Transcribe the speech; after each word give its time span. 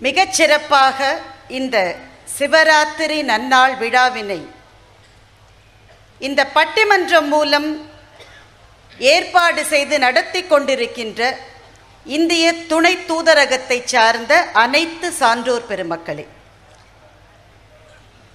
மிகச் 0.00 0.34
சிறப்பாக 0.34 0.98
இந்த 1.50 1.76
சிவராத்திரி 2.38 3.18
நன்னாள் 3.22 3.74
விழாவினை 3.76 4.40
இந்த 6.20 6.40
பட்டிமன்றம் 6.54 7.28
மூலம் 7.28 7.68
ஏற்பாடு 9.08 9.62
செய்து 9.64 9.96
நடத்தி 9.98 10.40
கொண்டிருக்கின்ற 10.42 11.22
இந்திய 12.06 12.46
துணை 12.66 12.94
தூதரகத்தை 13.06 13.78
சார்ந்த 13.84 14.32
அனைத்து 14.54 15.08
சான்றோர் 15.12 15.68
பெருமக்களே 15.68 16.24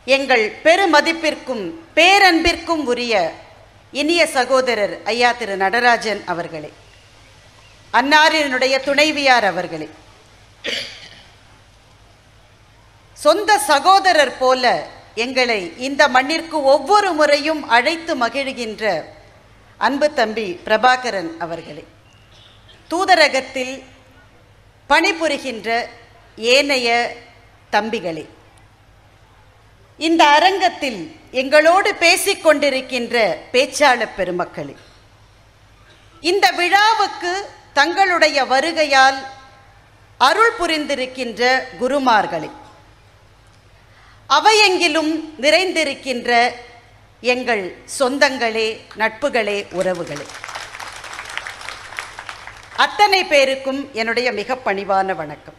எங்கள் 0.08 0.46
பெருமதிப்பிற்கும் 0.64 1.64
பேரன்பிற்கும் 1.96 2.84
உரிய 2.86 3.16
இனிய 3.94 4.22
சகோதரர் 4.28 4.96
ஐயா 5.06 5.32
திரு 5.32 5.56
நடராஜன் 5.56 6.22
அவர்களே 6.26 6.72
அன்னாரினுடைய 7.94 8.76
துணைவியார் 8.80 9.48
அவர்களே 9.48 9.88
சொந்த 13.22 13.58
சகோதரர் 13.60 14.38
போல 14.38 14.90
எங்களை 15.16 15.74
இந்த 15.78 16.08
மண்ணிற்கு 16.08 16.64
ஒவ்வொரு 16.64 17.14
முறையும் 17.14 17.70
அழைத்து 17.70 18.16
மகிழ்கின்ற 18.16 19.04
அன்பு 19.78 20.14
தம்பி 20.14 20.60
பிரபாகரன் 20.66 21.38
அவர்களே. 21.40 21.84
தூதரகத்தில் 22.90 23.84
பணிபுரிகின்ற 24.90 25.88
ஏனைய 26.38 27.16
தம்பிகளே 27.72 28.26
இந்த 30.00 30.28
அரங்கத்தில் 30.28 31.20
எங்களோடு 31.32 31.96
பேசிக் 31.96 32.44
கொண்டிருக்கின்ற 32.46 33.16
பேச்சாளர் 33.52 34.16
பெருமக்களே 34.18 34.76
இந்த 36.24 36.52
விழாவுக்கு 36.52 37.50
தங்களுடைய 37.74 38.46
வருகையால் 38.46 39.20
அருள் 40.20 40.58
புரிந்திருக்கின்ற 40.60 41.44
குருமார்களே 41.80 42.50
அவையெங்கிலும் 44.36 45.10
நிறைந்திருக்கின்ற 45.44 46.30
எங்கள் 47.32 47.64
சொந்தங்களே 48.00 48.68
நட்புகளே 49.02 49.58
உறவுகளே. 49.80 50.28
அத்தனை 52.86 53.20
பேருக்கும் 53.32 53.82
என்னுடைய 53.94 54.32
மிக 54.38 54.56
பணிவான 54.68 55.16
வணக்கம். 55.22 55.58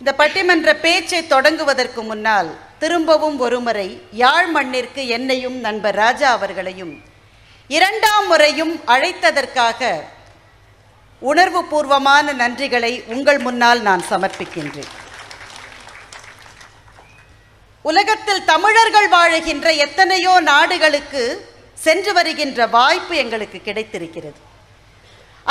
இந்த 0.00 0.12
பட்டிமன்ற 0.20 0.72
பேச்சை 0.86 1.20
தொடங்குவதற்கு 1.34 2.02
முன்னால் 2.08 2.50
திரும்பவும் 2.82 3.38
ஒருமுறை 3.38 3.88
யாழ் 4.22 4.50
மண்ணிற்கு 4.56 5.04
என்னையும் 5.16 5.58
நண்பர் 5.66 5.94
ராஜா 5.94 6.30
அவர்களையும் 6.38 6.94
இரண்டாம் 7.76 8.26
முறையும் 8.26 8.74
அழைத்ததற்காக 8.94 9.92
உணர்வுபூர்வமான 11.30 12.34
நன்றிகளை 12.42 12.92
உங்கள் 13.14 13.40
முன்னால் 13.46 13.82
நான் 13.90 14.04
சமர்ப்பிக்கின்றேன். 14.10 14.92
உலகத்தில் 17.88 18.46
தமிழர்கள் 18.52 19.08
வாழுகின்ற 19.14 19.68
எத்தனையோ 19.84 20.34
நாடுகளுக்கு 20.50 21.22
சென்று 21.84 22.12
வருகின்ற 22.18 22.66
வாய்ப்பு 22.76 23.14
எங்களுக்கு 23.22 23.58
கிடைத்திருக்கிறது. 23.68 24.40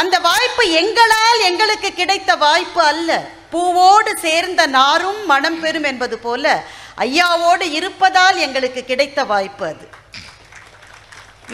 அந்த 0.02 0.16
வாய்ப்பு 0.28 0.64
எங்களால் 0.82 1.40
எங்களுக்கு 1.50 1.90
கிடைத்த 1.94 2.32
வாய்ப்பு 2.46 2.82
அல்ல. 2.92 3.10
பூவோடு 3.54 4.12
சேர்ந்த 4.26 4.62
நாரும் 4.78 5.22
மனம் 5.32 5.60
பெறும் 5.64 5.88
என்பது 5.92 6.18
போல 6.26 6.54
ஐயாவோடு 7.06 7.66
இருப்பதால் 7.80 8.38
எங்களுக்கு 8.46 8.84
கிடைத்த 8.92 9.24
வாய்ப்பு 9.32 9.66
அது. 9.72 9.86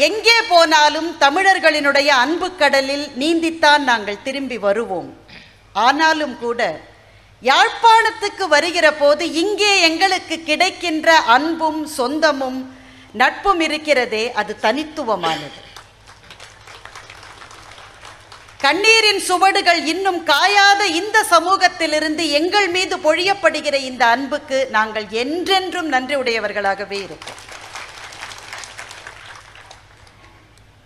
எங்கே 0.07 0.37
போனாலும் 0.49 1.09
தமிழர்களினுடைய 1.23 2.09
அன்பு 2.23 2.49
கடலில் 2.61 3.07
நீந்தித்தான் 3.21 3.83
நாங்கள் 3.91 4.23
திரும்பி 4.27 4.57
வருவோம். 4.67 5.09
ஆனாலும் 5.85 6.37
கூட 6.43 6.61
யாழ்ப்பாணத்துக்கு 7.41 8.47
வருகிற 8.47 8.93
போது 8.93 9.33
இங்கே 9.33 9.81
எங்களுக்கு 9.81 10.43
கிடைக்கின்ற 10.43 11.15
அன்பும் 11.27 11.87
சொந்தமும் 11.87 12.59
நட்பும் 13.13 13.61
இருக்கிறதே 13.61 14.31
அது 14.31 14.59
தனித்துவமானது. 14.61 15.59
கண்ணீரின் 18.59 19.19
சுவடுகள் 19.19 19.85
இன்னும் 19.85 20.25
காயாத 20.25 20.85
இந்த 20.93 21.23
சமூகத்திலிருந்து 21.23 22.31
எங்கள் 22.31 22.67
மீது 22.67 22.97
பொழியப்படுகிற 22.97 23.73
இந்த 23.81 24.05
அன்புக்கு 24.05 24.67
நாங்கள் 24.69 25.07
என்றென்றும் 25.13 25.87
நன்றி 25.87 26.15
உடையவர்களாகவே 26.15 26.99
இருக்கோம் 27.03 27.43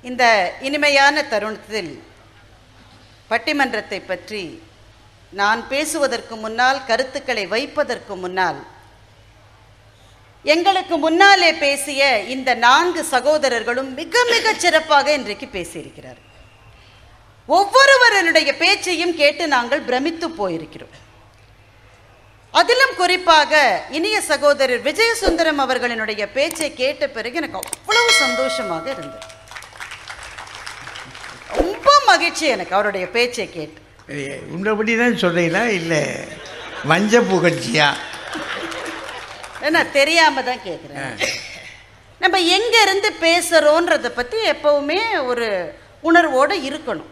இந்த 0.04 0.24
இனிமையான 0.62 1.24
தருணத்தில் 1.24 1.94
பட்டிமன்றத்தை 3.32 4.00
பற்றி 4.02 4.44
நான் 5.40 5.68
பேசுவதற்கு 5.68 6.36
முன்னால் 6.36 6.86
கருத்துக்களை 6.86 7.48
வைப்பதற்கு 7.48 8.16
முன்னால். 8.16 8.60
எங்களுக்கு 10.44 10.98
முன்னாலே 10.98 11.54
பேசிய 11.54 12.20
இந்த 12.20 12.54
நான்கு 12.54 13.04
சகோதரர்களும் 13.04 13.94
மிக 13.94 14.24
மிக 14.30 14.54
சிறப்பாக 14.54 15.14
இன்றைக்கு 15.14 15.48
பேசியிருக்கிறார். 15.58 16.20
ஒவ்வொருவருடைய 17.46 18.58
பேச்சையும் 18.58 19.16
கேட்டு 19.16 19.48
நாங்கள் 19.48 19.82
பிரமித்து 19.82 20.30
போயிருக்கிறோம். 20.30 20.96
அதிலும் 22.52 22.96
குறிப்பாக 22.96 23.84
இனிய 23.90 24.22
சகோதரர் 24.22 24.84
விஜயசுந்தரம் 24.84 25.62
அவர்களினுடைய 25.66 26.26
பேச்சை 26.34 26.74
கேட்ட 26.74 27.08
பிறகு 27.08 27.36
எனக்கு 27.36 27.60
அவ்வளவு 27.62 28.12
சந்தோஷமாக 28.12 28.90
இருந்தது. 28.90 29.28
ரொம்ப 31.58 31.92
மகிழ்ச்சி 32.06 32.46
எனக்கு 32.46 32.76
அவருடைய 32.76 33.10
பேச்சை 33.10 33.50
கேட்டு. 33.50 33.80
உண்டபடி 34.56 34.94
தான் 35.02 35.20
சொல்றீங்களா? 35.24 35.64
இல்லை 35.80 36.02
மஞ்ச 36.92 37.22
புகழ்ச்சியா? 37.32 37.88
நான் 39.76 39.96
தெரியாம 40.00 40.42
தான் 40.50 40.66
கேட்குறேன் 40.68 41.16
நம்ம 42.22 42.40
எங்க 42.58 42.76
இருந்து 42.86 43.10
பேசுறோன்றத 43.26 44.10
பத்தி 44.20 44.38
எப்பவுமே 44.54 45.00
ஒரு 45.32 45.48
உணர்வோடு 46.10 46.56
இருக்கணும். 46.70 47.10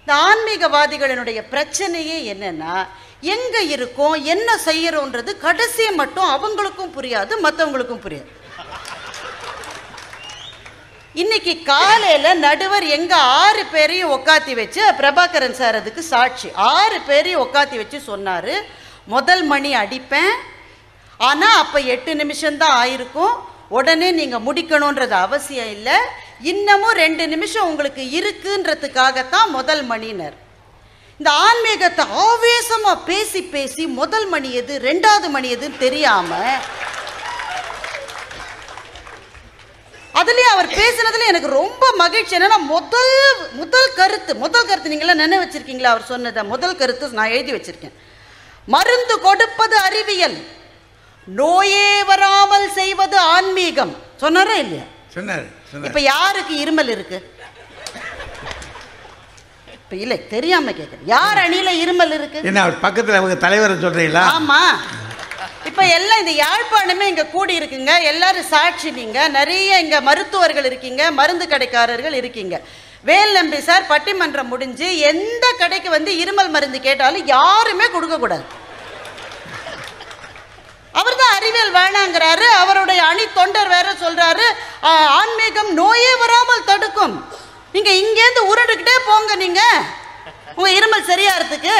இந்த 0.00 0.12
ஆன்மீகவாதிகளினுடைய 0.28 1.40
பிரச்சனையே 1.52 2.18
என்னன்னா 2.32 2.74
எங்க 3.34 3.56
இருக்கோம் 3.74 4.16
என்ன 4.34 4.50
செய்யறோன்றது 4.66 5.30
கடைசி 5.46 5.86
மட்டும் 6.00 6.28
அவங்களுக்கும் 6.36 6.94
புரியாது 6.96 7.32
மற்றவங்களுக்கும் 7.46 8.04
புரியாது. 8.04 8.28
இன்னைக்கு 11.14 11.52
காலையில 11.68 12.34
நடுவர் 12.42 12.84
எங்க 12.96 13.14
ஆறு 13.16 13.62
பேரையும் 13.72 14.12
உக்காத்தி 14.16 14.52
வச்சு 14.58 14.82
பிரபாகரன் 14.98 15.56
சார் 15.60 15.78
அதுக்கு 15.78 16.02
சாட்சி. 16.10 16.48
ஆறு 16.72 16.98
பேரையும் 17.08 17.42
உக்காத்தி 17.46 17.76
வச்சு 17.80 17.98
சொன்னாரு 18.10 18.54
முதல் 19.14 19.42
மணி 19.52 19.70
அடிப்பேன் 19.80 20.34
ஆனா 21.28 21.48
அப்ப 21.62 21.80
எட்டு 21.94 22.12
நிமிஷம்தான் 22.20 22.76
ஆயிருக்கும். 22.82 23.34
உடனே 23.78 24.10
நீங்க 24.20 24.38
முடிக்கணுன்றது 24.46 25.16
அவசியம் 25.26 25.72
இல்லை. 25.76 25.96
இன்னமும் 26.52 26.98
ரெண்டு 27.02 27.26
நிமிஷம் 27.34 27.68
உங்களுக்கு 27.70 28.04
இருக்குன்றதுக்காகத்தான் 28.18 29.50
முதல் 29.58 29.82
மணினர். 29.90 30.36
இந்த 31.20 31.30
ஆன்மீகத்தை 31.46 32.04
ஆவேசமாக 32.26 33.04
பேசி 33.10 33.42
பேசி 33.54 33.86
முதல் 34.00 34.28
மணி 34.28 34.50
எது 34.60 34.74
ரெண்டாவது 34.88 35.28
மணி 35.36 35.48
எதுன்னு 35.56 35.84
தெரியாமல் 35.86 36.54
அதுலயும் 40.14 40.52
அவர் 40.52 40.68
பேசினதுல 40.80 41.26
எனக்கு 41.32 41.48
ரொம்ப 41.60 41.84
மகிழ்ச்சி. 42.02 42.36
என்னன்னா 42.36 42.58
முதல் 42.74 43.12
முதல் 43.60 43.90
கருத்து 43.98 44.32
முதல் 44.44 44.68
கருத்து 44.68 44.92
நீங்களாம் 44.92 45.22
நினைவு 45.24 45.42
வச்சிருக்கீங்களா? 45.44 45.92
அவர் 45.94 46.10
சொன்னதை 46.12 46.42
முதல் 46.52 46.78
கருத்து 46.80 47.18
நான் 47.18 47.34
எழுதி 47.36 47.52
வச்சிருக்கேன். 47.56 47.96
மருந்து 48.74 49.14
கொடுப்பது 49.26 49.76
அறிவியல். 49.88 50.38
நோயே 51.26 51.90
வராமல் 52.10 52.68
செய்வது 52.78 53.16
ஆன்மீகம். 53.34 53.92
சொன்னாரா 54.22 54.56
இல்லையா? 54.64 54.86
சொன்னார் 55.14 55.46
இப்ப 55.88 56.00
யாருக்கு 56.12 56.54
இருமல் 56.64 56.90
இருக்கு? 56.94 57.18
இப்ப 59.76 59.96
இல்லை 60.04 60.18
தெரியாம 60.34 60.70
கேட்குறேன் 60.70 61.08
யார் 61.14 61.38
அணியில 61.44 61.70
இருமல் 61.84 62.14
இருக்கு? 62.18 62.40
என்ன 62.50 62.62
அவர் 62.64 62.82
பக்கத்தில் 62.86 63.18
அவங்க 63.20 63.36
தலைவரை 63.46 63.76
சொல்றீங்களா? 63.84 64.24
ஆமா. 64.38 64.60
இப்போ 65.68 65.82
எல்லாம் 65.96 66.20
இந்த 66.22 66.34
யாழ்ப்பாணமே 66.44 67.06
இங்கே 67.12 67.24
கூடி 67.34 67.54
இருக்குங்க 67.60 67.92
எல்லாரும் 68.10 68.50
சாட்சி 68.52 68.90
நீங்க. 69.00 69.18
நிறைய 69.38 69.80
இங்க 69.84 69.96
மருத்துவர்கள் 70.08 70.68
இருக்கீங்க 70.70 71.02
மருந்து 71.18 71.46
கடைக்காரர்கள் 71.52 72.16
இருக்கீங்க. 72.20 72.56
வேல் 73.08 73.36
நம்பி 73.38 73.58
சார் 73.68 73.90
பட்டிமன்றம் 73.92 74.50
முடிஞ்சு 74.52 74.86
எந்த 75.10 75.44
கடைக்கு 75.60 75.90
வந்து 75.96 76.12
இருமல் 76.22 76.50
மருந்து 76.56 76.80
கேட்டாலும் 76.88 77.28
யாருமே 77.36 77.86
கொடுக்க 77.96 78.16
கூடாது 78.24 78.46
அவர் 81.00 81.18
தான் 81.20 81.34
அறிவியல் 81.38 81.74
வேணாங்கிறாரு. 81.78 82.46
அவருடைய 82.62 83.00
அணி 83.10 83.24
தொண்டர் 83.38 83.70
வேற 83.74 83.88
சொல்றாரு. 84.04 84.46
ஆன்மீகம் 85.18 85.70
நோயே 85.80 86.12
வராமல் 86.22 86.66
தடுக்கும். 86.70 87.14
நீங்க 87.74 87.90
இங்கேருந்து 88.02 88.42
உருண்டுக்கிட்டே 88.52 88.96
போங்க 89.08 89.34
நீங்க. 89.44 89.62
உங்க 90.56 90.70
இருமல் 90.78 91.08
சரியாகிறதுக்கு 91.10 91.76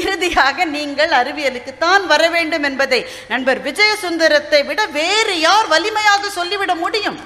இறுதியாக 0.00 0.64
நீங்கள் 0.64 1.12
அறிவியலுக்கு 1.20 1.72
தான் 1.78 2.04
வர 2.12 2.22
வேண்டும் 2.34 2.66
என்பதை 2.70 3.00
நண்பர் 3.32 3.60
விஜயசுந்தரத்தை 3.68 4.60
விட 4.70 4.86
வேறு 4.98 5.34
யார் 5.40 5.66
வலிமையாக 5.74 6.30
சொல்லிவிட 6.38 6.74
முடியும்? 6.84 7.18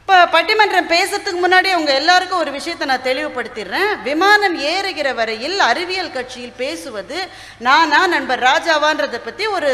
இப்போ 0.00 0.24
பட்டிமன்றம் 0.34 0.88
பேசுறதுக்கு 0.92 1.40
முன்னாடி 1.42 1.68
உங்கள் 1.78 1.98
எல்லாருக்கும் 2.00 2.42
ஒரு 2.44 2.50
விஷயத்தை 2.56 2.86
நான் 2.90 3.06
தெளிவுபடுத்திடுறேன். 3.08 3.90
விமானம் 4.08 4.56
ஏறுகிற 4.72 5.08
வரையில் 5.14 5.58
அறிவியல் 5.70 6.14
கட்சியில் 6.16 6.58
பேசுவது 6.62 7.18
நானா 7.66 8.00
நண்பர் 8.14 8.42
ராஜாவான்றதை 8.50 9.20
பற்றி 9.26 9.46
ஒரு 9.56 9.72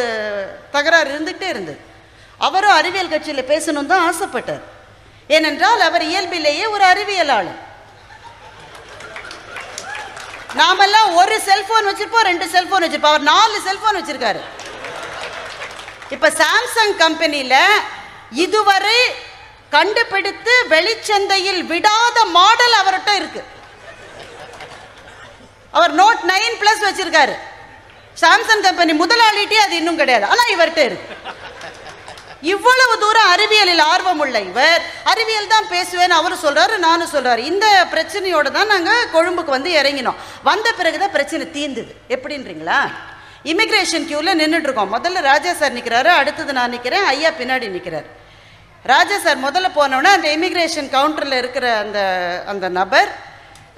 தகராறு 0.74 1.10
இருந்துகிட்டே 1.12 1.48
இருந்தது. 1.54 1.80
அவரும் 2.46 2.78
அறிவியல் 2.80 3.12
கட்சியில் 3.14 3.50
பேசணும் 3.52 3.90
தான் 3.92 4.04
ஆசைப்பட்டார். 4.08 4.64
ஏனென்றால் 5.36 5.80
அவர் 5.80 6.04
இயல்பிலேயே 6.10 6.66
ஒரு 6.74 6.84
அறிவியலாளர். 6.92 7.60
நாமெல்லாம் 10.54 11.14
ஒரு 11.14 11.40
செல்போன் 11.40 11.86
வச்சிருப்போம் 11.86 12.28
ரெண்டு 12.30 12.48
செல்போன் 12.48 12.82
வச்சிருப்போம். 12.82 13.14
அவர் 13.14 13.20
நாலு 13.20 13.60
செல்போன் 13.60 13.96
வச்சிருக்காரு. 13.96 14.40
இப்ப 16.10 16.28
சாம்சங் 16.28 16.94
கம்பெனியில 16.98 17.56
இதுவரை 18.30 18.98
கண்டுபிடித்து 19.70 20.66
வெளிச்சந்தையில் 20.68 21.60
விடாத 21.66 22.24
மாடல் 22.24 22.72
அவர்கிட்ட 22.72 23.14
இருக்கு. 23.14 23.44
அவர் 25.70 25.94
நோட் 25.94 26.22
நைன் 26.28 26.56
பிளஸ் 26.60 26.84
வச்சிருக்காரு. 26.88 27.34
சாம்சங் 28.20 28.60
கம்பெனி 28.60 29.04
முதலாளிட்டே 29.04 29.54
அது 29.54 29.76
இன்னும் 29.76 29.96
கிடையாது. 29.96 30.26
ஆனா 30.26 30.42
இவர்கிட்ட 30.46 30.78
இருக்கு. 30.78 31.16
இவ்வளவு 32.42 32.94
தூரம் 32.98 33.30
அறிவியலில் 33.34 33.82
ஆர்வம் 33.92 34.20
உள்ள 34.24 34.40
இவர். 34.40 34.82
அறிவியல் 35.12 35.52
தான் 35.54 35.70
பேசுவேன்னு 35.74 36.18
அவரு 36.20 36.36
சொல்றாரு 36.42 36.74
நானும் 36.78 37.12
சொல்றாரு. 37.14 37.42
இந்த 37.50 37.66
பிரச்சனையோட 37.92 38.50
தான் 38.58 38.72
நாங்கள் 38.74 39.10
கொழும்புக்கு 39.14 39.56
வந்து 39.56 39.70
இறங்கினோம். 39.80 40.18
வந்த 40.42 40.72
பிறகுதான் 40.72 41.14
பிரச்சனை 41.16 41.50
தீர்ந்தது 41.50 41.92
எப்படின்றீங்களா? 42.16 42.80
இமிக்ரேஷன் 43.52 44.06
க்யூவில் 44.10 44.38
நின்றுட்டு 44.42 44.68
இருக்கோம். 44.68 44.92
முதல்ல 44.96 45.20
ராஜா 45.30 45.54
சார் 45.54 45.76
நிற்கிறாரு 45.78 46.10
அடுத்தது 46.20 46.52
நான் 46.58 46.74
நிற்கிறேன் 46.76 47.04
ஐயா 47.12 47.30
பின்னாடி 47.40 47.68
நிற்கிறார் 47.76 48.08
ராஜா 48.84 49.16
சார் 49.18 49.38
முதல்ல 49.46 49.68
போனோன்னே 49.78 50.10
அந்த 50.16 50.28
இமிக்ரேஷன் 50.36 50.92
கவுண்டரில் 50.96 51.40
இருக்கிற 51.42 51.66
அந்த 51.84 51.98
அந்த 52.52 52.68
நபர் 52.68 53.10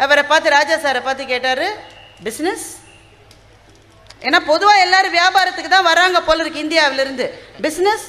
அவரை 0.05 0.25
பார்த்து 0.25 0.51
ராஜா 0.51 0.77
சாரை 0.85 1.01
பார்த்து 1.03 1.33
கேட்டார் 1.33 1.67
பிஸ்னஸ் 2.27 2.67
ஏன்னா 4.27 4.39
பொதுவாக 4.53 4.85
எல்லாரும் 4.85 5.17
வியாபாரத்துக்கு 5.19 5.71
தான் 5.75 5.89
வராங்க 5.89 6.21
போல 6.21 6.43
இருக்கு 6.43 6.65
இந்தியாவிலிருந்து. 6.65 7.27
பிஸ்னஸ் 7.63 8.07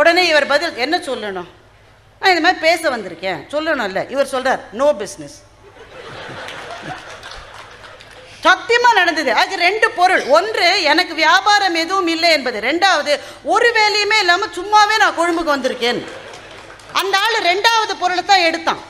உடனே 0.00 0.22
இவர் 0.30 0.50
பதில் 0.52 0.80
என்ன 0.84 0.96
சொல்லணும்? 1.08 1.50
நான் 2.20 2.32
இந்த 2.32 2.42
மாதிரி 2.44 2.60
பேச 2.68 2.82
வந்திருக்கேன். 2.94 3.40
சொல்லணும்ல. 3.52 4.00
இவர் 4.14 4.32
சொல்கிறார் 4.34 4.62
நோ 4.80 4.88
பிஸ்னஸ் 5.02 5.36
சத்தியமாக 8.46 8.98
நடந்தது. 8.98 9.30
அது 9.42 9.54
ரெண்டு 9.66 9.86
பொருள். 9.98 10.22
ஒன்று 10.36 10.66
எனக்கு 10.90 11.14
வியாபாரம் 11.22 11.78
எதுவும் 11.82 12.10
இல்லை 12.14 12.28
என்பது. 12.36 12.58
ரெண்டாவது 12.66 13.12
ஒரு 13.54 13.68
வேலையுமே 13.78 14.18
இல்லாமல் 14.24 14.54
சும்மாவே 14.58 14.96
நான் 15.02 15.16
கொழும்புக்கு 15.20 15.54
வந்திருக்கேன். 15.54 16.00
அந்த 17.00 17.14
ஆள் 17.24 17.38
ரெண்டாவது 17.50 17.94
பொருளை 18.02 18.22
தான் 18.24 18.44
எடுத்தான். 18.48 18.82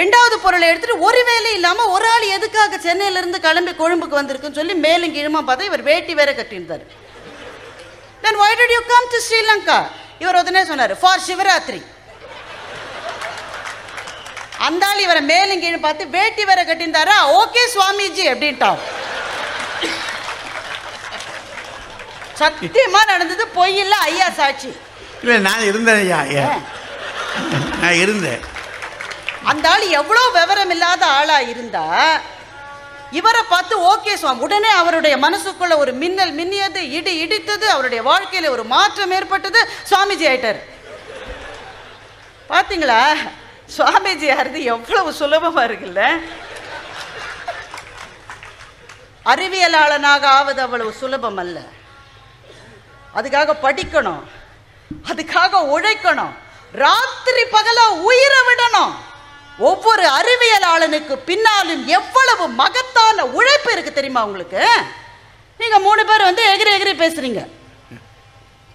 ரெண்டாவது 0.00 0.36
பொருளை 0.42 0.66
எடுத்துட்டு 0.70 1.04
ஒரு 1.06 1.22
வேலை 1.30 1.50
இல்லாமல் 1.58 1.92
ஒரு 1.94 2.06
ஆள் 2.14 2.26
எதுக்காக 2.36 2.78
சென்னையிலேருந்து 2.88 3.40
கிளம்பி 3.46 3.72
கொழும்புக்கு 3.80 4.20
வந்திருக்குன்னு 4.20 4.58
சொல்லி 4.60 4.74
மேலும் 4.86 5.14
கீழுமா 5.16 5.42
பார்த்தா 5.48 5.70
இவர் 5.70 5.88
வேட்டி 5.90 6.12
வேற 6.20 6.30
கட்டியிருந்தார். 6.32 6.84
தென் 8.22 8.38
why 8.42 8.52
did 8.60 8.70
you 8.76 8.82
come 8.92 9.06
to 9.14 9.18
Sri Lanka 9.26 9.78
இவர் 10.22 10.38
உடனே 10.40 10.62
சொன்னார் 10.70 10.94
ஃபார் 11.02 11.24
சிவராத்திரி 11.28 11.80
அந்த 14.66 14.82
ஆள் 14.88 15.04
இவரை 15.04 15.22
மேலும் 15.30 15.62
கீழும் 15.62 15.84
பார்த்து 15.84 16.04
வேட்டி 16.16 16.42
வேற 16.48 16.60
கட்டியிருந்தாரா? 16.64 17.14
ஓகே 17.38 17.62
சுவாமிஜி 17.74 18.24
அப்படின்ட்டான். 18.32 18.80
சத்தியமா 22.40 23.00
நடந்தது 23.12 23.44
பொய் 23.56 23.76
இல்ல 23.82 23.94
ஐயா 24.08 24.28
சாட்சி. 24.38 24.70
இல்லை 25.22 25.38
நான் 25.48 25.66
இருந்தேன் 25.70 26.00
ஐயா 26.04 26.18
ஐயா. 26.28 26.44
நான் 27.82 27.98
இருந்தேன். 28.04 28.42
அந்த 29.50 29.66
ஆள் 29.72 29.84
எவ்வளோ 30.00 30.22
விவரம் 30.38 30.72
இல்லாத 30.76 31.02
ஆளா 31.18 31.38
இருந்தா 31.52 31.84
இவரை 33.12 33.42
பார்த்து 33.48 33.96
ஓகே 33.96 34.14
சுவாமி. 34.14 34.40
உடனே 34.40 34.68
அவருடைய 34.68 35.16
மனசுக்குள்ள 35.16 35.76
ஒரு 35.76 35.92
மின்னல் 35.92 36.34
மின்னியது 36.34 36.76
இடி 36.76 37.26
இடித்தது 37.26 37.64
அவருடைய 37.64 38.04
வாழ்க்கையில 38.04 38.48
ஒரு 38.48 38.64
மாற்றம் 38.64 39.10
ஏற்பட்டது. 39.10 39.68
சுவாமிஜி 39.90 40.26
ஆயிட்டார். 40.26 40.60
பார்த்தீங்களா 42.48 43.16
சுவாமிஜி 43.76 44.30
ஆறுது 44.30 44.62
எவ்வளவு 44.62 45.10
சுலபமா 45.10 45.62
இருக்குல்ல? 45.62 46.20
அறிவியலாளனாக 49.24 50.22
ஆவது 50.22 50.62
அவ்வளவு 50.62 50.92
சுலபம் 50.92 51.36
அல்ல. 51.36 51.60
அதுக்காக 53.14 53.54
படிக்கணும். 53.62 54.22
அதுக்காக 55.04 55.54
உழைக்கணும். 55.74 56.32
ராத்திரி 56.72 57.44
பகல 57.44 57.90
உயிரை 57.90 58.38
விடணும். 58.48 58.92
ஒவ்வொரு 59.58 60.04
அறிவியலாளனுக்கு 60.18 61.14
பின்னாலும் 61.28 61.86
எவ்வளவு 61.86 62.48
மகத்தான 62.48 63.26
உழைப்பு 63.26 63.72
இருக்கு 63.72 63.92
தெரியுமா 63.92 64.24
உங்களுக்கு? 64.24 64.62
நீங்க 65.58 65.78
மூணு 65.78 66.04
பேர் 66.04 66.28
வந்து 66.28 66.44
எகிரி 66.52 66.72
எகிரி 66.76 66.94
பேசுறீங்க. 67.02 67.42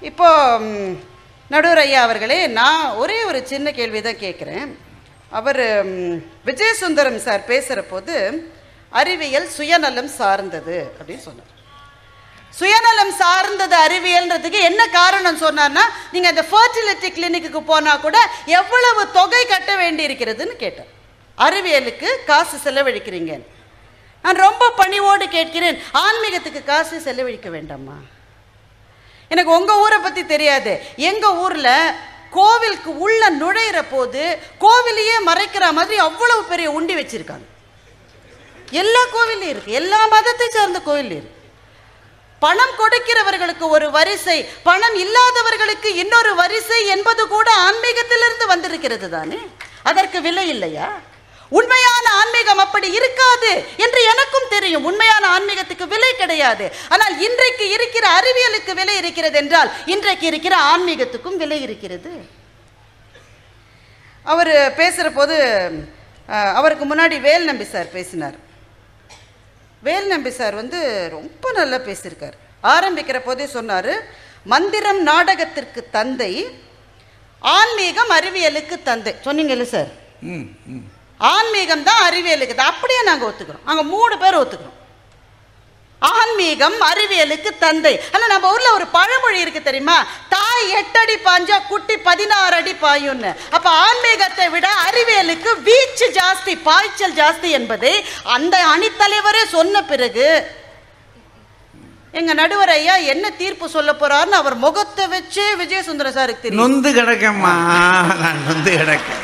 இப்போ 0.01 0.29
நடுவர் 1.49 1.77
ஐயா 1.77 2.01
அவர்களே 2.01 2.47
நான் 2.47 2.93
ஒரே 2.95 3.23
ஒரு 3.23 3.39
சின்ன 3.47 3.71
கேள்வி 3.71 4.01
தான் 4.01 4.23
கேட்குறேன். 4.25 4.67
அவர் 5.29 5.61
விஜயசுந்தரம் 6.45 7.19
சார் 7.27 7.49
பேசுகிற 7.51 7.81
போது 7.81 8.15
அறிவியல் 8.89 9.49
சுயநலம் 9.49 10.07
சார்ந்தது 10.07 10.93
அப்படின்னு 10.99 11.25
சொன்னார். 11.29 11.53
சுயநலம் 12.59 13.13
சார்ந்தது 13.21 13.75
அறிவியல்ன்றதுக்கு 13.85 14.59
என்ன 14.69 14.81
காரணம் 14.99 15.41
சொன்னார்னா 15.41 15.83
நீங்கள் 16.13 16.31
அந்த 16.33 16.43
ஃபர்டிலிட்டி 16.51 17.09
கிளினிக்கு 17.17 17.59
போனால் 17.71 18.03
கூட 18.05 18.17
எவ்வளவு 18.59 19.01
தொகை 19.17 19.45
கட்ட 19.45 19.75
வேண்டி 19.81 20.03
இருக்கிறதுன்னு 20.07 20.55
கேட்டார். 20.63 20.91
அறிவியலுக்கு 21.45 22.09
காசு 22.25 22.57
செலவழிக்கிறீங்க. 22.65 23.33
நான் 24.23 24.43
ரொம்ப 24.45 24.69
பணிவோடு 24.79 25.25
கேட்கிறேன் 25.35 25.77
ஆன்மீகத்துக்கு 26.03 26.61
காசு 26.63 26.95
செலவழிக்க 26.99 27.49
வேண்டாமா? 27.49 27.97
எனக்கு 29.33 29.51
உங்கள் 29.59 29.81
ஊரை 29.83 29.97
பற்றி 29.99 30.25
தெரியாது. 30.25 30.73
எங்கள் 31.11 31.37
ஊரில் 31.43 31.93
கோவிலுக்கு 32.37 32.91
உள்ள 33.05 33.29
நுழையிற 33.41 33.79
போது 33.91 34.23
கோவிலையே 34.65 35.15
மறைக்கிற 35.29 35.65
மாதிரி 35.77 35.97
அவ்வளவு 36.07 36.43
பெரிய 36.43 36.71
உண்டி 36.71 36.95
வச்சிருக்காங்க. 36.95 37.47
எல்லா 38.83 39.01
கோவிலையும் 39.15 39.53
இருக்கு. 39.53 39.71
எல்லா 39.81 39.99
மதத்தை 40.05 40.47
சார்ந்த 40.49 40.79
கோவிலையும் 40.87 41.21
இருக்கு. 41.21 41.35
பணம் 42.43 42.73
கொடுக்கிறவர்களுக்கு 42.79 43.65
ஒரு 43.75 43.87
வரிசை 43.97 44.37
பணம் 44.69 44.97
இல்லாதவர்களுக்கு 45.03 45.89
இன்னொரு 46.03 46.31
வரிசை 46.41 46.79
என்பது 46.95 47.23
கூட 47.35 47.47
ஆன்மீகத்திலிருந்து 47.67 48.45
வந்திருக்கிறது 48.53 49.07
தானே? 49.15 49.39
அதற்கு 49.89 50.19
விலை 50.27 50.47
இல்லையா? 50.55 50.89
உண்மையான 51.57 52.05
ஆன்மீகம் 52.21 52.61
அப்படி 52.63 52.87
இருக்காது 52.99 53.51
என்று 53.83 53.99
எனக்கும் 54.13 54.49
தெரியும். 54.55 54.87
உண்மையான 54.89 55.23
ஆன்மீகத்துக்கு 55.35 55.85
விலை 55.93 56.09
கிடையாது. 56.21 56.65
ஆனால் 56.93 57.13
இன்றைக்கு 57.27 57.65
இருக்கிற 57.75 58.05
அறிவியலுக்கு 58.19 58.73
விலை 58.79 58.95
இருக்கிறது 59.01 59.37
என்றால் 59.43 59.69
இன்றைக்கு 59.95 60.25
இருக்கிற 60.31 60.55
ஆன்மீகத்துக்கும் 60.71 61.39
விலை 61.43 61.59
இருக்கிறது. 61.67 62.11
அவர் 64.33 64.53
பேசுகிற 64.81 65.09
போது 65.19 65.37
அவருக்கு 66.59 66.85
முன்னாடி 66.91 67.17
வேல் 67.27 67.49
நம்பி 67.49 67.65
சார் 67.73 67.95
பேசினார். 67.97 68.37
வேல் 69.85 70.07
நம்பி 70.11 70.31
சார் 70.37 70.55
வந்து 70.61 70.79
ரொம்ப 71.15 71.51
நல்லா 71.57 71.77
பேசியிருக்கார். 71.87 72.35
ஆரம்பிக்கிற 72.73 73.17
போதே 73.25 73.45
சொன்னார் 73.57 73.93
மந்திரம் 74.53 75.01
நாடகத்திற்கு 75.09 75.81
தந்தை 75.97 76.31
ஆன்மீகம் 77.55 78.11
அறிவியலுக்கு 78.17 78.75
தந்தை. 78.89 79.13
சொன்னீங்கல்ல 79.25 79.65
சார். 79.75 79.89
ஆன்மீகம் 81.31 81.85
தான் 81.89 82.01
அறிவியலுக்கு 82.07 82.55
தான் 82.59 82.71
அப்படியே 82.73 83.01
நாங்கள் 83.09 83.29
ஒத்துக்கிறோம். 83.29 83.65
நாங்கள் 83.69 83.89
மூணு 83.93 84.15
பேர் 84.23 84.41
ஒத்துக்கிறோம். 84.41 84.76
ஆன்மீகம் 86.01 86.75
அறிவியலுக்கு 86.89 87.51
தந்தை. 87.63 87.93
ஆனால் 88.13 88.31
நம்ம 88.33 88.51
ஊரில் 88.53 88.75
ஒரு 88.77 88.85
பழமொழி 88.97 89.39
இருக்கு 89.43 89.61
தெரியுமா? 89.63 89.95
தாய் 90.33 90.69
எட்டு 90.79 90.99
அடி 91.03 91.15
பாஞ்சா 91.27 91.57
குட்டி 91.71 91.95
பதினாறு 92.09 92.55
அடி 92.59 92.73
பாயும்னு 92.83 93.31
அப்போ 93.55 93.69
ஆன்மீகத்தை 93.85 94.45
விட 94.55 94.67
அறிவியலுக்கு 94.87 95.53
வீச்சு 95.67 96.07
ஜாஸ்தி 96.19 96.55
பாய்ச்சல் 96.67 97.17
ஜாஸ்தி 97.21 97.51
என்பதை 97.59 97.93
அந்த 98.35 98.57
அணித்தலைவரே 98.73 99.43
சொன்ன 99.57 99.83
பிறகு 99.91 100.29
எங்க 102.19 102.33
நடுவர் 102.41 102.71
ஐயா 102.75 102.95
என்ன 103.13 103.25
தீர்ப்பு 103.41 103.65
சொல்ல 103.73 103.91
போறாருன்னு 104.01 104.37
அவர் 104.41 104.55
முகத்தை 104.65 105.05
வச்சே 105.13 105.47
விஜயசுந்தர 105.61 106.09
சாருக்கு 106.15 106.43
தெரியும். 106.43 106.61
நொந்து 106.61 106.89
கிடக்கம்மா. 106.97 107.53
நான் 108.21 108.43
நொந்து 108.47 108.71
கிடக்கேன். 108.77 109.23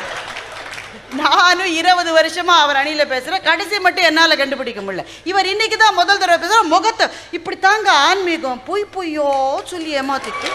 நானும் 1.16 1.74
இருபது 1.74 2.16
வருஷமா 2.18 2.54
அவர் 2.56 2.76
அணியில் 2.76 3.06
பேசுகிறேன் 3.06 3.42
கடைசி 3.42 3.78
மட்டும் 3.78 4.04
என்னால் 4.04 4.36
கண்டுபிடிக்க 4.36 4.80
முடியல. 4.80 5.04
இவர் 5.24 5.46
இன்னைக்கு 5.46 5.76
தான் 5.76 5.94
முதல் 5.94 6.18
தடவை 6.18 6.38
பேசுகிற 6.38 6.62
முகத்தை 6.62 7.06
இப்படி 7.30 7.58
தாங்க 7.58 7.92
ஆன்மீகம் 7.92 8.62
பொய் 8.64 8.84
பொய்யோ 8.96 9.28
சொல்லி 9.64 10.00
ஏமாத்திட்டு. 10.00 10.50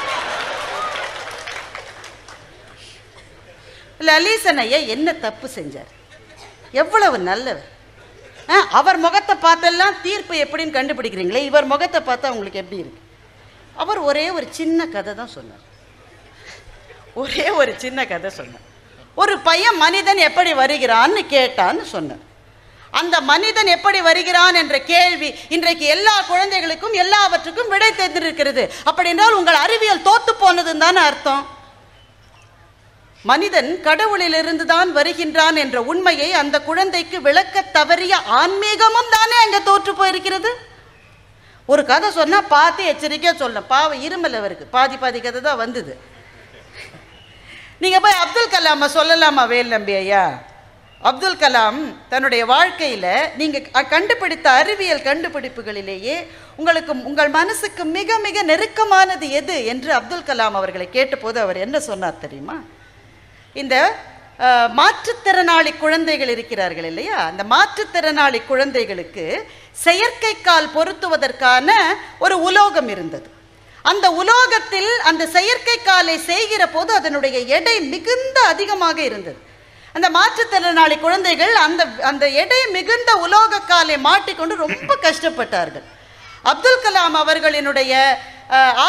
லலீசன் 4.00 4.58
ஐயா 4.58 4.78
என்ன 4.78 5.14
தப்பு 5.14 5.50
செஞ்சார்? 5.56 5.90
எவ்வளவு 6.72 7.18
நல்லவர். 7.18 7.68
ஆ, 8.50 8.68
அவர் 8.72 8.98
முகத்தை 8.98 9.36
பார்த்தெல்லாம் 9.36 10.02
தீர்ப்பு 10.02 10.36
எப்படின்னு 10.36 10.78
கண்டுபிடிக்கிறீங்களே? 10.78 11.42
இவர் 11.44 11.66
முகத்தை 11.66 12.02
பார்த்தா 12.02 12.30
உங்களுக்கு 12.30 12.60
எப்படி 12.60 12.82
இருக்கு? 12.82 13.02
அவர் 13.76 13.98
ஒரே 13.98 14.30
ஒரு 14.30 14.48
சின்ன 14.52 14.88
கதை 14.88 15.14
தான் 15.14 15.28
சொன்னார். 15.28 15.66
ஒரே 17.14 17.50
ஒரு 17.50 17.74
சின்ன 17.78 18.06
கதை 18.06 18.30
சொன்னார். 18.30 18.66
ஒரு 19.22 19.36
பையன் 19.50 19.78
மனிதன் 19.84 20.20
எப்படி 20.30 20.52
வருகிறான்னு 20.62 21.22
கேட்டான்னு 21.36 21.86
சொன்னேன் 21.94 22.24
அந்த 23.00 23.16
மனிதன் 23.30 23.70
எப்படி 23.76 24.00
வருகிறான் 24.08 24.56
என்ற 24.62 24.76
கேள்வி 24.92 25.30
இன்றைக்கு 25.56 25.86
எல்லா 25.96 26.14
குழந்தைகளுக்கும் 26.30 26.96
எல்லாவற்றுக்கும் 27.04 27.72
விடை 27.74 27.90
தெரிந்திருக்கிறது. 28.00 28.64
அப்படி 28.90 29.10
என்றால் 29.12 29.38
உங்கள் 29.40 29.62
அறிவியல் 29.66 30.06
தோத்து 30.08 30.32
போனதுன்னு 30.44 30.84
தானே 30.86 31.02
அர்த்தம். 31.10 31.44
மனிதன் 33.32 33.70
கடவுளிலிருந்து 33.88 34.66
தான் 34.74 34.90
வருகின்றான் 34.98 35.58
என்ற 35.64 35.78
உண்மையை 35.92 36.30
அந்த 36.42 36.56
குழந்தைக்கு 36.70 37.18
விளக்க 37.28 37.64
தவறிய 37.78 38.14
ஆன்மீகமும் 38.42 39.14
தானே 39.18 39.38
அங்கே 39.44 39.60
தோற்று 39.70 39.94
போயிருக்கிறது. 40.02 40.52
ஒரு 41.70 41.82
கதை 41.92 42.10
சொன்னால் 42.20 42.52
பார்த்து 42.56 42.84
எச்சரிக்கையாக 42.92 43.36
சொல்லணும் 43.42 43.72
பாவம் 43.74 44.04
இருமல் 44.08 44.38
அவருக்கு. 44.40 44.66
பாதி 44.78 44.96
பாதி 45.04 45.20
கதை 45.26 45.42
தான் 45.48 45.62
வந்தது. 45.64 45.94
நீங்கள் 47.82 48.04
போய் 48.04 48.22
அப்துல் 48.24 48.54
கலாமை 48.54 48.88
சொல்லலாமா 48.96 49.44
வேல் 49.52 49.74
நம்பி 49.74 49.94
ஐயா? 50.00 50.24
அப்துல் 51.02 51.42
கலாம் 51.44 51.80
தன்னுடைய 52.12 52.44
வாழ்க்கையில் 52.54 53.06
நீங்கள் 53.40 53.86
கண்டுபிடித்த 53.94 54.48
அறிவியல் 54.62 55.06
கண்டுபிடிப்புகளிலேயே 55.08 56.16
உங்களுக்கு 56.60 56.92
உங்கள் 57.10 57.32
மனசுக்கு 57.38 57.84
மிக 57.98 58.18
மிக 58.26 58.44
நெருக்கமானது 58.50 59.28
எது 59.40 59.56
என்று 59.74 59.92
அப்துல் 60.00 60.28
கலாம் 60.30 60.58
அவர்களை 60.60 60.88
கேட்டபோது 60.98 61.40
அவர் 61.46 61.64
என்ன 61.66 61.80
சொன்னார் 61.90 62.24
தெரியுமா? 62.26 62.58
இந்த 63.56 63.76
மாற்றுத்திறனாளி 64.80 65.72
குழந்தைகள் 65.84 66.34
இருக்கிறார்கள் 66.36 66.88
இல்லையா? 66.92 67.18
அந்த 67.32 67.44
மாற்றுத்திறனாளி 67.54 68.40
குழந்தைகளுக்கு 68.52 69.26
செயற்கை 69.86 70.36
கால் 70.48 70.74
பொருத்துவதற்கான 70.78 71.70
ஒரு 72.26 72.36
உலோகம் 72.50 72.90
இருந்தது. 72.96 73.28
அந்த 73.92 74.08
உலோகத்தில் 74.22 74.92
அந்த 75.10 75.24
செயற்கை 75.36 75.78
காலை 75.90 76.16
செய்கிற 76.32 76.64
போது 76.76 76.92
அதனுடைய 77.00 77.38
எடை 77.58 77.76
மிகுந்த 77.94 78.38
அதிகமாக 78.54 78.98
இருந்தது. 79.10 79.40
அந்த 79.96 80.08
மாற்றுத்திறனாளி 80.18 80.96
குழந்தைகள் 81.06 81.54
அந்த 81.66 81.82
அந்த 82.10 82.26
எடை 82.42 82.60
மிகுந்த 82.78 83.12
உலோக 83.26 83.62
காலை 83.72 83.96
மாட்டிக்கொண்டு 84.08 84.56
ரொம்ப 84.66 84.92
கஷ்டப்பட்டார்கள். 85.06 85.86
அப்துல் 86.44 86.84
கலாம் 86.84 87.18
அவர்களினுடைய 87.24 87.94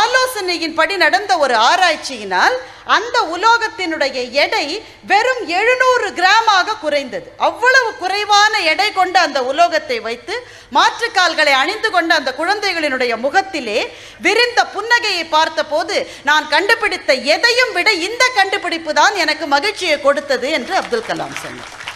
ஆலோசனையின்படி 0.00 0.95
நடந்த 1.02 1.33
ஒரு 1.45 1.54
ஆராய்ச்சியினால் 1.71 2.54
அந்த 2.97 3.16
உலோகத்தினுடைய 3.35 4.16
எடை 4.45 4.66
வெறும் 5.11 5.42
எழுநூறு 5.59 6.07
கிராமாக 6.19 6.76
குறைந்தது. 6.85 7.28
அவ்வளவு 7.49 7.90
குறைவான 8.02 8.54
எடை 8.73 8.88
கொண்ட 8.92 9.16
அந்த 9.26 9.40
உலோகத்தை 9.50 9.99
வைத்து 10.07 10.35
மாற்றுக்கால்களை 10.76 11.54
அணிந்து 11.62 11.90
கொண்ட 11.97 12.14
அந்த 12.21 12.33
குழந்தைகளினுடைய 12.40 13.12
முகத்திலே 13.26 13.78
விரிந்த 14.26 14.62
புன்னகையை 14.75 15.26
பார்த்தபோது 15.37 15.99
நான் 16.30 16.50
கண்டுபிடித்த 16.54 17.12
எதையும் 17.37 17.75
விட 17.76 17.90
இந்த 18.09 18.25
கண்டுபிடிப்பு 18.38 18.95
தான் 19.00 19.14
எனக்கு 19.26 19.47
மகிழ்ச்சியை 19.57 19.99
கொடுத்தது 20.00 20.49
என்று 20.61 20.75
அப்துல் 20.83 21.09
கலாம் 21.11 21.38
சொன்னார். 21.45 21.89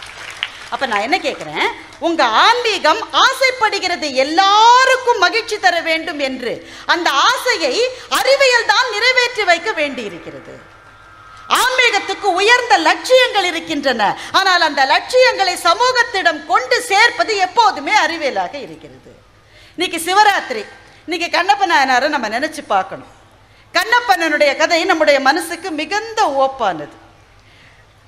அப்ப 0.72 0.86
நான் 0.86 1.04
என்ன 1.06 1.16
கேட்கிறேன் 1.18 1.66
உங்க 2.06 2.22
ஆன்மீகம் 2.24 3.02
ஆசைப்படுகிறது 3.24 4.08
எல்லாருக்கும் 4.24 5.18
மகிழ்ச்சி 5.18 5.58
தர 5.58 5.80
வேண்டும் 5.80 6.18
என்று 6.28 6.52
அந்த 6.86 7.10
ஆசையை 7.10 7.74
அறிவியல் 8.18 8.70
தான் 8.72 8.90
நிறைவேற்றி 8.90 9.44
வைக்க 9.44 9.72
வேண்டியிருக்கிறது. 9.72 10.54
ஆன்மீகத்துக்கு 11.60 12.28
உயர்ந்த 12.40 12.78
லட்சியங்கள் 12.78 13.44
இருக்கின்றன. 13.44 14.02
ஆனால் 14.32 14.60
அந்த 14.60 14.84
லட்சியங்களை 14.84 15.54
சமூகத்திடம் 15.64 16.46
கொண்டு 16.46 16.82
சேர்ப்பது 16.90 17.36
எப்போதுமே 17.36 17.94
அறிவியலாக 18.04 18.54
இருக்கிறது. 18.66 19.12
இன்னைக்கு 19.76 19.98
சிவராத்திரி. 20.06 20.64
இன்னைக்கு 21.06 21.28
கண்ணப்ப 21.38 21.66
நாயனாரை 21.72 22.08
நம்ம 22.08 22.28
நினைச்சு 22.28 22.62
பார்க்கணும். 22.74 23.12
கண்ணப்பனனுடைய 23.78 24.56
கதை 24.56 24.84
நம்முடைய 24.84 25.20
மனசுக்கு 25.20 25.70
மிகுந்த 25.70 26.22
ஓப்பானது. 26.44 26.96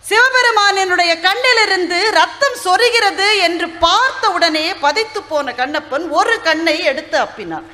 சிவபெருமானினுடைய 0.08 1.12
கண்ணிலிருந்து 1.26 1.98
ரத்தம் 2.18 2.58
சொருகிறது 2.64 3.28
என்று 3.46 3.66
பார்த்த 3.84 4.30
உடனே 4.36 4.66
பதைத்து 4.84 5.20
போன 5.30 5.54
கண்ணப்பன் 5.60 6.04
ஒரு 6.18 6.34
கண்ணை 6.46 6.76
எடுத்து 6.90 7.16
அப்பினான் 7.24 7.66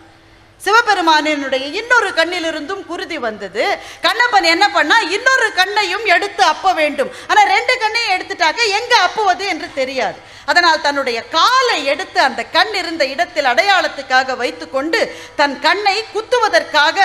சிவபெருமானினுடைய 0.60 1.64
இன்னொரு 1.78 2.08
கண்ணிலிருந்தும் 2.18 2.82
குருதி 2.90 3.16
வந்தது. 3.24 3.64
கண்ணப்பன் 4.04 4.46
என்ன 4.52 4.66
பண்ணா 4.74 4.96
இன்னொரு 5.16 5.48
கண்ணையும் 5.56 6.04
எடுத்து 6.14 6.42
அப்ப 6.50 6.72
வேண்டும். 6.80 7.10
ஆனால் 7.30 7.50
ரெண்டு 7.54 7.74
கண்ணையும் 7.82 8.14
எடுத்துட்டாக்க 8.16 8.68
எங்க 8.78 8.92
அப்புவது 9.06 9.44
என்று 9.52 9.68
தெரியாது. 9.80 10.18
அதனால் 10.50 10.84
தன்னுடைய 10.86 11.18
காலை 11.34 11.78
எடுத்து 11.92 12.18
அந்த 12.28 12.42
கண் 12.56 12.72
இருந்த 12.82 13.02
இடத்தில் 13.14 13.50
அடையாளத்துக்காக 13.52 14.36
வைத்துக்கொண்டு 14.42 15.00
தன் 15.40 15.56
கண்ணை 15.66 15.96
குத்துவதற்காக 16.14 16.98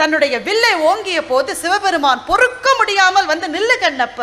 தன்னுடைய 0.00 0.34
வில்லை 0.48 0.74
ஓங்கிய 0.90 1.20
போது 1.30 1.50
சிவபெருமான் 1.62 2.26
பொறுக்க 2.30 2.68
முடியாமல் 2.80 3.30
வந்து 3.32 3.48
நில்லு 3.56 3.78
கண்ணப்ப. 3.84 4.20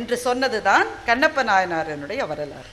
என்று 0.00 0.16
சொன்னதுதான் 0.26 0.88
கண்ணப்ப 1.06 1.44
நாயனாரனுடைய 1.50 2.20
வரலாறு. 2.32 2.70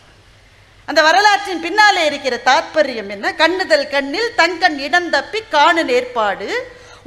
அந்த 0.90 1.02
வரலாற்றின் 1.08 1.64
பின்னாலே 1.66 2.02
இருக்கிற 2.10 2.36
தாற்பயம் 2.46 3.12
என்ன? 3.16 3.28
கண்ணுதல் 3.42 3.88
கண்ணில் 3.96 4.32
தங்கண் 4.40 4.80
இடம் 4.88 5.10
தப்பி 5.16 5.42
காணு 5.56 5.84
ஏற்பாடு. 5.98 6.48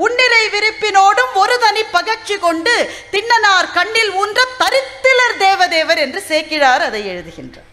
உன்னிலை 0.04 0.42
விருப்பினோடும் 0.54 1.34
ஒரு 1.42 1.54
தனி 1.64 1.82
பகச்சி 1.96 2.36
கொண்டு 2.38 2.74
திண்ணனார் 3.14 3.68
கண்ணில் 3.78 4.12
ஊன்ற 4.22 4.40
தரித்திலர் 4.62 5.36
தேவதேவர் 5.44 6.00
என்று 6.04 6.20
சேக்கிழார் 6.30 6.84
அதை 6.88 7.02
எழுதுகின்றார். 7.12 7.70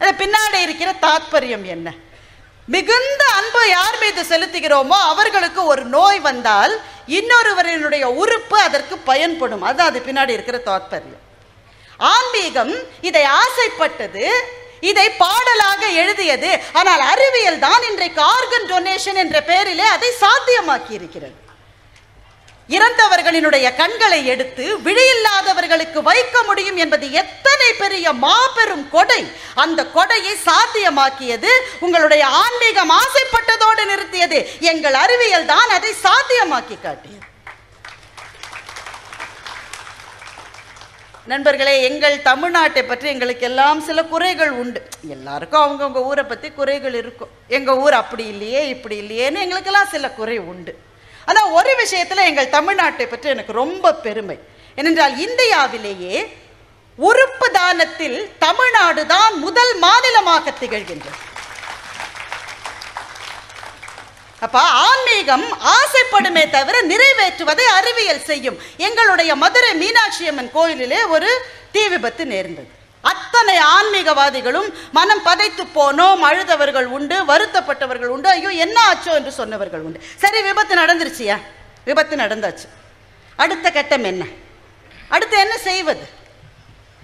அது 0.00 0.12
பின்னாடி 0.22 0.58
இருக்கிற 0.66 0.90
தாத்பரியம் 1.06 1.66
என்ன? 1.74 1.88
மிகுந்த 2.74 3.22
அன்பு 3.38 3.62
யார் 3.68 3.98
மீது 4.02 4.22
செலுத்துகிறோமோ 4.30 4.96
அவர்களுக்கு 5.12 5.60
ஒரு 5.72 5.82
நோய் 5.96 6.20
வந்தால் 6.28 6.74
இன்னொருவரினுடைய 7.18 8.04
உறுப்பு 8.22 8.56
அதற்கு 8.68 8.96
பயன்படும். 9.10 9.64
அது 9.70 9.82
அது 9.88 9.98
பின்னாடி 10.06 10.32
இருக்கிற 10.36 10.58
தாற்பயம். 10.70 11.15
ஆன்மீகம் 11.98 12.74
இதை 13.08 13.24
ஆசைப்பட்டது 13.40 14.26
இதை 14.90 15.06
பாடலாக 15.22 15.82
எழுதியது. 16.02 16.50
ஆனால் 16.78 17.02
அறிவியல் 17.12 17.62
தான் 17.66 17.82
இன்றைக்கு 17.90 18.20
ஆர்கன் 18.34 18.70
டொனேஷன் 18.72 19.20
என்ற 19.24 19.36
பெயரிலே 19.50 19.86
அதை 19.96 20.10
சாத்தியமாக்கி 20.22 20.94
இருக்கிறது 20.98 21.36
இறந்தவர்களினுடைய 22.76 23.66
கண்களை 23.80 24.18
எடுத்து 24.32 24.64
விழியில்லாதவர்களுக்கு 24.86 26.00
வைக்க 26.08 26.36
முடியும் 26.48 26.78
என்பது 26.84 27.06
எத்தனை 27.20 27.68
பெரிய 27.82 28.12
மாபெரும் 28.24 28.86
கொடை. 28.94 29.20
அந்த 29.64 29.80
கொடையை 29.96 30.34
சாத்தியமாக்கியது 30.48 31.52
உங்களுடைய 31.86 32.24
ஆன்மீகம் 32.42 32.92
ஆசைப்பட்டதோடு 33.02 33.84
நிறுத்தியது. 33.92 34.40
எங்கள் 34.72 34.98
அறிவியல் 35.04 35.48
தான் 35.52 35.70
அதை 35.76 35.92
சாத்தியமாக்கி 36.06 36.78
காட்டியது. 36.86 37.26
நண்பர்களே 41.30 41.72
எங்கள் 41.86 42.16
தமிழ்நாட்டை 42.26 42.82
பற்றி 42.88 43.06
எங்களுக்கு 43.12 43.44
எல்லாம் 43.48 43.78
சில 43.86 43.98
குறைகள் 44.10 44.52
உண்டு. 44.62 44.80
எல்லாருக்கும் 45.14 45.62
அவங்கவுங்க 45.64 46.00
ஊரை 46.10 46.24
பற்றி 46.24 46.48
குறைகள் 46.58 46.96
இருக்கும். 47.00 47.32
எங்கள் 47.56 47.78
ஊர் 47.84 47.96
அப்படி 48.02 48.24
இல்லையே 48.32 48.60
இப்படி 48.74 48.96
இல்லையேன்னு 49.02 49.42
எங்களுக்கெல்லாம் 49.44 49.92
சில 49.94 50.10
குறை 50.18 50.36
உண்டு. 50.52 50.72
ஆனால் 51.28 51.52
ஒரு 51.58 51.72
விஷயத்தில் 51.82 52.28
எங்கள் 52.30 52.52
தமிழ்நாட்டை 52.56 53.06
பற்றி 53.12 53.28
எனக்கு 53.34 53.52
ரொம்ப 53.62 53.94
பெருமை. 54.06 54.38
ஏனென்றால் 54.80 55.14
இந்தியாவிலேயே 55.26 56.16
உறுப்பு 57.08 57.48
தானத்தில் 57.58 58.18
தமிழ்நாடு 58.46 59.02
தான் 59.14 59.32
முதல் 59.46 59.74
மாநிலமாக 59.86 60.54
திகழ்கின்றது. 60.60 61.18
அப்ப 64.44 64.58
ஆன்மீகம் 64.60 65.44
ஆசைப்படுமே 65.76 66.50
தவிர 66.50 66.76
நிறைவேற்றுவதை 66.92 67.66
அறிவியல் 67.78 68.24
செய்யும் 68.30 68.58
எங்களுடைய 68.76 69.34
மதுரை 69.34 69.74
மீனாட்சி 69.74 70.24
அம்மன் 70.30 70.50
கோயிலிலே 70.56 71.08
ஒரு 71.08 71.28
தீ 71.74 71.88
விபத்து 71.88 72.26
நேர்ந்தது. 72.26 72.70
அத்தனை 73.00 73.56
ஆன்மீகவாதிகளும் 73.76 74.68
மனம் 74.92 75.22
பதைத்து 75.24 75.64
போனோம். 75.78 76.22
அழுதவர்கள் 76.28 76.88
உண்டு 76.96 77.16
வருத்தப்பட்டவர்கள் 77.24 78.12
உண்டு. 78.14 78.28
ஐயோ 78.28 78.48
என்ன 78.48 78.76
ஆச்சோ 78.90 79.12
என்று 79.14 79.32
சொன்னவர்கள் 79.32 79.80
உண்டு. 79.80 80.00
சரி 80.16 80.42
விபத்து 80.42 80.74
நடந்துருச்சியா? 80.82 81.36
விபத்து 81.84 82.16
நடந்தாச்சு. 82.16 82.66
அடுத்த 83.36 83.70
கட்டம் 83.70 84.04
என்ன? 84.04 84.24
அடுத்து 85.08 85.38
என்ன 85.38 85.58
செய்வது? 85.58 86.06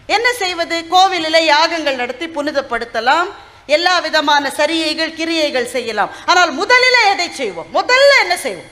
என்ன 0.07 0.33
செய்வது? 0.33 0.89
கோவிலில் 0.89 1.45
யாகங்கள் 1.45 2.01
நடத்தி 2.03 2.27
புனிதப்படுத்தலாம். 2.27 3.31
எல்லா 3.67 4.01
விதமான 4.01 4.51
சரியைகள் 4.51 5.17
கிரியைகள் 5.23 5.73
செய்யலாம். 5.75 6.15
ஆனால் 6.27 6.53
முதலில் 6.53 7.09
எதை 7.15 7.31
செய்வோம்? 7.41 7.73
முதல்ல 7.75 8.13
என்ன 8.21 8.37
செய்வோம்? 8.37 8.71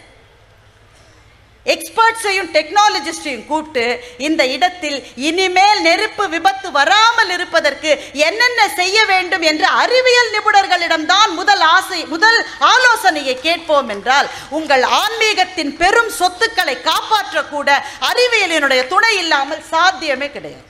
எக்ஸ்பர்ட்ஸையும் 1.67 2.49
டெக்னாலஜிஸ்டையும் 2.55 3.45
கூப்பிட்டு 3.47 3.85
இந்த 4.27 4.43
இடத்தில் 4.47 4.97
இனிமேல் 5.29 5.83
நெருப்பு 5.87 6.25
விபத்து 6.29 6.71
வராமல் 6.77 7.33
இருப்பதற்கு 7.37 7.91
என்னென்ன 8.13 8.69
செய்ய 8.79 9.05
வேண்டும் 9.11 9.45
என்று 9.51 9.67
அறிவியல் 9.83 10.33
நிபுணர்களிடம்தான் 10.37 11.31
முதல் 11.41 11.65
ஆசை 11.77 12.01
முதல் 12.15 12.41
ஆலோசனையை 12.73 13.37
கேட்போம் 13.41 13.89
என்றால் 13.89 14.31
உங்கள் 14.51 14.83
ஆன்மீகத்தின் 15.03 15.77
பெரும் 15.83 16.13
சொத்துக்களை 16.21 16.77
காப்பாற்றக்கூட 16.91 17.71
அறிவியலினுடைய 18.11 18.87
துணை 18.87 19.15
இல்லாமல் 19.17 19.63
சாத்தியமே 19.71 20.31
கிடையாது. 20.31 20.67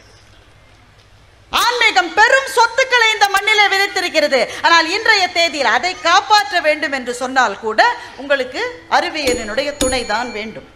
ஆன்மீகம் 1.52 2.10
பெரும் 2.18 2.50
சொத்துக்களை 2.56 3.06
இந்த 3.14 3.26
மண்ணிலே 3.34 3.64
விதைத்திருக்கிறது. 3.72 4.40
ஆனால் 4.66 4.88
இன்றைய 4.96 5.24
தேதியில் 5.38 5.74
அதை 5.76 5.92
காப்பாற்ற 6.08 6.60
வேண்டும் 6.66 6.94
என்று 6.98 7.14
சொன்னால் 7.22 7.56
கூட 7.64 7.80
உங்களுக்கு 8.22 8.60
அறிவியலினுடைய 8.98 9.70
துணை 9.82 10.02
தான் 10.12 10.30
வேண்டும். 10.38 10.68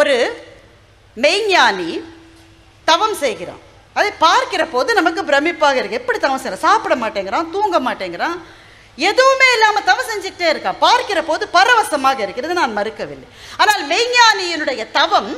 ஒரு 0.00 0.16
மெய்ஞானி 1.24 1.90
தவம் 2.84 3.16
செய்கிறான். 3.24 3.62
அதை 3.98 4.10
பார்க்கிற 4.26 4.62
போது 4.72 4.90
நமக்கு 4.98 5.22
பிரமிப்பாக 5.30 5.78
இருக்கு. 5.80 6.00
எப்படி 6.00 6.18
தவம் 6.18 6.40
செய்யறான்? 6.42 6.66
சாப்பிட 6.68 6.94
மாட்டேங்கிறான் 7.02 7.50
தூங்க 7.54 7.78
மாட்டேங்கிறான். 7.86 8.36
எதுவுமே 9.10 9.48
இல்லாமல் 9.56 9.86
தவம் 9.88 10.08
செஞ்சுக்கிட்டே 10.10 10.48
இருக்கான். 10.52 10.78
பார்க்கிற 10.86 11.18
போது 11.22 11.44
பரவசமாக 11.56 12.22
இருக்கிறது. 12.26 12.54
நான் 12.60 12.76
மறுக்கவில்லை. 12.78 13.28
ஆனால் 13.60 13.82
மெய்ஞானியினுடைய 13.92 14.82
தவம் 14.98 15.30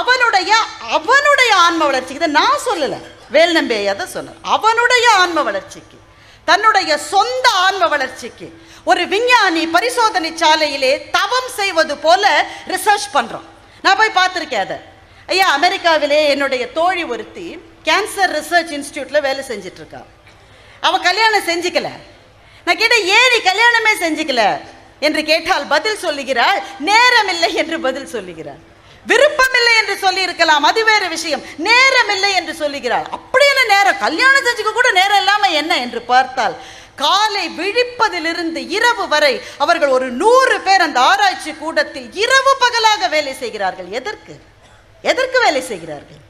அவனுடைய 0.00 0.52
அவனுடைய 0.96 1.50
ஆன்ம 1.66 1.84
வளர்ச்சிக்கு 1.84 2.20
இதை 2.20 2.28
நான் 2.40 2.62
சொல்லலை. 2.66 3.00
வேல் 3.30 3.56
நம்பியா 3.58 3.94
தான் 3.96 4.14
சொன்னார். 4.16 4.38
அவனுடைய 4.42 5.06
ஆன்ம 5.22 5.42
வளர்ச்சிக்கு 5.42 5.98
தன்னுடைய 6.44 6.90
சொந்த 6.98 7.46
ஆன்ம 7.66 7.88
வளர்ச்சிக்கு 7.88 8.46
ஒரு 8.84 9.02
விஞ்ஞானி 9.08 9.66
பரிசோதனை 9.66 10.30
சாலையிலே 10.32 10.92
தவம் 11.10 11.50
செய்வது 11.56 11.96
போல 11.98 12.46
ரிசர்ச் 12.68 13.08
பண்ணுறோம் 13.14 13.46
நான் 13.82 13.98
போய் 14.00 14.16
பார்த்துருக்கேன் 14.18 14.64
அதை. 14.66 14.78
ஐயா 15.26 15.46
அமெரிக்காவிலே 15.58 16.20
என்னுடைய 16.34 16.72
தோழி 16.78 17.04
ஒருத்தி 17.04 17.46
கேன்சர் 17.84 18.34
ரிசர்ச் 18.38 18.72
இன்ஸ்டியூட்டில் 18.76 19.24
வேலை 19.28 19.44
செஞ்சுட்டு 19.48 20.02
அவள் 20.80 21.06
கல்யாணம் 21.08 21.46
செஞ்சுக்கல. 21.46 21.88
நான் 22.64 22.80
கேட்டேன் 22.80 23.06
ஏன் 23.16 23.30
நீ 23.32 23.38
கல்யாணமே 23.50 23.92
செஞ்சுக்கல? 24.04 24.42
என்று 25.00 25.22
கேட்டால் 25.24 25.66
பதில் 25.66 26.02
சொல்லுகிறாள் 26.04 26.58
நேரமில்லை 26.86 27.50
என்று 27.52 27.80
பதில் 27.80 28.12
சொல்லுகிறாள். 28.16 28.70
விருப்பமில்லை 29.10 29.72
என்று 29.80 29.94
சொல்லி 29.98 30.22
இருக்கலாம் 30.22 30.64
அது 30.70 30.84
வேறு 30.84 31.08
விஷயம். 31.08 31.42
நேரமில்லை 31.68 32.30
என்று 32.40 32.54
சொல்லுகிறாள். 32.54 33.06
அப்படி 33.16 33.44
என்ன 33.52 33.64
நேரம்? 33.74 33.98
கல்யாணம் 33.98 34.46
செஞ்சுக்க 34.46 34.72
கூட 34.72 34.90
நேரம் 35.00 35.20
இல்லாம 35.22 35.48
என்ன 35.60 35.78
என்று 35.78 36.02
பார்த்தால் 36.12 36.56
காலை 36.94 37.44
விழிப்பதிலிருந்து 37.58 38.60
இரவு 38.76 39.08
வரை 39.08 39.34
அவர்கள் 39.58 39.88
ஒரு 39.88 40.08
நூறு 40.22 40.56
பேர் 40.60 40.86
அந்த 40.86 41.00
ஆராய்ச்சி 41.00 41.52
கூடத்தில் 41.52 42.08
இரவு 42.24 42.52
பகலாக 42.64 43.08
வேலை 43.08 43.34
செய்கிறார்கள். 43.34 43.88
எதற்கு? 43.98 44.34
எதற்கு 45.02 45.38
வேலை 45.40 45.62
செய்கிறார்கள்? 45.62 46.20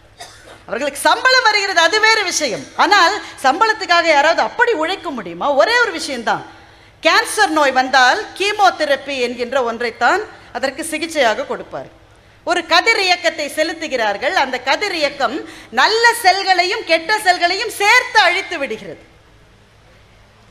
அவர்களுக்கு 0.67 1.01
சம்பளம் 1.01 1.43
வருகிறது. 1.43 1.81
அது 1.81 2.01
வேறு 2.01 2.23
விஷயம். 2.25 2.65
ஆனால் 2.77 3.15
சம்பளத்துக்காக 3.43 4.07
யாராவது 4.17 4.43
அப்படி 4.43 4.73
உழைக்க 4.73 5.11
முடியுமா? 5.11 5.53
ஒரே 5.53 5.75
ஒரு 5.79 5.93
விஷயம்தான். 5.93 6.45
கேன்சர் 7.03 7.57
நோய் 7.59 7.79
வந்தால் 7.81 8.21
கீமோதெரப்பி 8.39 9.17
என்கின்ற 9.27 9.73
ஒன்றைத்தான் 9.73 10.23
அதற்கு 10.53 10.85
சிகிச்சையாக 10.85 11.47
கொடுப்பார்கள் 11.47 12.01
ஒரு 12.51 12.61
கதிர் 12.73 13.03
இயக்கத்தை 13.07 13.47
செலுத்துகிறார்கள். 13.59 14.35
அந்த 14.43 14.57
கதிர் 14.69 14.97
இயக்கம் 15.01 15.37
நல்ல 15.81 16.05
செல்களையும் 16.25 16.85
கெட்ட 16.91 17.19
செல்களையும் 17.27 17.73
சேர்த்து 17.81 18.19
அழித்து 18.29 18.57
விடுகிறது. 18.63 19.03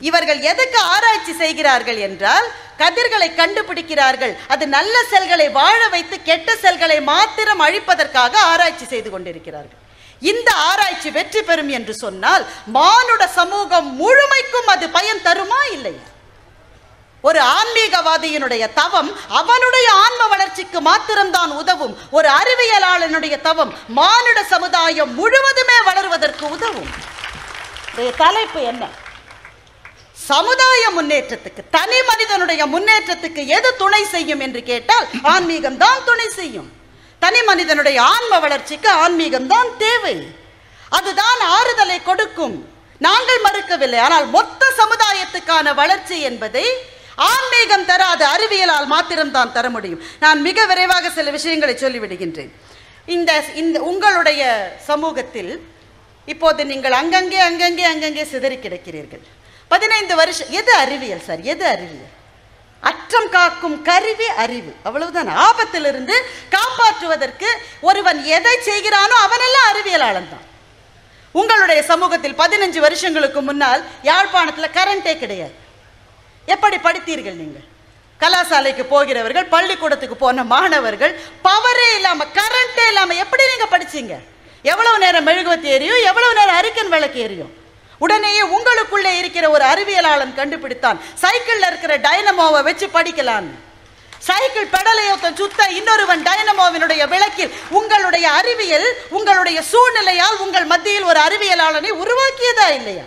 இவர்கள் 0.08 0.40
எதுக்கு 0.52 0.78
ஆராய்ச்சி 0.94 1.32
செய்கிறார்கள் 1.42 1.98
என்றால் 2.06 2.46
கதிர்களை 2.80 3.28
கண்டுபிடிக்கிறார்கள். 3.40 4.32
அது 4.52 4.64
நல்ல 4.76 4.94
செல்களை 5.12 5.46
வாழ 5.58 5.80
வைத்து 5.94 6.16
கெட்ட 6.30 6.56
செல்களை 6.64 6.98
மாத்திரம் 7.12 7.62
அழிப்பதற்காக 7.66 8.34
ஆராய்ச்சி 8.52 8.86
செய்து 8.92 9.10
கொண்டிருக்கிறார்கள். 9.10 9.80
இந்த 10.32 10.48
ஆராய்ச்சி 10.70 11.10
வெற்றி 11.18 11.42
பெறும் 11.42 11.70
என்று 11.78 11.94
சொன்னால் 12.04 12.44
மானுட 12.78 13.22
சமூகம் 13.38 13.88
முழுமைக்கும் 14.00 14.68
அது 14.74 14.88
பயன் 14.96 15.24
தருமா 15.28 15.60
இல்லையா? 15.76 16.04
ஒரு 17.28 17.40
ஆன்மீகவாதியினுடைய 17.58 18.64
தவம் 18.80 19.10
அவனுடைய 19.40 19.86
ஆன்ம 20.04 20.22
வளர்ச்சிக்கு 20.32 20.78
மாத்திரம்தான் 20.88 21.52
உதவும். 21.60 21.94
ஒரு 22.16 22.28
அறிவியலாளனுடைய 22.38 23.34
தவம் 23.48 23.72
மானுட 23.98 24.38
சமுதாயம் 24.54 25.12
முழுவதுமே 25.20 25.78
வளர்வதற்கு 25.88 26.44
உதவும். 26.56 26.90
தலைப்பு 28.22 28.60
என்ன? 28.72 28.84
சமுதாய 30.30 30.82
முன்னேற்றத்துக்கு 30.96 31.62
தனி 31.76 31.98
மனிதனுடைய 32.10 32.62
முன்னேற்றத்துக்கு 32.74 33.42
எது 33.56 33.70
துணை 33.82 34.02
செய்யும் 34.14 34.42
என்று 34.46 34.60
கேட்டால் 34.70 35.06
ஆன்மீகம் 35.32 35.80
தான் 35.84 36.04
துணை 36.04 36.28
செய்யும். 36.38 36.68
தனி 37.22 37.40
மனிதனுடைய 37.50 37.98
ஆன்ம 38.12 38.38
வளர்ச்சிக்கு 38.44 38.90
ஆன்மீகம் 39.02 39.50
தான் 39.54 39.70
தேவை. 39.84 40.16
அதுதான் 40.98 41.40
ஆறுதலை 41.56 41.98
கொடுக்கும். 42.02 42.56
நாங்கள் 43.06 43.44
மறுக்கவில்லை. 43.46 44.00
ஆனால் 44.06 44.26
மொத்த 44.36 44.72
சமுதாயத்துக்கான 44.80 45.74
வளர்ச்சி 45.82 46.16
என்பதை 46.30 46.66
ஆன்மீகம் 47.16 47.86
தராத 47.90 48.22
அறிவியலால் 48.34 48.86
மாத்திரம்தான் 48.94 49.52
தர 49.56 49.66
முடியும். 49.70 50.02
நான் 50.24 50.40
மிக 50.48 50.66
விரைவாக 50.70 51.10
சில 51.10 51.30
விஷயங்களை 51.30 51.74
சொல்லிவிடுகின்றேன். 51.74 52.52
இந்த 53.16 53.30
இந்த 53.62 53.76
உங்களுடைய 53.90 54.42
சமூகத்தில் 54.90 55.52
இப்போது 56.32 56.64
நீங்கள் 56.72 56.98
அங்கங்கே 57.00 57.40
அங்கங்கே 57.48 57.84
அங்கங்கே 57.92 58.24
சிதறி 58.32 58.56
கிடக்கிறீர்கள். 58.56 59.22
பதினைந்து 59.68 60.14
வருஷம் 60.20 60.50
எது 60.60 60.72
அறிவியல் 60.84 61.24
சார்? 61.28 61.40
எது 61.52 61.64
அறிவியல்? 61.74 62.12
அற்றம் 62.82 63.28
காக்கும் 63.34 63.76
கருவி 63.88 64.28
அறிவு. 64.44 64.72
அவ்வளவுதான். 64.88 65.28
ஆபத்திலிருந்து 65.48 66.14
காப்பாற்றுவதற்கு 66.56 67.48
ஒருவன் 67.88 68.20
எதை 68.36 68.54
செய்கிறானோ 68.68 69.16
அவனெல்லாம் 69.26 69.68
அறிவியலாளன் 69.72 70.30
தான் 70.32 70.46
உங்களுடைய 71.34 71.80
சமூகத்தில் 71.90 72.38
பதினஞ்சு 72.40 72.80
வருஷங்களுக்கு 72.86 73.42
முன்னால் 73.42 73.82
யாழ்ப்பாணத்தில் 74.02 74.74
கரண்டே 74.78 75.14
கிடையாது. 75.18 75.54
எப்படி 76.48 76.76
படித்தீர்கள் 76.76 77.34
நீங்கள்? 77.34 77.66
கலாசாலைக்கு 78.20 78.84
போகிறவர்கள் 78.84 79.46
பள்ளிக்கூடத்துக்கு 79.46 80.16
போன 80.16 80.44
மாணவர்கள் 80.44 81.12
பவரே 81.44 81.88
இல்லாமல் 81.96 82.30
கரண்ட்டே 82.38 82.84
இல்லாமல் 82.88 83.16
எப்படி 83.16 83.44
நீங்கள் 83.46 83.72
படிச்சீங்க? 83.74 84.14
எவ்வளவு 84.64 84.98
நேரம் 84.98 85.26
மெழுகுவத்தி 85.28 85.68
எரியும் 85.76 86.04
எவ்வளவு 86.10 86.34
நேரம் 86.34 86.58
அரிக்கன் 86.60 86.88
விளக்கு 86.88 87.20
எரியும் 87.20 87.52
உடனேயே 88.00 88.42
உங்களுக்குள்ளே 88.56 89.18
இருக்கிற 89.18 89.50
ஒரு 89.50 89.64
அறிவியலாளன் 89.64 90.38
கண்டுபிடித்தான் 90.38 90.98
சைக்கிளில் 91.14 91.66
இருக்கிற 91.66 91.96
டைனமோவை 91.96 92.62
வச்சு 92.62 92.86
படிக்கலான்னு. 92.86 93.54
சைக்கிள் 94.28 94.66
பெடலை 94.66 95.04
சுத்த 95.36 95.62
இன்னொருவன் 95.78 96.22
டைனமோவினுடைய 96.26 97.08
விளக்கில் 97.08 97.54
உங்களுடைய 97.70 98.30
அறிவியல் 98.30 98.88
உங்களுடைய 99.10 99.62
சூழ்நிலையால் 99.62 100.36
உங்கள் 100.38 100.64
மத்தியில் 100.64 101.02
ஒரு 101.02 101.20
அறிவியலாளனை 101.20 101.90
உருவாக்கியதா 102.02 102.68
இல்லையா? 102.78 103.04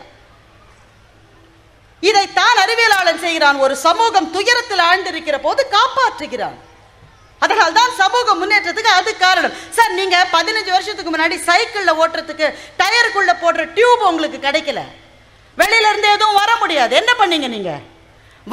இதைத்தான் 2.10 2.58
அறிவியலாளன் 2.64 3.24
செய்கிறான். 3.26 3.58
ஒரு 3.66 3.76
சமூகம் 3.88 4.32
துயரத்தில் 4.36 4.86
ஆழ்ந்திருக்கிற 4.90 5.38
போது 5.48 5.62
காப்பாற்றுகிறான். 5.76 6.58
அதனால் 7.46 7.78
தான் 7.78 7.94
சமூக 8.02 8.36
முன்னேற்றத்துக்கு 8.42 8.92
அது 9.00 9.12
காரணம். 9.18 9.56
சார் 9.78 9.98
நீங்க 10.00 10.18
பதினஞ்சு 10.36 10.72
வருஷத்துக்கு 10.76 11.14
முன்னாடி 11.16 11.36
சைக்கிள்ல 11.50 11.92
ஓட்டுறதுக்கு 12.02 12.48
டயருக்குள்ள 12.82 13.34
போடுற 13.42 13.74
டியூப் 13.74 14.06
உங்களுக்கு 14.12 14.40
கிடைக்கல. 14.48 14.82
வெளியில 15.58 15.90
இருந்து 15.92 16.10
எதுவும் 16.16 16.40
வர 16.42 16.52
முடியாது. 16.62 16.94
என்ன 17.02 17.12
பண்ணீங்க 17.20 17.50
நீங்க? 17.56 17.74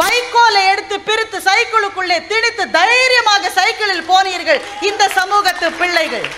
வைக்கோலை 0.01 0.62
எடுத்து 0.73 0.97
பிரித்து 1.09 1.38
சைக்கிளுக்குள்ளே 1.49 2.19
திணித்து 2.33 2.65
தைரியமாக 2.79 3.51
சைக்கிளில் 3.59 4.09
போனீர்கள். 4.11 4.61
இந்த 4.91 5.05
சமூகத்து 5.19 5.67
பிள்ளைகள். 5.81 6.29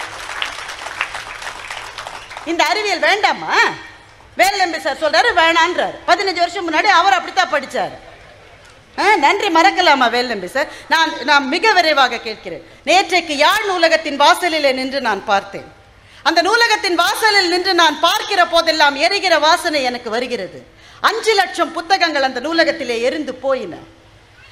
இந்த 2.53 2.62
அறிவியல் 2.70 3.05
வேண்டாமா? 3.09 3.55
வேலம்பி 4.38 4.81
சார் 4.81 5.01
சொல்றாரு 5.01 5.31
வேணான்றார். 5.37 5.94
பதினஞ்சு 6.07 6.42
வருஷம் 6.44 6.73
முன்னாடி 6.73 6.85
அவர் 6.85 7.12
அப்படித்தான் 7.12 7.49
படித்தார் 7.49 8.12
ஆ, 8.99 9.16
நன்றி 9.16 9.49
மறக்கலாமா 9.49 10.07
வேலம்பி 10.11 10.44
சார்? 10.44 10.66
நான் 10.88 11.12
நான் 11.25 11.49
மிக 11.49 11.73
விரைவாக 11.73 12.18
கேட்கிறேன். 12.18 12.62
நேற்றைக்கு 12.87 13.33
யாழ் 13.33 13.64
நூலகத்தின் 13.68 14.16
வாசலிலே 14.16 14.73
நின்று 14.73 15.01
நான் 15.01 15.25
பார்த்தேன். 15.25 15.64
அந்த 16.23 16.42
நூலகத்தின் 16.42 16.94
வாசலில் 16.94 17.49
நின்று 17.49 17.75
நான் 17.75 18.01
பார்க்கிற 18.01 18.47
போதெல்லாம் 18.47 18.94
எரிகிற 18.97 19.38
வாசனை 19.38 19.83
எனக்கு 19.83 20.11
வருகிறது. 20.11 20.66
அஞ்சு 21.01 21.35
லட்சம் 21.35 21.73
புத்தகங்கள் 21.73 22.23
அந்த 22.23 22.40
நூலகத்திலே 22.40 23.01
எரிந்து 23.01 23.35
போயின. 23.35 23.75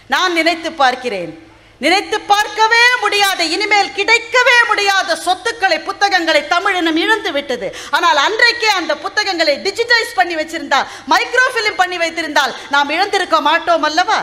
நான் 0.06 0.32
நினைத்து 0.32 0.72
பார்க்கிறேன் 0.72 1.51
நினைத்து 1.84 2.16
பார்க்கவே 2.32 2.82
முடியாத 3.04 3.40
இனிமேல் 3.54 3.94
கிடைக்கவே 3.98 4.56
முடியாத 4.70 5.16
சொத்துக்களை 5.26 5.78
புத்தகங்களை 5.88 6.42
தமிழினம் 6.52 7.00
இழந்து 7.04 7.30
விட்டது. 7.36 7.68
ஆனால் 7.96 8.18
அன்றைக்கே 8.26 8.70
அந்த 8.80 8.92
புத்தகங்களை 9.06 9.54
டிஜிட்டைஸ் 9.66 10.18
பண்ணி 10.18 10.36
வச்சிருந்தால் 10.40 10.86
மைக்ரோஃபிலிம் 11.12 11.80
பண்ணி 11.82 11.98
வைத்திருந்தால் 12.04 12.54
நாம் 12.76 12.94
இழந்திருக்க 12.96 13.40
மாட்டோம் 13.48 13.86
அல்லவா? 13.90 14.20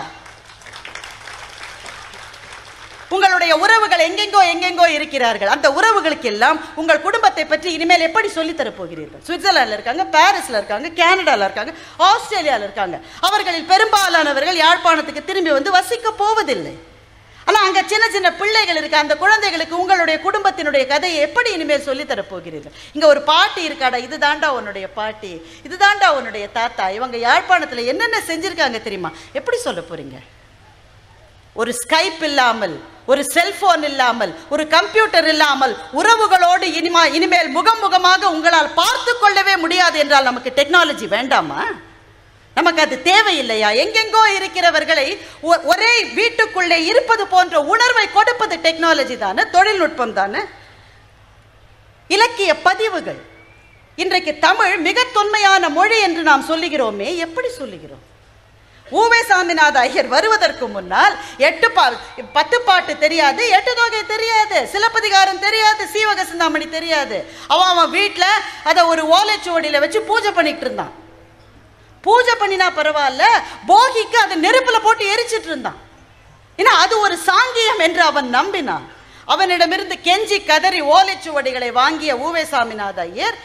உங்களுடைய 3.15 3.53
உறவுகள் 3.63 4.03
எங்கெங்கோ 4.07 4.41
எங்கெங்கோ 4.53 4.87
இருக்கிறார்கள். 4.95 5.51
அந்த 5.53 5.67
உறவுகளுக்கு 5.77 6.27
எல்லாம் 6.31 6.57
உங்கள் 6.81 7.05
குடும்பத்தை 7.05 7.43
பற்றி 7.45 7.69
இனிமேல் 7.77 8.05
எப்படி 8.07 8.29
சொல்லித்தர 8.35 8.71
போகிறீர்கள்? 8.79 9.23
சுவிட்சர்லாந்துல 9.27 9.77
இருக்காங்க 9.77 10.03
பாரிஸில் 10.15 10.57
இருக்காங்க 10.59 10.89
கனடால 10.99 11.47
இருக்காங்க 11.47 11.73
ஆஸ்திரேலியாவில் 12.09 12.67
இருக்காங்க. 12.67 12.99
அவர்களில் 13.29 13.71
பெரும்பாலானவர்கள் 13.71 14.61
யாழ்ப்பாணத்துக்கு 14.65 15.23
திரும்பி 15.31 15.53
வந்து 15.57 15.73
வசிக்க 15.77 16.11
போவதில்லை. 16.21 16.75
ஆனால் 17.49 17.65
அங்கே 17.65 17.83
சின்ன 17.87 18.09
சின்ன 18.09 18.33
பிள்ளைகள் 18.33 18.79
இருக்குது 18.79 19.03
அந்த 19.03 19.15
குழந்தைகளுக்கு 19.17 19.79
உங்களுடைய 19.79 20.19
குடும்பத்தினுடைய 20.25 20.87
கதையை 20.87 21.19
எப்படி 21.21 21.51
இனிமேல் 21.51 21.81
சொல்லித் 21.81 22.07
தரப் 22.07 22.29
போகிறீர்கள் 22.29 23.07
ஒரு 23.11 23.21
பாட்டி 23.21 23.69
இருக்காடா? 23.69 23.97
இது 23.97 24.17
தாண்டா 24.17 24.47
உன்னுடைய 24.47 24.87
பாட்டி. 24.89 25.41
இது 25.63 25.77
தாண்டா 25.77 26.07
உன்னுடைய 26.07 26.51
தாத்தா. 26.51 26.89
இவங்க 26.89 27.17
யாழ்ப்பாணத்தில் 27.17 27.85
என்னென்ன 27.85 28.19
செஞ்சுருக்காங்க 28.27 28.81
தெரியுமா? 28.81 29.11
எப்படி 29.33 29.57
சொல்ல 29.57 29.81
போகிறீங்க 29.81 30.17
ஒரு 31.55 31.71
ஸ்கைப் 31.73 32.23
இல்லாமல் 32.23 32.75
ஒரு 33.05 33.23
செல்போன் 33.25 33.83
இல்லாமல் 33.83 34.33
ஒரு 34.49 34.67
கம்ப்யூட்டர் 34.67 35.27
இல்லாமல் 35.27 35.77
உறவுகளோடு 35.93 36.61
இனிமா 36.61 37.05
இனிமேல் 37.05 37.49
முகம் 37.49 37.79
முகமாக 37.79 38.29
உங்களால் 38.29 38.73
பார்த்து 38.73 39.17
கொள்ளவே 39.17 39.57
முடியாது 39.57 39.99
என்றால் 39.99 40.23
நமக்கு 40.23 40.53
டெக்னாலஜி 40.55 41.07
வேண்டாமா? 41.07 41.61
நமக்கு 42.55 42.81
அது 42.81 43.01
தேவையில்லையா? 43.03 43.69
எங்கெங்கோ 43.71 44.25
இருக்கிறவர்களை 44.25 45.21
ஒ- 45.41 45.61
ஒரே 45.63 46.03
வீட்டுக்குள்ளே 46.03 46.85
இருப்பது 46.85 47.27
போன்ற 47.27 47.61
உணர்வை 47.61 48.11
கொடுப்பது 48.11 48.57
டெக்னாலஜி 48.57 49.17
தானே 49.17 49.43
தொழில்நுட்பம் 49.49 50.13
தானே? 50.13 50.39
இலக்கிய 52.07 52.55
பதிவுகள். 52.55 53.21
இன்றைக்கு 53.95 54.39
தமிழ் 54.39 54.77
மிக 54.77 55.03
தொன்மையான 55.13 55.69
மொழி 55.69 55.99
என்று 55.99 56.23
நாம் 56.23 56.49
சொல்லுகிறோமே 56.49 57.15
எப்படி 57.15 57.49
சொல்லுகிறோம்? 57.49 58.07
ஊவே 58.91 59.23
சாமிநாத 59.29 59.75
ஐயர் 59.75 60.07
வருவதற்கு 60.07 60.67
முன்னால் 60.67 61.17
எட்டு 61.37 61.71
பா 61.71 61.91
பத்து 62.33 62.61
பாட்டு 62.61 62.97
தெரியாது 62.97 63.49
எட்டு 63.49 63.73
தொகை 63.73 64.05
தெரியாது 64.05 64.67
சிலப்பதிகாரம் 64.67 65.39
தெரியாது 65.39 65.87
சீவக 65.87 66.25
சிந்தாமணி 66.25 66.69
தெரியாது. 66.69 67.25
அவன் 67.47 67.67
அவன் 67.67 67.89
வீட்டில் 67.89 68.41
அதை 68.63 68.83
ஒரு 68.83 69.03
ஓலைச்சுவடியில் 69.05 69.79
வச்சு 69.79 70.01
பூஜை 70.01 70.31
பண்ணிட்டு 70.31 70.61
இருந்தான். 70.61 71.07
பூஜை 72.05 72.33
பண்ணினா 72.41 72.67
பரவாயில்ல 72.79 73.23
போகிக்கு 73.71 74.17
அது 74.25 74.35
நெருப்புல 74.45 74.77
போட்டு 74.85 75.03
எரிச்சிட்டு 75.13 75.49
இருந்தான். 75.51 75.79
ஏன்னா 76.59 76.73
அது 76.83 76.93
ஒரு 77.05 77.15
சாங்கியம் 77.29 77.83
என்று 77.87 78.01
அவன் 78.09 78.29
நம்பினான். 78.37 78.85
அவனிடமிருந்து 79.33 79.95
கெஞ்சி 80.07 80.37
கதறி 80.49 80.79
ஓலைச்சுவடிகளை 80.95 81.69
வாங்கிய 81.79 82.11
U. Ve. 82.25 82.43
Saminatha 82.53 82.99
Iyer 83.11 83.37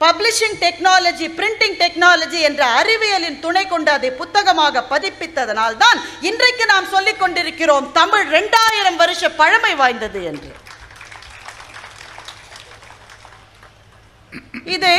publishing 0.00 0.56
technology 0.62 1.26
printing 1.38 1.76
technology 1.82 2.38
என்ற 2.48 2.62
அறிவியலின் 2.78 3.38
துணை 3.44 3.64
கொண்டு 3.72 3.90
அதை 3.96 4.10
புத்தகமாக 4.20 4.82
பதிப்பித்ததனால் 4.92 5.76
தான் 5.82 5.98
இன்றைக்கு 6.30 6.64
நாம் 6.72 6.88
சொல்லிக் 6.94 7.20
கொண்டிருக்கிறோம் 7.20 7.86
தமிழ் 7.98 8.24
ரெண்டாயிரம் 8.36 8.98
வருஷ 9.02 9.30
பழமை 9.40 9.74
வாய்ந்தது 9.82 10.22
என்று. 10.30 10.50
இதை 14.76 14.96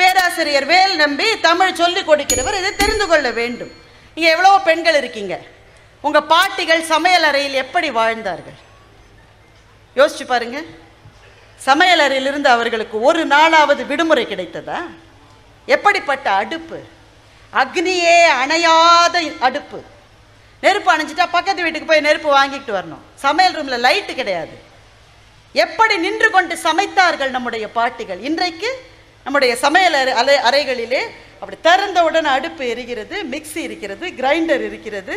பேராசிரியர் 0.00 0.66
வேல் 0.72 0.94
நம்பி 1.02 1.28
தமிழ் 1.48 1.78
சொல்லிக் 1.80 2.08
கொடுக்கிறவர் 2.10 2.58
இதை 2.60 2.70
தெரிந்து 2.82 3.06
கொள்ள 3.06 3.30
வேண்டும். 3.38 3.72
இங்கே 4.16 4.28
எவ்வளவோ 4.34 4.58
பெண்கள் 4.68 4.98
இருக்கீங்க. 5.00 5.34
உங்கள் 6.06 6.28
பாட்டிகள் 6.32 6.82
சமையல் 6.92 7.26
அறையில் 7.30 7.56
எப்படி 7.64 7.88
வாழ்ந்தார்கள்? 7.98 8.58
யோசிச்சு 9.98 10.24
பாருங்க. 10.32 10.58
சமையல் 11.68 12.02
அறையிலிருந்து 12.04 12.48
அவர்களுக்கு 12.54 12.96
ஒரு 13.08 13.22
நாளாவது 13.32 13.82
விடுமுறை 13.90 14.24
கிடைத்ததா? 14.26 14.78
எப்படிப்பட்ட 15.74 16.26
அடுப்பு? 16.42 16.78
அக்னியே 17.62 18.18
அணையாத 18.42 19.16
அடுப்பு. 19.46 19.78
நெருப்பு 20.64 20.90
அணைஞ்சிட்டா 20.94 21.26
பக்கத்து 21.36 21.64
வீட்டுக்கு 21.64 21.90
போய் 21.90 22.06
நெருப்பு 22.06 22.30
வாங்கிட்டு 22.38 22.72
வரணும். 22.78 23.02
சமையல் 23.24 23.56
ரூமில் 23.58 23.84
லைட்டு 23.86 24.14
கிடையாது. 24.20 24.56
எப்படி 25.64 25.94
நின்று 26.06 26.30
கொண்டு 26.36 26.54
சமைத்தார்கள் 26.66 27.34
நம்முடைய 27.36 27.66
பாட்டிகள்? 27.78 28.20
இன்றைக்கு 28.30 28.70
நம்முடைய 29.26 29.52
சமையல் 29.64 29.96
அறை 30.02 30.12
அலை 30.20 30.36
அறைகளிலே 30.48 31.02
அப்படி 31.40 31.56
திறந்தவுடன் 31.66 32.28
அடுப்பு 32.36 32.64
எரிகிறது 32.72 33.16
மிக்ஸி 33.32 33.60
இருக்கிறது 33.68 34.06
கிரைண்டர் 34.18 34.64
இருக்கிறது 34.68 35.14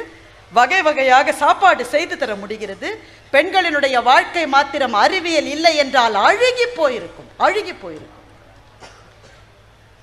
வகை 0.57 0.79
வகையாக 0.87 1.33
சாப்பாடு 1.43 1.83
செய்து 1.93 2.15
தர 2.21 2.31
முடிகிறது. 2.41 2.89
பெண்களினுடைய 3.33 3.95
வாழ்க்கை 4.09 4.43
மாத்திரம் 4.55 4.95
அறிவியல் 5.03 5.49
இல்லை 5.55 5.71
என்றால் 5.83 6.17
அழுகி 6.27 6.67
போயிருக்கும் 6.79 7.29
அழுகி 7.45 7.73
போயிருக்கும். 7.83 8.19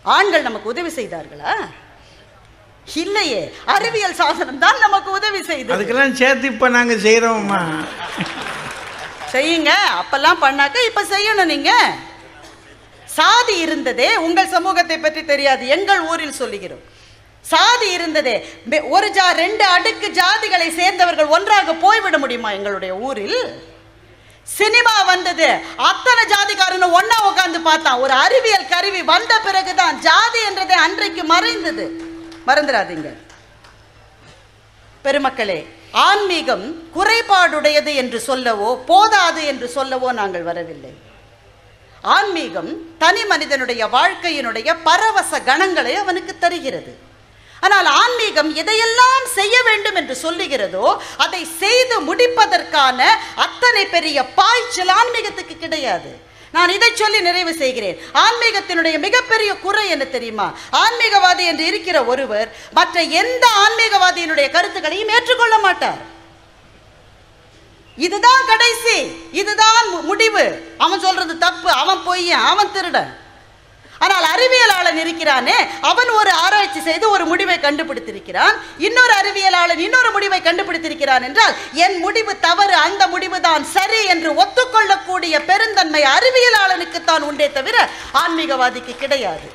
ஆண்கள் 0.04 0.46
நமக்கு 0.48 0.72
உதவி 0.72 0.90
செய்தார்களா? 0.98 1.54
இல்லையே 3.04 3.42
அறிவியல் 3.74 4.18
சாதனம் 4.20 4.62
தான் 4.64 4.82
நமக்கு 4.86 5.10
உதவி 5.18 5.40
செய்தது. 5.50 5.74
அதுக்கெல்லாம் 5.74 6.18
சேர்த்து 6.20 6.52
இப்போ 6.52 6.68
நாங்கள் 6.76 7.04
செய்கிறோம்மா 7.06 7.62
செய்யுங்க 9.34 9.72
அப்பெல்லாம் 10.00 10.42
பண்ணாக்க 10.44 10.88
இப்ப 10.90 11.02
செய்யணும் 11.14 11.52
நீங்க. 11.54 11.72
சாதி 13.20 13.54
இருந்ததே 13.64 14.11
உங்கள் 14.26 14.52
சமூகத்தை 14.56 14.96
பற்றி 14.98 15.22
தெரியாது 15.33 15.64
எங்கள் 15.76 16.02
ஊரில் 16.12 16.38
சொல்லுகிறோம். 16.42 16.85
சாதி 17.44 17.87
இருந்ததே 17.96 18.35
ஒரு 18.94 19.09
ஜா 19.16 19.26
ரெண்டு 19.42 19.64
அடுக்கு 19.76 20.09
ஜாதிகளை 20.18 20.68
சேர்ந்தவர்கள் 20.78 21.33
ஒன்றாக 21.37 21.74
போய்விட 21.85 22.16
முடியுமா 22.22 22.50
எங்களுடைய 22.59 22.92
ஊரில்? 23.06 23.38
சினிமா 24.48 24.94
வந்தது 25.11 25.48
அத்தனை 25.88 26.22
ஜாதிக்காரனும் 26.33 26.94
ஒன்னா 26.98 27.16
உட்காந்து 27.30 27.59
பார்த்தான். 27.68 28.00
ஒரு 28.04 28.14
அறிவியல் 28.24 28.70
கருவி 28.72 29.02
வந்த 29.12 29.33
பிறகுதான் 29.46 29.98
ஜாதி 30.06 30.40
என்றதே 30.48 30.76
அன்றைக்கு 30.87 31.24
மறைந்தது. 31.33 31.87
மறந்துடாதீங்க. 32.48 33.11
பெருமக்களே 35.04 35.59
ஆன்மீகம் 36.06 36.66
குறைபாடுடையது 36.96 37.92
என்று 38.02 38.18
சொல்லவோ 38.30 38.70
போதாது 38.90 39.42
என்று 39.52 39.68
சொல்லவோ 39.76 40.09
நாங்கள் 40.20 40.48
வரவில்லை. 40.50 40.92
ஆன்மீகம் 42.04 42.70
தனி 43.02 43.22
மனிதனுடைய 43.30 43.82
வாழ்க்கையினுடைய 43.94 44.68
பரவச 44.88 45.32
கணங்களை 45.48 45.94
அவனுக்கு 46.02 46.32
தருகிறது. 46.38 46.92
ஆனால் 47.64 47.88
ஆன்மீகம் 48.00 48.50
எதையெல்லாம் 48.60 49.26
செய்ய 49.38 49.56
வேண்டும் 49.68 49.98
என்று 50.00 50.14
சொல்லுகிறதோ 50.24 50.86
அதை 51.24 51.42
செய்து 51.62 51.96
முடிப்பதற்கான 52.08 53.00
அத்தனை 53.44 53.84
பெரிய 53.86 54.18
பாய்ச்சல் 54.38 54.92
ஆன்மீகத்துக்கு 55.00 55.56
கிடையாது. 55.64 56.12
நான் 56.56 56.74
இதை 56.76 56.90
சொல்லி 57.00 57.20
நிறைவு 57.26 57.52
செய்கிறேன். 57.54 57.98
ஆன்மீகத்தினுடைய 58.24 58.96
மிகப்பெரிய 59.06 59.50
குறை 59.64 59.84
என்ன 59.88 60.04
தெரியுமா? 60.04 60.46
ஆன்மீகவாதி 60.82 61.44
என்று 61.50 61.66
இருக்கிற 61.70 61.98
ஒருவர் 62.04 62.48
மற்ற 62.78 63.02
எந்த 63.02 63.44
ஆன்மீகவாதியினுடைய 63.64 64.48
கருத்துக்களையும் 64.56 65.12
ஏற்றுக்கொள்ள 65.16 65.58
மாட்டார். 65.66 66.00
இதுதான் 67.98 68.42
கடைசி 68.50 68.96
இதுதான் 69.40 69.88
முடிவு. 70.11 70.44
அவன் 70.85 71.03
சொல்றது 71.07 71.35
தப்பு 71.46 71.70
அவன் 71.83 72.05
பொய் 72.07 72.31
அவன் 72.50 72.72
திருடன் 72.76 73.11
ஆனால் 74.05 74.26
அறிவியலாளன் 74.33 74.98
இருக்கிறானே 75.03 75.57
அவன் 75.88 76.11
ஒரு 76.18 76.31
ஆராய்ச்சி 76.44 76.81
செய்து 76.87 77.07
ஒரு 77.14 77.24
முடிவை 77.31 77.57
கண்டுபிடித்திருக்கிறான். 77.64 78.55
இன்னொரு 78.87 79.12
அறிவியலாளன் 79.20 79.83
இன்னொரு 79.87 80.11
முடிவை 80.14 80.38
கண்டுபிடித்திருக்கிறான் 80.46 81.24
என்றால் 81.29 81.55
என் 81.85 81.98
முடிவு 82.05 82.33
தவறு 82.46 82.76
அந்த 82.87 83.03
முடிவு 83.14 83.38
தான் 83.48 83.64
சரி 83.76 84.00
என்று 84.14 84.31
ஒத்துக்கொள்ளக்கூடிய 84.42 85.44
பெருந்தன்மை 85.50 86.03
அறிவியலாளனுக்கு 86.16 87.00
தான் 87.11 87.26
உண்டே 87.31 87.48
தவிர 87.59 87.76
ஆன்மீகவாதிக்கு 88.22 88.94
கிடையாது. 89.03 89.48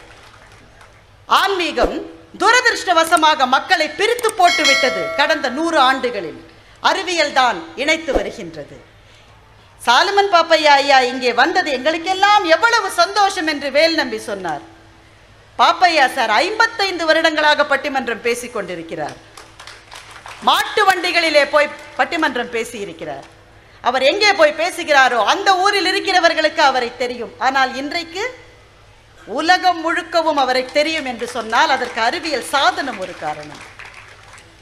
ஆன்மீகம் 1.29 1.95
துரதிருஷ்டவசமாக 2.41 3.47
மக்களை 3.55 3.87
பிரித்து 3.99 4.31
போட்டுவிட்டது 4.39 5.03
கடந்த 5.21 5.49
நூறு 5.57 5.79
ஆண்டுகளில். 5.89 6.39
அறிவியல் 6.89 7.37
தான் 7.41 7.57
இணைத்து 7.81 8.11
வருகின்றது. 8.17 8.77
சாலுமன் 9.81 10.31
பாப்பையா 10.35 10.73
ஐயா 10.81 10.99
இங்கே 11.11 11.31
வந்தது 11.41 11.69
எங்களுக்கெல்லாம் 11.77 12.43
எவ்வளவு 12.55 12.87
சந்தோஷம் 13.01 13.49
என்று 13.53 13.69
வேல் 13.77 13.99
நம்பி 13.99 14.19
சொன்னார். 14.29 14.63
பாப்பையா 15.59 16.05
சார் 16.15 16.31
ஐம்பத்தைந்து 16.43 17.03
வருடங்களாக 17.09 17.65
பட்டிமன்றம் 17.71 18.25
பேசிக் 18.27 18.55
கொண்டிருக்கிறார். 18.55 19.17
மாட்டு 20.47 20.81
வண்டிகளிலே 20.87 21.43
போய் 21.53 21.67
பட்டிமன்றம் 21.99 22.53
பேசி 22.55 22.77
இருக்கிறார் 22.85 23.27
அவர் 23.89 24.03
எங்கே 24.09 24.31
போய் 24.39 24.59
பேசுகிறாரோ 24.61 25.19
அந்த 25.33 25.49
ஊரில் 25.63 25.89
இருக்கிறவர்களுக்கு 25.91 26.61
அவரை 26.69 26.89
தெரியும். 27.03 27.33
ஆனால் 27.47 27.71
இன்றைக்கு 27.81 28.23
உலகம் 29.39 29.79
முழுக்கவும் 29.85 30.39
அவரை 30.43 30.63
தெரியும் 30.77 31.07
என்று 31.11 31.27
சொன்னால் 31.35 31.73
அதற்கு 31.75 31.99
அறிவியல் 32.07 32.51
சாதனம் 32.55 32.99
ஒரு 33.05 33.13
காரணம். 33.25 33.61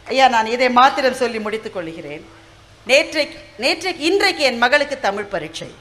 ஐயா 0.07 0.27
நான் 0.27 0.45
இதை 0.45 0.69
மாத்திரம் 0.69 1.13
சொல்லி 1.13 1.39
முடித்துக் 1.39 1.73
கொள்கிறேன். 1.73 2.29
நேற்றைக்கு 2.87 3.37
நேற்றைக்கு 3.59 3.99
இன்றைக்கு 3.99 4.43
என் 4.43 4.57
மகளுக்கு 4.57 4.99
தமிழ் 4.99 5.23
பரீட்சை. 5.23 5.73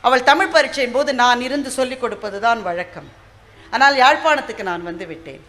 அவள் 0.00 0.22
தமிழ் 0.22 0.46
பரீட்சையின் 0.46 0.92
போது 0.92 1.14
நான் 1.14 1.40
இருந்து 1.40 1.70
சொல்லிக் 1.70 2.00
கொடுப்பது 2.00 2.40
தான் 2.40 2.62
வழக்கம். 2.62 3.12
ஆனால் 3.70 3.96
யாழ்ப்பாணத்துக்கு 3.96 4.62
நான் 4.62 4.82
வந்து 4.82 5.06
விட்டேன். 5.06 5.46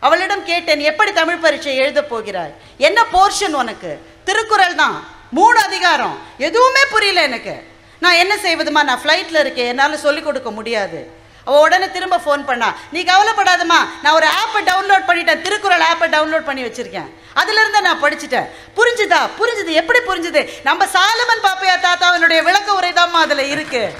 அவளிடம் 0.00 0.44
கேட்டேன் 0.44 0.80
எப்படி 0.80 1.12
தமிழ் 1.12 1.36
பரீட்சை 1.36 1.76
எழுதப் 1.76 2.08
போகிறாய்? 2.08 2.54
என்ன 2.78 3.04
போர்ஷன் 3.12 3.52
உனக்கு? 3.52 4.00
திருக்குறள் 4.24 4.74
தான். 4.74 5.06
மூணு 5.30 5.58
அதிகாரம். 5.58 6.18
எதுவுமே 6.38 6.80
புரியல 6.90 7.22
எனக்கு. 7.22 7.62
நான் 8.00 8.14
என்ன 8.14 8.36
செய்வதுமா? 8.36 8.82
நான் 8.84 9.00
ஃப்ளைட்டில் 9.02 9.38
இருக்கேன். 9.38 9.66
என்னால் 9.66 9.96
சொல்லிக் 9.96 10.24
கொடுக்க 10.24 10.50
முடியாது. 10.50 11.22
அவள் 11.44 11.60
உடனே 11.60 11.90
திரும்ப 11.90 12.16
ஃபோன் 12.16 12.44
பண்ணா. 12.44 12.74
நீ 12.92 13.02
கவலைப்படாதம்மா 13.02 13.80
நான் 14.02 14.12
ஒரு 14.12 14.26
ஆப்பை 14.26 14.60
டவுன்லோட் 14.70 15.08
பண்ணிட்டேன். 15.08 15.40
திருக்குறள் 15.40 15.84
ஆப்பை 15.92 16.06
டவுன்லோட் 16.14 16.44
பண்ணி 16.44 16.64
வச்சிருக்கேன். 16.64 17.10
அதுலேருந்து 17.36 17.80
நான் 17.80 18.02
படிச்சுட்டேன். 18.02 18.48
புரிஞ்சுதா? 18.76 19.20
புரிஞ்சுது. 19.38 19.72
எப்படி 19.72 19.98
புரிஞ்சுது? 20.08 20.48
நம்ம 20.62 20.84
சாலமன் 20.84 21.44
பாப்பையா 21.46 21.76
தாத்தாவினுடைய 21.86 22.42
விளக்க 22.42 22.72
உரைதாம்மா 22.72 23.20
அதில் 23.26 23.38
இருக்கு. 23.38 23.94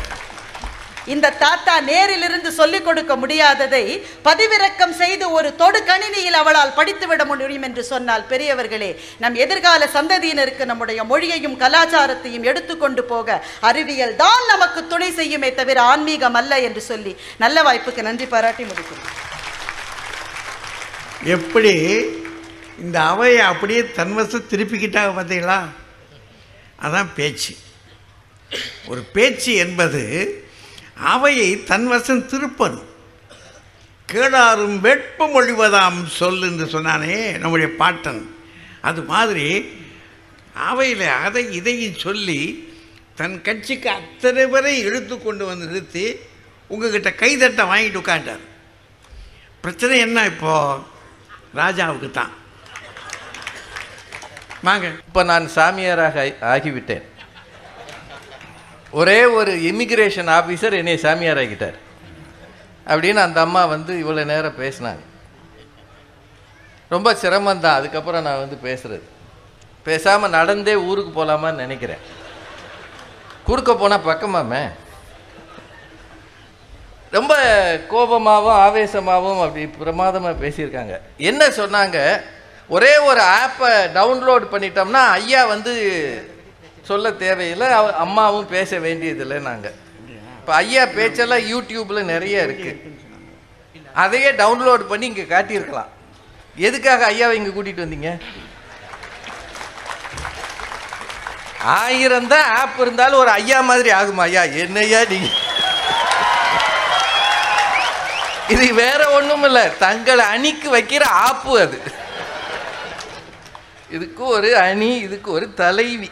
இந்த 1.13 1.31
தாத்தா 1.43 1.75
நேரிலிருந்து 1.89 2.51
சொல்லிக் 2.59 2.85
கொடுக்க 2.85 3.13
முடியாததை 3.17 3.83
பதிவிறக்கம் 4.25 4.95
செய்து 5.01 5.31
ஒரு 5.31 5.49
தொடு 5.57 5.81
கணினியில் 5.85 6.39
அவளால் 6.41 6.77
படித்துவிட 6.79 7.25
முடியும் 7.31 7.67
என்று 7.69 7.83
சொன்னால் 7.85 8.25
பெரியவர்களே 8.31 8.91
நம் 9.19 9.35
எதிர்கால 9.35 9.89
சந்ததியினருக்கு 9.97 10.65
நம்முடைய 10.71 11.05
மொழியையும் 11.05 11.59
கலாச்சாரத்தையும் 11.63 12.49
எடுத்துக்கொண்டு 12.51 13.05
போக 13.05 13.29
அறிவியல் 13.61 14.17
தான் 14.17 14.45
நமக்கு 14.53 14.87
துணை 14.87 15.11
செய்யுமே 15.21 15.55
தவிர 15.55 15.81
ஆன்மீகம் 15.83 16.39
அல்ல 16.41 16.61
என்று 16.61 16.81
சொல்லி 16.91 17.13
நல்ல 17.37 17.63
வாய்ப்புக்கு 17.63 18.03
நன்றி 18.03 18.27
பாராட்டி 18.27 18.65
முடிக்கிறேன். 18.65 19.11
எப்படி 21.37 21.75
இந்த 22.79 22.97
அவையை 23.03 23.43
அப்படியே 23.51 23.83
தன்வசம் 23.99 24.49
திருப்பிக்கிட்டாங்க 24.51 25.13
பார்த்தீங்களா? 25.19 25.59
அதான் 26.83 27.11
பேச்சு. 27.19 27.53
ஒரு 28.89 29.03
பேச்சு 29.15 29.53
என்பது 29.55 30.03
அவையை 30.97 31.57
தன்வசம் 31.57 32.27
திருப்பணும். 32.33 32.91
கேடாரும் 34.13 34.79
வெட்பமொழிவதாம் 34.87 36.05
சொல் 36.05 36.43
என்று 36.43 36.67
சொன்னானே 36.67 37.39
நம்முடைய 37.39 37.73
பாட்டன். 37.79 38.37
அது 38.81 39.03
மாதிரி 39.03 39.73
அவையில் 40.55 41.07
அதை 41.09 41.53
இதையும் 41.53 41.95
சொல்லி 41.95 42.73
தன் 43.15 43.43
கட்சிக்கு 43.43 43.91
அத்தனை 43.91 44.47
பேரை 44.47 44.79
இழுத்து 44.79 45.23
கொண்டு 45.23 45.45
வந்து 45.47 45.67
நிறுத்தி 45.67 46.19
உங்ககிட்ட 46.67 47.11
கைதட்டை 47.11 47.65
வாங்கிட்டு 47.73 48.01
உட்காண்டார் 48.03 48.45
பிரச்சனை 49.61 49.99
என்ன 49.99 50.25
இப்போது 50.25 50.81
ராஜாவுக்கு 51.55 52.11
தான். 52.11 52.33
வாங்க. 54.63 54.87
இப்போ 55.07 55.23
நான் 55.23 55.49
சாமியாராக 55.55 56.35
ஆகிவிட்டேன். 56.41 57.03
ஒரே 58.95 59.25
ஒரு 59.25 59.53
இமிகிரேஷன் 59.53 60.31
ஆஃபீஸர் 60.31 60.73
என்னை 60.73 60.97
சாமியார் 60.97 61.37
ஆகிட்டார் 61.37 61.75
அப்படின்னு 62.87 63.15
அந்த 63.15 63.41
அம்மா 63.41 63.65
வந்து 63.65 63.95
இவ்வளோ 63.95 64.25
நேரம் 64.25 64.59
பேசினாங்க. 64.59 65.05
ரொம்ப 66.89 67.13
சிரமந்தான் 67.13 67.75
அதுக்கப்புறம் 67.75 68.23
நான் 68.23 68.39
வந்து 68.39 68.59
பேசுறது. 68.63 69.01
பேசாமல் 69.83 70.31
நடந்தே 70.31 70.75
ஊருக்கு 70.75 71.25
போகலாமான்னு 71.25 71.55
நினைக்கிறேன். 71.55 71.99
குறுக்க 73.45 73.75
போனால் 73.75 74.05
பக்கமாமே. 74.05 74.71
ரொம்ப 77.11 77.37
கோபமாகவும் 77.91 78.61
ஆவேசமாகவும் 78.67 79.43
அப்படி 79.43 79.67
பிரமாதமாக 79.67 80.47
பேசியிருக்காங்க. 80.47 81.01
என்ன 81.17 81.49
சொன்னாங்க? 81.49 82.23
ஒரே 82.69 82.99
ஒரு 82.99 83.21
ஆப்பை 83.21 83.73
டவுன்லோட் 83.95 84.47
பண்ணிட்டோம்னா 84.53 85.07
ஐயா 85.09 85.45
வந்து 85.45 85.73
சொல்ல 86.87 87.13
தேவையில்லை. 87.13 87.67
அவ- 87.69 87.97
அம்மாவும் 87.97 88.49
பேச 88.49 88.79
வேண்டியதில்லை 88.79 89.39
நாங்கள் 89.39 89.75
இப்போ 90.39 90.55
ஐயா 90.55 90.87
பேச்செல்லாம் 90.87 91.39
யூடியூப்பில் 91.39 92.03
நிறைய 92.03 92.43
இருக்கு. 92.43 92.99
அதையே 93.95 94.31
டவுன்லோட் 94.33 94.87
பண்ணி 94.89 95.07
இங்கே 95.07 95.23
காட்டியிருக்கலாம். 95.23 95.89
எதுக்காக 96.57 97.11
ஐயாவை 97.11 97.31
இங்கே 97.31 97.61
கூட்டிகிட்டு 97.61 97.87
வந்தீங்க? 97.87 98.21
ஆயிரம் 101.63 102.27
தான் 102.27 102.57
ஆப் 102.57 102.81
இருந்தாலும் 102.81 103.19
ஒரு 103.19 103.31
ஐயா 103.31 103.61
மாதிரி 103.61 103.91
ஆகுமா 103.91 104.17
ஐயா? 104.17 104.43
என்னையா 104.43 105.01
நீங்க? 105.05 105.29
இது 108.49 108.75
வேற 108.75 109.11
ஒண்ணும் 109.11 109.43
இல்ல. 109.43 109.69
தங்களை 109.69 110.25
அணிக்கு 110.25 110.77
வைக்கிற 110.77 111.03
ஆப்பு 111.03 111.61
அது. 111.61 111.81
இதுக்கு 113.91 114.25
ஒரு 114.25 114.57
அணி 114.57 114.97
இதுக்கு 114.97 115.31
ஒரு 115.31 115.55
தலைவி. 115.55 116.11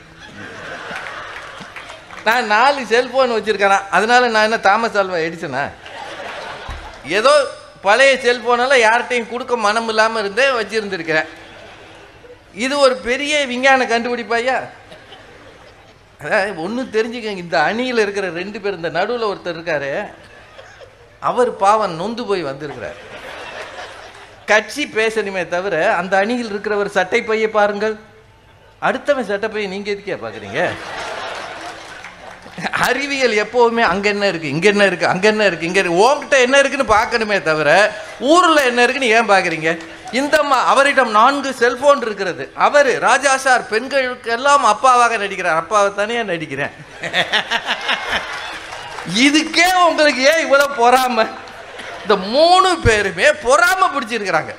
நான் 2.26 2.50
நாலு 2.54 2.80
செல்போன் 2.92 3.36
வச்சிருக்கேனா 3.36 3.78
அதனால 3.96 4.28
நான் 4.34 4.46
என்ன 4.48 4.58
தாமஸ் 4.68 4.98
ஆல்வா 5.00 5.18
எடிச்சனா 5.26 5.62
ஏதோ 7.18 7.32
பழைய 7.86 8.12
செல்போனெல்லாம் 8.24 8.84
யார்கிட்டையும் 8.86 9.30
கொடுக்க 9.30 9.54
மனம் 9.66 9.88
இல்லாமல் 9.92 10.22
இருந்தே 10.22 10.46
வச்சுருந்துருக்கிறேன். 10.58 11.30
இது 12.64 12.74
ஒரு 12.86 12.94
பெரிய 13.08 13.32
விஞ்ஞான 13.52 13.86
கண்டுபிடிப்பாயா 13.92 14.56
அதான் 16.24 16.60
ஒன்றும் 16.64 16.92
தெரிஞ்சுக்கங்க 16.96 17.44
இந்த 17.44 17.56
அணியில் 17.68 18.02
இருக்கிற 18.04 18.26
ரெண்டு 18.40 18.58
பேர் 18.64 18.78
இந்த 18.80 18.90
நடுவில் 18.98 19.30
ஒருத்தர் 19.30 19.56
இருக்காரு. 19.56 19.90
அவர் 21.30 21.50
பாவம் 21.64 21.98
நொந்து 22.00 22.22
போய் 22.28 22.48
வந்திருக்கிறார். 22.50 22.98
கட்சி 24.50 24.84
பேசணுமே 24.98 25.42
தவிர 25.56 25.74
அந்த 26.00 26.14
அணியில் 26.22 26.52
இருக்கிறவர் 26.52 26.96
சட்டை 26.98 27.20
பையை 27.30 27.48
பாருங்கள். 27.58 27.96
அடுத்தவன் 28.88 29.30
சட்டை 29.32 29.48
பைய 29.54 29.72
நீங்கள் 29.74 29.94
எதுக்கே 29.94 30.18
பார்க்குறீங்க 30.24 30.60
அறிவியல் 32.70 33.32
எப்போதுமே 33.32 33.82
அங்க 33.82 34.08
என்ன 34.08 34.28
இருக்கு 34.28 34.48
இங்க 34.48 34.68
என்ன 34.68 34.84
இருக்கு 34.84 35.06
அங்க 35.06 35.28
என்ன 35.28 35.46
இருக்கு 35.46 35.66
இங்க 35.66 35.80
இருக்கு. 35.80 36.00
உன்கிட்ட 36.04 36.40
என்ன 36.40 36.58
இருக்குன்னு 36.58 36.94
பார்க்கணுமே 36.94 37.42
தவிர 37.42 37.96
ஊர்ல 38.20 38.64
என்ன 38.64 38.82
இருக்குன்னு 38.82 39.14
ஏன் 39.14 39.30
பாக்குறீங்க 39.30 39.78
இந்த 40.12 40.38
அவரிடம் 40.38 41.10
நான்கு 41.10 41.52
செல்போன் 41.52 42.00
இருக்கிறது. 42.00 42.50
அவர் 42.54 42.98
ராஜா 42.98 43.36
சார் 43.36 43.68
பெண்களுக்கு 43.68 44.30
எல்லாம் 44.30 44.64
அப்பாவாக 44.64 45.18
நடிக்கிறார். 45.18 45.56
அப்பாவை 45.56 45.94
தானே 45.94 46.22
நடிக்கிறேன். 46.22 46.70
இதுக்கே 49.14 49.74
உங்களுக்கு 49.88 50.22
ஏன் 50.22 50.40
இவ்வளவு 50.40 50.74
பொறாம? 50.74 51.28
இந்த 52.02 52.16
மூணு 52.16 52.78
பேருமே 52.84 53.24
பொறாம 53.24 53.88
பிடிச்சிருக்கிறாங்க. 53.94 54.54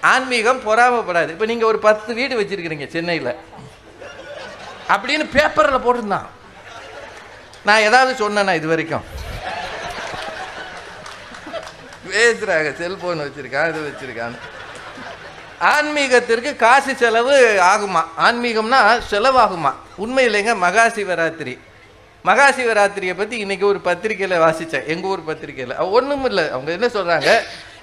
ஆன்மீகம் 0.00 0.60
பொறாமப்படாது. 0.60 1.28
இப்போ 1.28 1.44
நீங்க 1.44 1.66
ஒரு 1.66 1.78
பத்து 1.78 2.14
வீடு 2.14 2.40
வச்சிருக்கிறீங்க 2.40 2.86
சென்னையில். 2.86 3.36
அப்படின்னு 4.88 5.26
பேப்பர்ல 5.32 5.80
போட்டிருந்தான். 5.80 6.26
நான் 7.66 7.84
ஏதாவது 7.88 8.12
சொன்னேனா 8.22 8.54
இது 8.60 8.68
வரைக்கும். 8.72 9.04
பேசுறாங்க 12.08 12.70
செல்போன் 12.80 13.22
வச்சிருக்கான் 13.26 13.70
இது 13.72 13.80
வச்சிருக்கான் 13.86 14.34
ஆன்மீகத்திற்கு 15.72 16.50
காசு 16.64 16.92
செலவு 17.02 17.36
ஆகுமா? 17.72 18.02
ஆன்மீகம்னா 18.26 18.80
செலவாகுமா? 19.10 19.72
உண்மை 20.04 20.24
இல்லைங்க 20.28 20.54
மகா 20.64 20.84
சிவராத்திரி 20.96 21.54
மகா 22.24 22.46
சிவராத்திரியை 22.56 23.14
பற்றி 23.16 23.36
இன்னைக்கு 23.44 23.66
ஒரு 23.70 23.80
பத்திரிக்கையில் 23.88 24.42
வாசித்தேன் 24.44 24.86
எங்கள் 24.92 25.10
ஊர் 25.10 25.28
பத்திரிக்கையில் 25.30 25.74
ஒன்றும் 25.96 26.24
இல்லை. 26.30 26.44
அவங்க 26.54 26.70
என்ன 26.76 26.86
சொல்கிறாங்க 26.96 27.30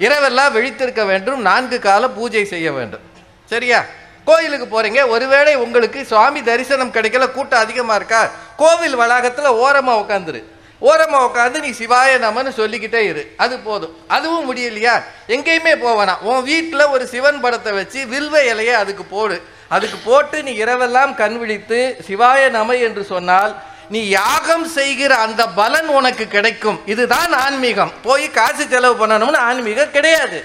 இரவெல்லாம் 0.05 0.53
விழித்திருக்க 0.57 1.03
வேண்டும் 1.11 1.41
நான்கு 1.49 1.79
கால 1.79 2.03
பூஜை 2.19 2.43
செய்ய 2.53 2.71
வேண்டும். 2.77 3.03
சரியா? 3.51 3.79
கோயிலுக்கு 4.25 4.67
போறீங்க 4.73 5.07
ஒருவேளை 5.07 5.55
உங்களுக்கு 5.55 6.05
சுவாமி 6.05 6.41
தரிசனம் 6.43 6.93
கிடைக்கல 6.93 7.31
கூட்டம் 7.31 7.59
அதிகமாக 7.59 7.95
இருக்கா? 7.95 8.29
கோவில் 8.57 8.95
வளாகத்தில் 8.95 9.57
ஓரமாக 9.63 10.01
உட்காந்துரு 10.03 10.41
ஓரமாக 10.81 11.25
உட்காந்து 11.29 11.57
நீ 11.59 11.69
சிவாய 11.79 12.11
நமன்னு 12.17 12.51
சொல்லிக்கிட்டே 12.59 13.01
இரு. 13.05 13.23
அது 13.37 13.59
போதும். 13.59 13.95
அதுவும் 14.07 14.45
முடியலையா? 14.47 14.93
எங்கேயுமே 15.27 15.73
போவேனா 15.83 16.15
உன் 16.19 16.43
வீட்டில் 16.43 16.91
ஒரு 16.93 17.07
சிவன் 17.07 17.39
படத்தை 17.39 17.73
வச்சு 17.73 17.99
வில்வ 18.05 18.35
இலையை 18.51 18.75
அதுக்கு 18.83 19.03
போடு. 19.03 19.37
அதுக்கு 19.67 19.97
போட்டு 20.05 20.43
நீ 20.43 20.53
இரவெல்லாம் 20.63 21.11
கண் 21.15 21.37
விழித்து 21.37 21.81
சிவாய 22.07 22.49
நம 22.49 22.75
என்று 22.87 23.03
சொன்னால் 23.03 23.53
நீ 23.89 24.07
யாகம் 24.07 24.67
செய்கிற 24.67 25.15
அந்த 25.15 25.47
பலன் 25.47 25.87
உனக்கு 25.87 26.27
கிடைக்கும். 26.27 26.81
இதுதான் 26.85 27.33
ஆன்மீகம். 27.33 27.91
போய் 28.03 28.31
காசு 28.31 28.67
செலவு 28.67 29.07
பண்ணணும்னு 29.07 29.39
ஆன்மீகம் 29.49 29.91
கிடையாது. 29.91 30.39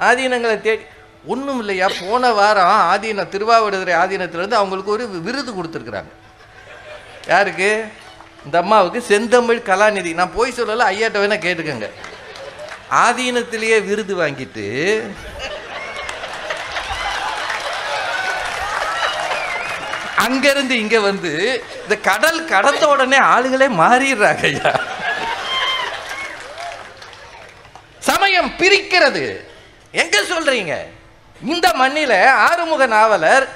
ஆதீனங்களை 0.00 0.60
தேடி 0.60 0.84
ஒன்றும் 1.32 1.58
இல்லையா 1.58 1.86
போன 2.00 2.30
வாரம் 2.38 2.72
ஆதீன 2.92 3.24
திருவாவடுதுறை 3.34 3.94
ஆதீனத்திலேருந்து 4.02 4.60
அவங்களுக்கு 4.60 4.94
ஒரு 4.96 5.04
விருது 5.08 5.52
கொடுத்துருக்குறாங்க. 5.52 6.12
யாருக்கு? 7.28 7.70
இந்த 8.44 8.58
அம்மாவுக்கு 8.58 9.00
செந்தமிழ் 9.12 9.66
கலாநிதி. 9.70 10.12
நான் 10.14 10.36
போய் 10.36 10.56
சொல்லலை 10.58 10.84
ஐயாட்ட 10.92 11.18
வேணா 11.22 11.38
கேட்டுக்கோங்க. 11.46 11.88
ஆதீனத்திலேயே 13.06 13.78
விருது 13.88 14.14
வாங்கிட்டு 14.22 14.66
அங்கிருந்து 20.24 20.74
இங்க 20.82 21.00
வந்து 21.00 21.32
இந்த 21.82 21.96
கடல் 22.10 22.40
கடந்த 22.52 22.84
உடனே 22.88 23.18
ஆளுகளே 23.32 23.68
மாறிடுறாங்க 23.80 24.44
ஐயா. 24.50 24.72
சமயம் 28.08 28.50
பிரிக்கிறது. 28.58 29.24
எங்க 30.02 30.16
சொல்றீங்க? 30.30 30.74
இந்த 31.52 31.66
மண்ணில 31.80 32.12
ஆறுமுக 32.48 32.86
நாவலர் 32.96 33.46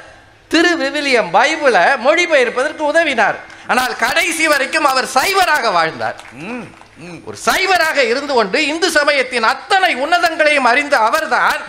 திரு 0.51 0.73
விவிலியம் 0.83 1.31
பைபிளை 1.37 1.85
மொழிபெயர்ப்பதற்கு 2.07 2.83
உதவினார். 2.93 3.39
ஆனால் 3.71 3.95
கடைசி 4.05 4.45
வரைக்கும் 4.53 4.89
அவர் 4.93 5.09
சைவராக 5.17 5.71
வாழ்ந்தார். 5.79 6.19
ஒரு 7.29 7.37
சைவராக 7.49 7.99
இருந்து 8.13 8.33
கொண்டு 8.39 8.59
இந்து 8.73 8.89
சமயத்தின் 8.99 9.47
அத்தனை 9.53 9.91
உன்னதங்களையும் 10.05 10.69
அறிந்த 10.71 10.95
அவர்தான் 11.09 11.61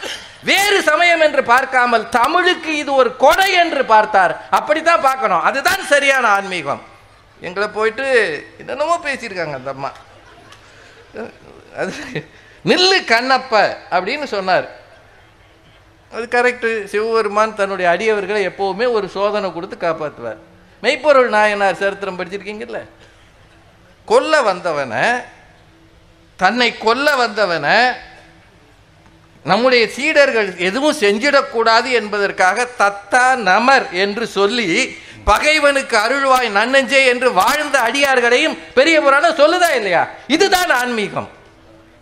வேறு 0.50 0.78
சமயம் 0.89 1.24
என்று 1.26 1.41
பார்க்காமல் 1.52 2.06
தமிழுக்கு 2.17 2.71
இது 2.82 2.91
ஒரு 3.02 3.10
கொடை 3.24 3.50
என்று 3.63 3.82
பார்த்தார். 3.93 4.34
அப்படித்தான் 4.58 5.06
பார்க்கணும். 5.08 5.43
அதுதான் 5.50 5.82
சரியான 5.93 6.28
ஆன்மீகம். 6.38 6.82
எங்களை 7.47 7.67
போயிட்டு 7.78 8.06
என்னென்னமோ 8.62 8.97
பேசியிருக்காங்க 9.06 9.58
அந்த 9.60 9.71
அம்மா. 9.76 9.91
அது 11.82 11.93
நில்லு 12.65 12.97
கண்ணப்ப 13.13 13.54
அப்படின்னு 13.95 14.28
சொன்னார். 14.36 14.67
அது 16.13 16.26
கரெக்டு 16.32 16.84
சிவபெருமான் 16.84 17.56
தன்னுடைய 17.56 17.88
அடியவர்களை 17.93 18.39
எப்போவுமே 18.52 18.91
ஒரு 18.91 19.08
சோதனை 19.10 19.54
கொடுத்து 19.54 19.78
காப்பாற்றுவார். 19.78 20.39
மெய்ப்பொருள் 20.82 21.30
நாயனார் 21.30 21.76
சரித்திரம் 21.76 22.19
படிச்சிருக்கீங்கல்ல? 22.19 22.80
கொல்ல 24.06 24.41
வந்தவனை 24.41 25.04
தன்னை 26.36 26.78
கொல்ல 26.78 27.15
வந்தவனை 27.15 27.78
நம்முடைய 29.43 29.88
சீடர்கள் 29.88 30.58
எதுவும் 30.58 31.00
செஞ்சிடக்கூடாது 31.00 31.91
என்பதற்காக 31.91 32.67
தத்தா 32.80 33.36
நமர் 33.36 33.89
என்று 33.91 34.28
சொல்லி 34.28 34.97
பகைவனுக்கு 35.24 35.97
அருள்வாய் 35.97 36.50
நன்னெஞ்சே 36.50 37.06
என்று 37.06 37.34
வாழ்ந்த 37.34 37.80
அடியார்களையும் 37.80 38.58
பெரிய 38.74 39.02
புராணம் 39.02 39.36
சொல்லுதா 39.36 39.76
இல்லையா? 39.76 40.08
இதுதான் 40.28 40.69
ஆன்மீகம். 40.69 41.30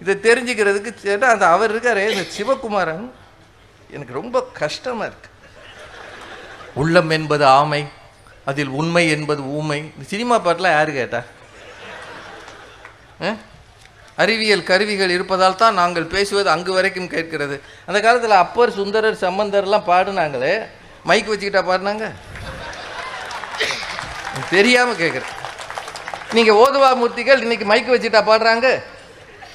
இதை 0.01 0.15
தெரிஞ்சுக்கிறதுக்கு 0.15 1.25
அந்த 1.25 1.47
அவர் 1.47 1.71
இருக்காரு 1.73 2.09
இந்த 2.09 2.25
சிவகுமாரன். 2.37 3.11
எனக்கு 3.95 4.13
ரொம்ப 4.19 4.37
கஷ்டமா 4.61 5.03
இருக்கு. 5.09 5.29
உள்ளம் 6.81 7.11
என்பது 7.17 7.45
ஆமை 7.59 7.81
அதில் 8.49 8.71
உண்மை 8.79 9.03
என்பது 9.15 9.41
ஊமை. 9.57 9.79
இந்த 9.93 10.05
சினிமா 10.13 10.35
பாட்டுலாம் 10.45 10.75
யாரு 10.77 10.91
கேட்டா? 10.99 11.21
அறிவியல் 14.23 14.67
கருவிகள் 14.69 15.13
இருப்பதால் 15.15 15.59
தான் 15.61 15.79
நாங்கள் 15.81 16.11
பேசுவது 16.13 16.49
அங்கு 16.53 16.71
வரைக்கும் 16.77 17.11
கேட்கிறது. 17.13 17.55
அந்த 17.87 17.99
காலத்தில் 18.05 18.41
அப்பர் 18.43 18.77
சுந்தரர் 18.79 19.23
சம்பந்தர்லாம் 19.25 19.89
பாடுனாங்களே. 19.91 20.53
மைக் 21.09 21.29
வச்சுக்கிட்டா 21.31 21.61
பாடினாங்க? 21.69 22.07
தெரியாம 24.55 24.93
கேட்குறேன் 25.01 25.35
நீங்கள் 26.37 26.59
ஓதுவா 26.63 26.89
மூர்த்திகள் 27.01 27.43
இன்னைக்கு 27.45 27.65
மைக் 27.71 27.93
வச்சுட்டா 27.93 28.21
பாடுறாங்க? 28.31 28.67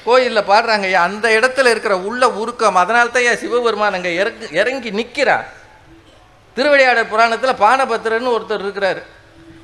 கோயிலில் 0.06 0.48
பாடுறாங்க 0.50 0.86
ஐயா 0.90 1.02
அந்த 1.08 1.26
இடத்துல 1.38 1.70
இருக்கிற 1.74 1.94
உள்ள 2.08 2.22
உருக்கம் 2.42 2.80
அதனால 2.82 3.06
தான் 3.14 3.24
ஐயா 3.24 3.34
சிவபெருமான் 3.42 3.96
அங்கே 3.98 4.12
இறங்கி 4.20 4.46
இறங்கி 4.60 4.90
நிற்கிறார் 5.00 5.48
திருவிளையாடல் 6.56 7.10
புராணத்தில் 7.12 7.60
பானபத்திரன்னு 7.64 8.34
ஒருத்தர் 8.36 8.64
இருக்கிறாரு. 8.64 9.00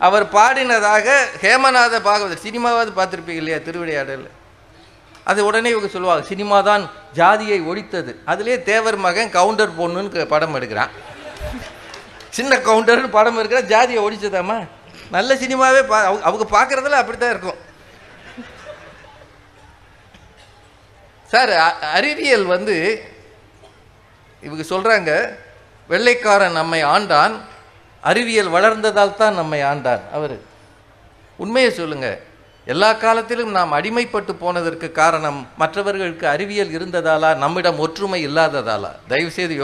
அவர் 0.07 0.25
பாடினதாக 0.37 1.07
ஹேமநாத 1.43 1.95
பாகவதர் 2.07 2.45
சினிமாவாவது 2.47 2.91
பார்த்துருப்பீங்க 2.99 3.43
இல்லையா 3.43 3.59
திருவிளையாடல் 3.67 4.25
அது 5.31 5.41
உடனே 5.49 5.69
இவங்க 5.73 5.89
சொல்லுவாங்க 5.95 6.25
சினிமா 6.33 6.59
தான் 6.69 6.85
ஜாதியை 7.19 7.59
ஒழித்தது. 7.71 8.13
அதுலேயே 8.33 8.57
தேவர் 8.71 8.99
மகன் 9.07 9.33
கவுண்டர் 9.37 9.77
பொண்ணுன்னு 9.79 10.27
படம் 10.35 10.57
எடுக்கிறான். 10.59 10.93
சின்ன 12.37 12.59
கவுண்டர்னு 12.69 13.11
படம் 13.19 13.39
எடுக்கிறான் 13.41 13.71
ஜாதியை 13.75 14.01
ஒழிச்சதாம்மா. 14.07 14.59
நல்ல 15.17 15.35
சினிமாவே 15.43 15.83
பா 15.93 15.99
அவங்க 16.29 16.47
பார்க்குறதுல 16.57 17.01
அப்படி 17.03 17.19
தான் 17.19 17.35
இருக்கும். 17.35 17.61
சார் 21.31 21.51
அ- 21.59 21.89
அறிவியல் 21.93 22.45
வந்து 22.45 22.77
இவங்க 24.43 24.63
சொல்கிறாங்க 24.69 25.11
வெள்ளைக்காரன் 25.91 26.53
நம்மை 26.53 26.85
ஆண்டான் 26.85 27.35
அறிவியல் 28.03 28.49
வளர்ந்ததால் 28.49 29.17
தான் 29.17 29.35
நம்மை 29.35 29.63
ஆண்டான். 29.63 30.01
அவர் 30.13 30.37
உண்மையை 31.39 31.71
சொல்லுங்க. 31.71 32.09
எல்லா 32.67 32.93
காலத்திலும் 32.93 33.51
நாம் 33.51 33.73
அடிமைப்பட்டு 33.73 34.33
போனதற்கு 34.33 34.93
காரணம் 34.93 35.49
மற்றவர்களுக்கு 35.57 36.29
அறிவியல் 36.29 36.71
இருந்ததாலா 36.71 37.37
நம்மிடம் 37.37 37.79
ஒற்றுமை 37.79 38.29
இல்லாததாலா? 38.29 38.91
தயவு 39.09 39.31
செய்து 39.31 39.55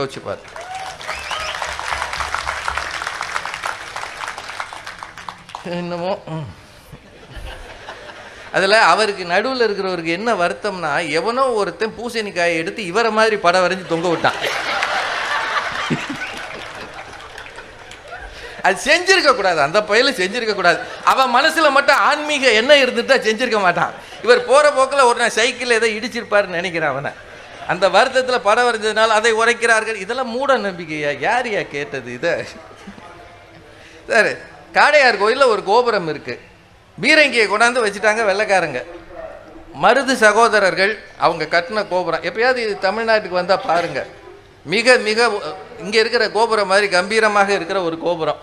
என்னமோ 5.70 6.12
அதில் 8.56 8.76
அவருக்கு 8.92 9.24
நடுவில் 9.32 9.64
இருக்கிறவருக்கு 9.66 10.16
என்ன 10.18 10.30
வருத்தம்னா 10.42 10.92
எவனோ 11.18 11.44
ஒருத்தன் 11.60 11.96
பூசணிக்காயை 11.98 12.54
எடுத்து 12.62 12.80
இவரை 12.92 13.10
மாதிரி 13.18 13.36
படம் 13.46 13.64
வரைஞ்சி 13.64 13.86
தொங்க 13.92 14.08
விட்டான். 14.08 14.38
அது 18.66 18.76
செஞ்சிருக்க 18.84 19.32
கூடாது. 19.34 19.60
அந்த 19.66 19.78
பயில 19.90 20.10
செஞ்சிருக்க 20.20 20.54
கூடாது. 20.54 20.78
அவன் 21.12 21.34
மனசுல 21.34 21.70
மட்டும் 21.76 22.00
ஆன்மீக 22.08 22.46
எண்ணம் 22.60 22.82
இருந்துட்டா 22.84 23.16
செஞ்சிருக்க 23.26 23.60
மாட்டான். 23.66 23.92
இவர் 24.24 24.40
போற 24.48 24.64
போக்கில் 24.70 25.08
ஒரு 25.10 25.18
நாள் 25.18 25.36
சைக்கிள் 25.38 25.76
ஏதோ 25.78 25.88
இடிச்சிருப்பாருன்னு 25.98 26.58
நினைக்கிறேன் 26.60 26.92
அவனை. 26.94 27.12
அந்த 27.72 27.84
வருத்தத்தில் 27.88 28.46
படம் 28.48 28.66
வரைஞ்சதுனால 28.68 29.14
அதை 29.18 29.32
உரைக்கிறார்கள். 29.42 30.02
இதெல்லாம் 30.04 30.34
மூட 30.36 30.56
நம்பிக்கையா? 30.66 31.12
யார் 31.28 31.46
யா 31.46 31.62
கேட்டது 31.76 32.10
இதை? 32.18 32.34
சார் 34.10 34.30
காடையார் 34.76 35.22
கோயிலில் 35.22 35.52
ஒரு 35.52 35.64
கோபுரம் 35.70 36.10
இருக்குது 36.14 36.54
பீரங்கியை 37.02 37.46
கொண்டாந்து 37.48 37.84
வச்சுட்டாங்க 37.84 38.22
வெள்ளைக்காரங்க. 38.30 38.80
மருது 39.84 40.14
சகோதரர்கள் 40.24 40.92
அவங்க 41.24 41.44
கட்டின 41.54 41.82
கோபுரம். 41.92 42.22
எப்பயாவது 42.28 42.60
இது 42.66 42.74
தமிழ்நாட்டுக்கு 42.86 43.40
வந்தால் 43.40 43.66
பாருங்க. 43.70 44.00
மிக 44.74 44.96
மிக 45.08 45.26
இங்கே 45.84 45.98
இருக்கிற 46.02 46.24
கோபுரம் 46.36 46.70
மாதிரி 46.72 46.86
கம்பீரமாக 46.94 47.50
இருக்கிற 47.58 47.80
ஒரு 47.88 47.98
கோபுரம். 48.04 48.40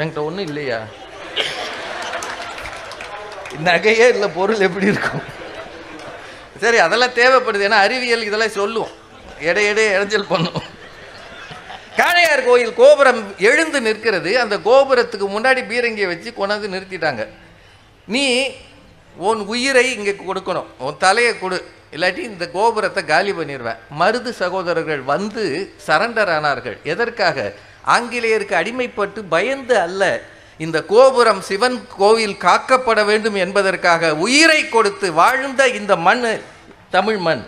என்கிட்ட 0.00 0.22
ஒன்றும் 0.28 0.48
இல்லையா? 0.50 0.78
நகையே 3.68 4.06
இல்லை 4.14 4.28
பொருள் 4.38 4.64
எப்படி 4.66 4.86
இருக்கும்? 4.92 5.24
சரி 6.62 6.78
அதெல்லாம் 6.86 7.16
தேவைப்படுது. 7.20 7.66
ஏன்னா 7.68 7.80
அறிவியல் 7.86 8.26
இதெல்லாம் 8.28 8.58
சொல்லுவோம். 8.58 8.94
இடையிடையே 9.48 9.68
எடை 9.72 9.86
இடைஞ்சல் 9.96 10.30
பண்ணும் 10.32 10.60
காளையார் 12.00 12.42
கோயில் 12.48 12.74
கோபுரம் 12.80 13.20
எழுந்து 13.50 13.78
நிற்கிறது. 13.86 14.30
அந்த 14.42 14.56
கோபுரத்துக்கு 14.68 15.26
முன்னாடி 15.34 15.62
பீரங்கியை 15.70 16.08
வச்சு 16.12 16.30
கொண்டாந்து 16.38 16.72
நிறுத்திட்டாங்க. 16.74 17.22
நீ 18.14 18.24
உன் 19.28 19.40
உயிரை 19.52 19.84
இங்கே 19.96 20.14
கொடுக்கணும். 20.28 20.68
உன் 20.86 21.00
தலையை 21.04 21.32
கொடு. 21.38 21.58
இல்லாட்டி 21.94 22.22
இந்த 22.32 22.46
கோபுரத்தை 22.56 23.02
காலி 23.04 23.32
பண்ணிடுவேன் 23.38 23.78
மருது 24.00 24.30
சகோதரர்கள் 24.40 25.02
வந்து 25.12 25.44
சரண்டர் 25.86 26.30
ஆனார்கள். 26.36 26.76
எதற்காக? 26.92 27.52
ஆங்கிலேயருக்கு 27.94 28.54
அடிமைப்பட்டு 28.62 29.20
பயந்து 29.34 29.74
அல்ல. 29.86 30.02
இந்த 30.64 30.78
கோபுரம் 30.94 31.42
சிவன் 31.48 31.78
கோவில் 32.00 32.36
காக்கப்பட 32.46 33.00
வேண்டும் 33.10 33.36
என்பதற்காக 33.44 34.14
உயிரை 34.26 34.60
கொடுத்து 34.68 35.06
வாழ்ந்த 35.20 35.68
இந்த 35.80 35.92
மண் 36.06 36.24
தமிழ் 36.96 37.20
மண். 37.26 37.44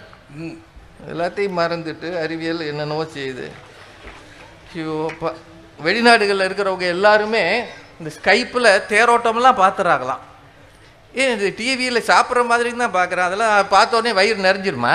எல்லாத்தையும் 1.13 1.59
மறந்துட்டு 1.63 2.09
அறிவியல் 2.25 2.63
என்னென்னவோ 2.71 3.05
செய்யுது 3.17 3.49
இப்போ 4.75 5.29
வெளிநாடுகளில் 5.79 6.47
இருக்கிறவங்க 6.49 6.87
எல்லாருமே 6.97 7.45
இந்த 8.01 8.11
ஸ்கைப்பில் 8.17 8.69
தேரோட்டம்லாம் 8.93 9.61
பார்த்துறாங்களாம் 9.63 10.23
ஏன் 11.15 11.33
இது 11.37 11.55
டிவியில் 11.61 12.09
சாப்பிட்ற 12.11 12.43
மாதிரி 12.47 12.71
தான் 12.77 12.97
பார்க்குறேன் 12.99 13.29
அதெல்லாம் 13.29 13.55
பார்த்தோன்னே 13.77 14.11
வயிறு 14.19 14.47
நிறைஞ்சிருமா? 14.47 14.95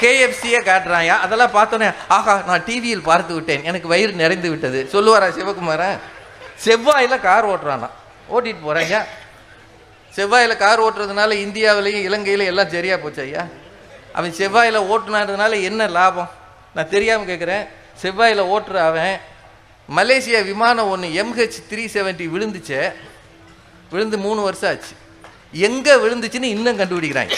கேஎஃப்சியே 0.00 0.60
காட்டுறாயா? 0.68 1.14
அதெல்லாம் 1.24 1.54
பார்த்தோன்னே 1.56 1.88
ஆஹா 2.16 2.34
நான் 2.48 2.64
டிவியில் 2.64 3.08
பார்த்து 3.10 3.32
விட்டேன். 3.34 3.64
எனக்கு 3.64 3.88
வயிறு 3.88 4.12
நிறைந்து 4.12 4.50
விட்டது. 4.50 4.80
சொல்லுவாரா 4.92 5.28
சிவகுமாரன்? 5.38 5.98
செவ்வாயில் 6.64 7.20
கார் 7.20 7.48
ஓட்டுறானா 7.52 7.88
ஓட்டிட்டு 8.28 8.62
போகிறேன் 8.66 8.86
ஐயா 8.86 9.00
செவ்வாயில் 10.14 10.56
கார் 10.56 10.82
ஓட்டுறதுனால 10.86 11.32
இந்தியாவிலையும் 11.46 12.06
இலங்கையிலையும் 12.08 12.52
எல்லாம் 12.52 12.72
சரியா 12.76 12.96
போச்சு 12.96 13.22
ஐயா? 13.22 13.42
அவன் 14.12 14.32
செவ்வாயில் 14.40 14.78
ஓட்டுனதுனால 14.92 15.62
என்ன 15.62 15.88
லாபம்? 15.88 16.30
நான் 16.74 16.92
தெரியாமல் 16.94 17.30
கேட்குறேன் 17.32 17.66
செவ்வாயில் 18.02 18.48
ஓட்டுற 18.54 18.76
அவன். 18.88 19.16
மலேசியா 19.96 20.40
விமானம் 20.50 20.90
ஒன்று 20.92 21.08
எம்ஹெச் 21.22 21.58
த்ரீ 21.70 21.84
செவன்ட்டி 21.94 22.26
விழுந்துச்சே. 22.34 22.80
விழுந்து 23.92 24.16
மூணு 24.26 24.40
வருஷம் 24.46 24.70
ஆச்சு. 24.70 24.94
எங்கே 25.68 25.94
விழுந்துச்சுன்னு 26.04 26.54
இன்னும் 26.54 26.78
கண்டுபிடிக்கிறாங்க. 26.80 27.34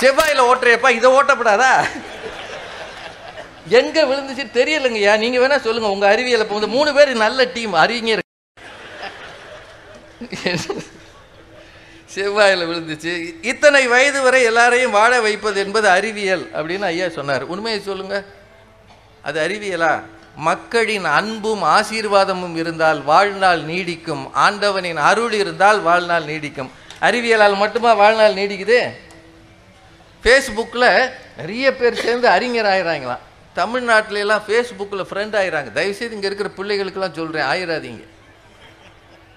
செவ்வாயில் 0.00 0.46
ஓட்டுறியப்பா 0.50 0.90
இதை 0.98 1.08
ஓட்டப்படாதா? 1.18 1.72
எங்க 3.80 4.04
விழுந்துச்சு 4.10 4.44
தெரியலங்கய்யா. 4.58 5.12
நீங்க 5.24 5.38
வேணா 5.42 5.58
சொல்லுங்க 5.66 5.94
உங்க 5.96 6.06
அறிவியலை 6.14 6.44
இப்போ 6.46 6.58
இந்த 6.60 6.70
மூணு 6.76 6.90
பேர் 6.94 7.22
நல்ல 7.26 7.44
டீம் 7.56 7.74
அறிவிங்க 7.84 8.20
செவ்வாயில் 12.14 12.66
விழுந்துச்சு. 12.66 13.34
இத்தனை 13.42 13.86
வயது 13.86 14.22
வரை 14.22 14.42
எல்லாரையும் 14.42 14.90
வாழ 14.90 15.20
வைப்பது 15.20 15.60
என்பது 15.60 15.88
அறிவியல் 15.88 16.50
அப்படின்னு 16.54 16.80
ஐயா 16.80 17.08
சொன்னார். 17.08 17.42
உண்மையை 17.42 17.80
சொல்லுங்க. 17.80 18.24
அது 19.22 19.48
அறிவியலா? 19.48 20.02
மக்களின் 20.36 21.04
அன்பும் 21.04 21.62
ஆசீர்வாதமும் 21.62 22.56
இருந்தால் 22.56 23.02
வாழ்நாள் 23.02 23.62
நீடிக்கும். 23.62 24.32
ஆண்டவனின் 24.32 24.96
அருள் 24.96 25.32
இருந்தால் 25.32 25.80
வாழ்நாள் 25.80 26.24
நீடிக்கும். 26.24 26.70
அறிவியலால் 27.00 27.56
மட்டுமா 27.56 27.92
வாழ்நாள் 27.92 28.34
நீடிக்குது? 28.34 28.80
ஃபேஸ்புக்கில் 30.24 31.10
நிறைய 31.36 31.76
பேர் 31.76 32.02
சேர்ந்து 32.04 32.28
அறிஞர் 32.28 32.66
ஆயிடுறாங்களாம் 32.66 33.22
தமிழ்நாட்டிலலாம் 33.56 34.44
ஃபேஸ்புக்கில் 34.46 35.08
ஃப்ரெண்ட் 35.08 35.36
ஆயிடுறாங்க 35.40 35.72
தயவுசெய்து 35.72 36.14
இங்கே 36.14 36.30
இருக்கிற 36.30 36.50
பிள்ளைகளுக்கெல்லாம் 36.56 37.12
சொல்கிறேன் 37.12 37.44
ஆயிடாதீங்க 37.44 38.04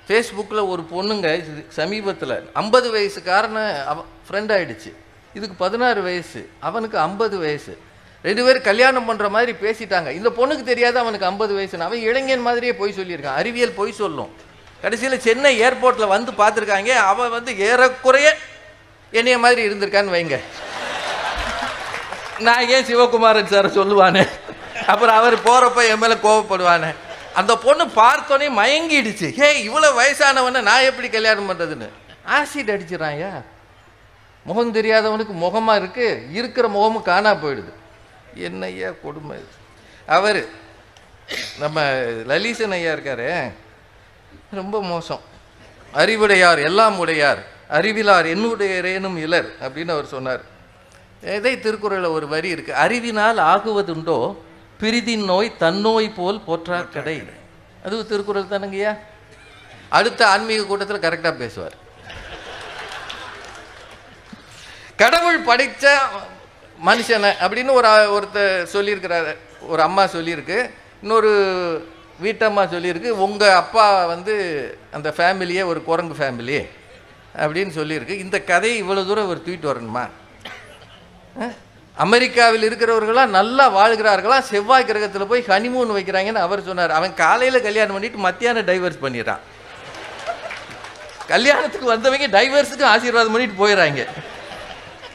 ஃபேஸ்புக்கில் 0.08 0.70
ஒரு 0.70 0.84
பொண்ணுங்க 0.96 1.28
சமீபத்தில் 1.68 2.50
ஐம்பது 2.54 2.88
வயசுக்காரன 2.96 3.86
அவ 3.86 4.04
ஃப்ரெண்ட் 4.28 4.52
ஆகிடுச்சு 4.58 4.92
இதுக்கு 5.34 5.56
பதினாறு 5.58 6.02
வயசு 6.02 6.50
அவனுக்கு 6.60 6.98
ஐம்பது 7.00 7.38
வயசு. 7.38 7.78
ரெண்டு 8.22 8.44
பேரும் 8.46 8.62
கல்யாணம் 8.62 9.08
பண்ணுற 9.10 9.30
மாதிரி 9.30 9.52
பேசிட்டாங்க. 9.52 10.10
இந்த 10.12 10.30
பொண்ணுக்கு 10.30 10.64
தெரியாது 10.64 11.00
அவனுக்கு 11.00 11.26
ஐம்பது 11.26 11.54
வயசுன்னு. 11.58 11.88
அவன் 11.88 12.00
இளைஞன் 12.00 12.42
மாதிரியே 12.42 12.74
போய் 12.74 12.94
சொல்லியிருக்கான். 13.00 13.40
அறிவியல் 13.42 13.78
போய் 13.80 13.92
சொல்லும். 13.92 14.32
கடைசியில் 14.82 15.20
சென்னை 15.20 15.62
ஏர்போர்ட்டில் 15.62 16.08
வந்து 16.08 16.32
பார்த்துருக்காங்க. 16.32 16.88
அவன் 16.88 17.30
வந்து 17.30 17.58
ஏறக்குறைய 17.60 18.38
என்னைய 19.12 19.38
மாதிரி 19.38 19.68
இருந்திருக்கான்னு 19.68 20.16
வைங்க. 20.18 20.40
நான் 22.40 22.68
ஏன் 22.68 22.86
சிவகுமாரன் 22.86 23.52
சார் 23.54 23.78
சொல்லுவானே? 23.78 24.30
அப்புறம் 24.86 25.16
அவர் 25.16 25.44
போகிறப்ப 25.44 25.88
என் 25.88 25.98
மேலே 25.98 26.14
கோவப்படுவானே? 26.14 26.96
அந்த 27.36 27.54
பொண்ணு 27.66 27.86
பார்த்தோன்னே 27.86 28.48
மயங்கிடுச்சு. 28.62 29.28
ஹே 29.40 29.48
இவ்வளோ 29.68 29.90
வயசானவன 30.00 30.62
நான் 30.70 30.88
எப்படி 30.90 31.10
கல்யாணம் 31.10 31.50
பண்ணுறதுன்னு 31.50 31.90
ஆசிட் 32.38 32.72
அடிச்சிடறான்யா 32.76 33.32
முகம் 34.50 34.74
தெரியாதவனுக்கு 34.74 35.36
முகமாக 35.44 35.80
இருக்கு. 35.80 36.08
இருக்கிற 36.32 36.66
முகமும் 36.68 37.08
காணா 37.10 37.32
போயிடுது. 37.34 37.72
என்னையா 38.48 38.90
கொடுமை. 39.04 39.38
அவர் 40.06 40.40
நம்ம 41.60 41.82
லலீசன் 42.32 42.76
ஐயா 42.78 42.92
இருக்காரு. 42.94 43.30
ரொம்ப 44.52 44.82
மோசம். 44.82 45.24
அறிவுடையார் 45.94 46.60
எல்லாம் 46.60 46.98
உடையார். 46.98 47.42
அறிவிலார் 47.70 48.26
என்னுடையரேனும் 48.26 49.18
இலர் 49.18 49.48
அப்படின்னு 49.62 49.94
அவர் 49.96 50.14
சொன்னார். 50.16 50.44
இதை 51.38 51.54
திருக்குறளில் 51.60 52.16
ஒரு 52.18 52.28
வரி 52.34 52.50
இருக்கு? 52.50 52.74
அறிவினால் 52.86 53.38
ஆகுவதுண்டோ 53.38 54.20
பிரிதின் 54.80 55.24
நோய் 55.24 55.56
தன்னோய் 55.60 56.14
போல் 56.16 56.42
போற்றா 56.48 56.90
கடை 56.90 57.24
அது 57.86 58.08
திருக்குறள் 58.08 58.52
தானுங்கய்யா? 58.52 58.98
அடுத்த 59.90 60.28
ஆன்மீக 60.28 60.64
கூட்டத்தில் 60.64 61.04
கரெக்டாக 61.06 61.38
பேசுவார். 61.38 61.76
கடவுள் 64.96 65.46
படைச்ச 65.46 65.86
மனுஷனை 66.86 67.32
அப்படின்னு 67.46 67.72
ஒரு 67.72 67.90
ஒருத்தர் 68.18 68.68
சொல்லியிருக்கிறாரு. 68.74 69.38
ஒரு 69.62 69.82
அம்மா 69.82 70.04
சொல்லியிருக்கு. 70.04 70.72
இன்னொரு 71.02 71.32
வீட்டம்மா 72.24 72.64
சொல்லியிருக்கு. 72.74 73.10
உங்கள் 73.10 73.60
அப்பா 73.62 74.06
வந்து 74.06 74.36
அந்த 74.92 75.14
ஃபேமிலியே 75.18 75.66
ஒரு 75.66 75.84
குரங்கு 75.84 76.16
ஃபேமிலி 76.24 76.68
அப்படின்னு 77.38 77.72
சொல்லியிருக்கு. 77.80 78.18
இந்த 78.26 78.42
கதையை 78.42 78.84
இவ்வளோ 78.84 79.08
தூரம் 79.08 79.28
ஒரு 79.28 79.42
தூக்கிட்டு 79.46 79.72
வரணுமா? 79.72 80.10
அமெரிக்காவில் 82.04 82.66
இருக்கிறவர்களாம் 82.70 83.36
நல்லா 83.36 83.66
வாழ்கிறார்களா 83.76 84.38
செவ்வாய் 84.40 84.88
கிரகத்தில் 84.88 85.30
போய் 85.32 85.50
ஹனிமூன் 85.52 85.94
வைக்கிறாங்கன்னு 85.98 86.46
அவர் 86.46 86.64
சொன்னார். 86.64 86.92
அவன் 86.92 87.14
காலையில் 87.14 87.66
கல்யாணம் 87.68 87.96
பண்ணிட்டு 87.96 88.18
மத்தியானம் 88.18 88.68
டைவர்ஸ் 88.70 89.04
பண்ணிடுறான். 89.04 89.44
கல்யாணத்துக்கு 91.28 91.88
வந்தவங்க 91.94 92.28
டைவர்ஸுக்கு 92.38 92.86
ஆசீர்வாதம் 92.94 93.32
பண்ணிட்டு 93.32 93.62
போயிடுறாங்க. 93.62 94.02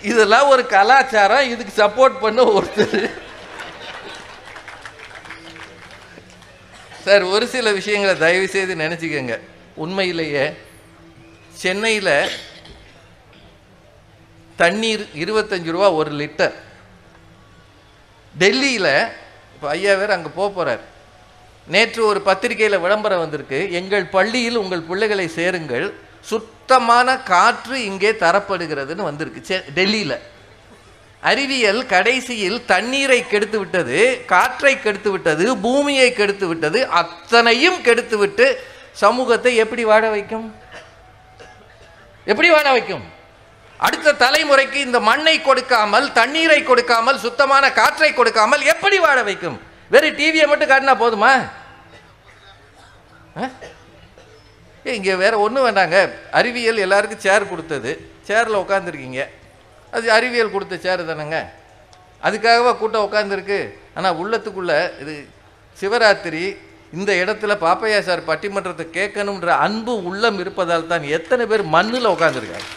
இதெல்லாம் 0.03 0.49
ஒரு 0.49 0.63
கலாச்சாரம் 0.67 1.49
இதுக்கு 1.51 1.75
சப்போர்ட் 1.83 2.17
பண்ண 2.21 2.43
ஒருத்தர். 2.43 3.11
சார் 7.05 7.23
ஒரு 7.23 7.47
சில 7.49 7.73
விஷயங்களை 7.73 8.15
தயவு 8.19 8.49
செய்து 8.49 8.75
நினச்சிக்கோங்க. 8.85 9.39
உண்மையிலேயே 9.75 10.45
சென்னையில் 11.63 12.15
தண்ணீர் 14.57 15.05
இருபத்தஞ்சு 15.23 15.71
ரூபா 15.75 15.91
ஒரு 16.01 16.11
லிட்டர். 16.11 16.57
டெல்லியில் 18.35 18.93
இப்போ 19.55 19.69
ஐயா 19.77 19.95
வேறு 20.01 20.17
அங்கே 20.17 20.31
போக 20.39 20.49
போகிறார் 20.51 20.83
நேற்று 21.73 22.01
ஒரு 22.11 22.21
பத்திரிகையில் 22.29 22.83
விளம்பரம் 22.85 23.23
வந்திருக்கு. 23.25 23.59
எங்கள் 23.81 24.05
பள்ளியில் 24.15 24.61
உங்கள் 24.63 24.87
பிள்ளைகளை 24.91 25.27
சேருங்கள். 25.39 25.87
சுத்தமான 26.31 27.09
காற்று 27.33 27.77
இங்கே 27.91 28.11
தரப்படுகிறதுன்னு 28.25 29.09
வந்திருக்கு. 29.11 29.41
சே 29.49 29.59
டெல்லியில். 29.79 30.17
அறிவியல் 31.31 31.81
கடைசியில் 31.93 32.59
தண்ணீரை 32.73 33.21
கெடுத்து 33.33 33.59
விட்டது 33.63 33.99
காற்றை 34.33 34.75
கெடுத்து 34.85 35.11
விட்டது 35.15 35.47
பூமியை 35.65 36.09
கெடுத்து 36.21 36.47
விட்டது 36.51 36.81
அத்தனையும் 37.01 37.79
கெடுத்து 37.87 38.19
விட்டு 38.23 38.47
சமூகத்தை 39.03 39.53
எப்படி 39.65 39.83
வாழ 39.91 40.05
வைக்கும்? 40.15 40.47
எப்படி 42.27 42.49
வாழ 42.55 42.67
வைக்கும்? 42.77 43.05
அடுத்த 43.87 44.15
தலைமுறைக்கு 44.23 44.79
இந்த 44.87 44.99
மண்ணை 45.09 45.35
கொடுக்காமல் 45.49 46.07
தண்ணீரை 46.19 46.61
கொடுக்காமல் 46.63 47.23
சுத்தமான 47.25 47.65
காற்றை 47.81 48.11
கொடுக்காமல் 48.13 48.63
எப்படி 48.73 48.97
வாழ 49.05 49.19
வைக்கும்? 49.29 49.59
வெறும் 49.93 50.19
டிவியை 50.21 50.47
மட்டும் 50.51 50.71
காட்டினா 50.73 50.95
போதுமா? 51.03 51.33
இங்கே 54.97 55.15
வேற 55.23 55.35
ஒன்றும் 55.45 55.67
வேண்டாங்க. 55.67 55.97
அறிவியல் 56.39 56.85
எல்லாருக்கும் 56.87 57.25
சேர் 57.27 57.51
கொடுத்தது. 57.53 57.91
சேரில் 58.29 58.63
உட்காந்துருக்கீங்க 58.65 59.23
அது 59.93 60.07
அறிவியல் 60.17 60.55
கொடுத்த 60.55 60.75
சேர் 60.87 61.09
தானேங்க. 61.11 61.39
அதுக்காகவா 62.27 62.73
கூட்டம் 62.81 63.07
உட்காந்துருக்கு 63.09 63.61
ஆனால் 63.99 64.19
உள்ளத்துக்குள்ள 64.23 64.73
இது 65.03 65.15
சிவராத்திரி 65.79 66.45
இந்த 66.99 67.11
இடத்துல 67.23 67.53
பாப்பையா 67.65 67.99
சார் 68.09 68.29
பட்டிமன்றத்தை 68.31 68.87
கேட்கணுன்ற 68.99 69.51
அன்பு 69.67 69.93
உள்ளம் 70.11 70.39
இருப்பதால் 70.43 70.91
தான் 70.93 71.05
எத்தனை 71.17 71.45
பேர் 71.51 71.65
மண்ணில் 71.77 72.13
உட்காந்துருக்காங்க 72.15 72.69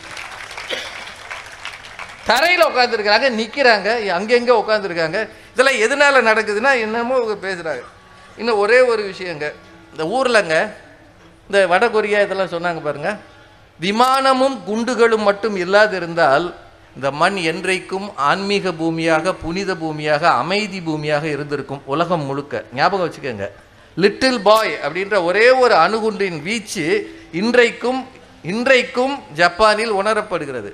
தரையில் 2.30 2.68
உட்காந்துருக்கிறாங்க 2.70 3.28
நிற்கிறாங்க 3.40 3.90
அங்கெங்கே 4.18 4.54
உட்காந்துருக்காங்க 4.62 5.20
இதெல்லாம் 5.54 5.82
எதனால் 5.86 6.28
நடக்குதுன்னா 6.30 6.72
என்னமோ 6.86 7.16
பேசுகிறாங்க 7.46 7.84
இன்னும் 8.40 8.60
ஒரே 8.64 8.80
ஒரு 8.92 9.02
விஷயங்க. 9.12 9.48
இந்த 9.94 10.04
ஊரில்ங்க 10.16 10.56
இந்த 11.48 11.60
வட 11.72 11.86
கொரியா 11.96 12.20
இதெல்லாம் 12.26 12.54
சொன்னாங்க 12.54 12.82
பாருங்க. 12.86 13.10
விமானமும் 13.80 14.56
குண்டுகளும் 14.70 15.26
மட்டும் 15.30 15.56
இல்லாது 15.64 15.96
இருந்தால் 16.00 16.46
இந்த 16.98 17.08
மண் 17.22 17.38
என்றைக்கும் 17.52 18.08
ஆன்மீக 18.30 18.72
பூமியாக 18.80 19.34
புனித 19.44 19.72
பூமியாக 19.82 20.24
அமைதி 20.42 20.80
பூமியாக 20.88 21.26
இருந்திருக்கும் 21.36 21.82
உலகம் 21.94 22.26
முழுக்க. 22.30 22.64
ஞாபகம் 22.80 23.06
வச்சுக்கோங்க. 23.06 23.48
லிட்டில் 24.04 24.42
பாய் 24.48 24.74
அப்படின்ற 24.84 25.16
ஒரே 25.30 25.46
ஒரு 25.64 25.76
அணுகுண்டின் 25.86 26.40
வீச்சு 26.48 26.86
இன்றைக்கும் 27.42 28.02
இன்றைக்கும் 28.54 29.16
ஜப்பானில் 29.42 29.94
உணரப்படுகிறது. 30.00 30.72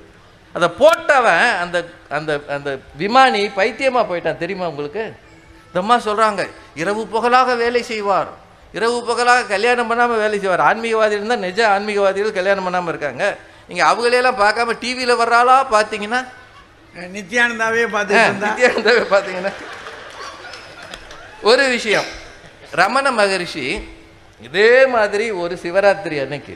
அதை 0.53 0.67
போட்டவன் 0.79 1.59
அந்த 1.59 1.77
அந்த 2.09 2.31
அந்த 2.55 2.69
விமானி 3.01 3.41
பைத்தியமா 3.47 4.01
போயிட்டான். 4.11 4.41
தெரியுமா 4.43 4.67
உங்களுக்கு? 4.67 5.03
இந்த 5.67 5.79
அம்மா 5.83 5.95
சொல்றாங்க 5.97 6.49
இரவு 6.75 7.07
பகலாக 7.07 7.55
வேலை 7.55 7.81
செய்வார். 7.83 8.29
இரவு 8.73 9.05
பகலாக 9.05 9.43
கல்யாணம் 9.43 9.89
பண்ணாம 9.91 10.17
வேலை 10.17 10.39
செய்வார். 10.39 10.63
ஆன்மீகவாதி 10.69 11.17
இருந்தால் 11.17 11.39
நிஜ 11.39 11.59
ஆன்மீகவாதிகள் 11.75 12.37
கல்யாணம் 12.39 12.65
பண்ணாம 12.67 12.87
இருக்காங்க. 12.87 13.37
நீங்க 13.67 13.83
அவங்களையெல்லாம் 13.85 14.41
பார்க்காம 14.43 14.75
டிவியில 14.83 15.15
வர்றாளா 15.21 15.57
பார்த்தீங்கன்னா? 15.75 16.21
நித்யானந்தாவே 17.15 17.81
இருந்தா? 18.23 18.47
நித்யானந்தாவே 18.47 19.03
பார்த்தீங்கன்னா. 19.13 19.53
ஒரு 21.41 21.67
விஷயம் 21.67 22.07
ரமண 22.71 23.11
மகரிஷி 23.11 23.65
இதே 24.41 24.85
மாதிரி 24.85 25.31
ஒரு 25.31 25.59
சிவராத்திரி 25.63 26.17
அன்னைக்கு 26.21 26.55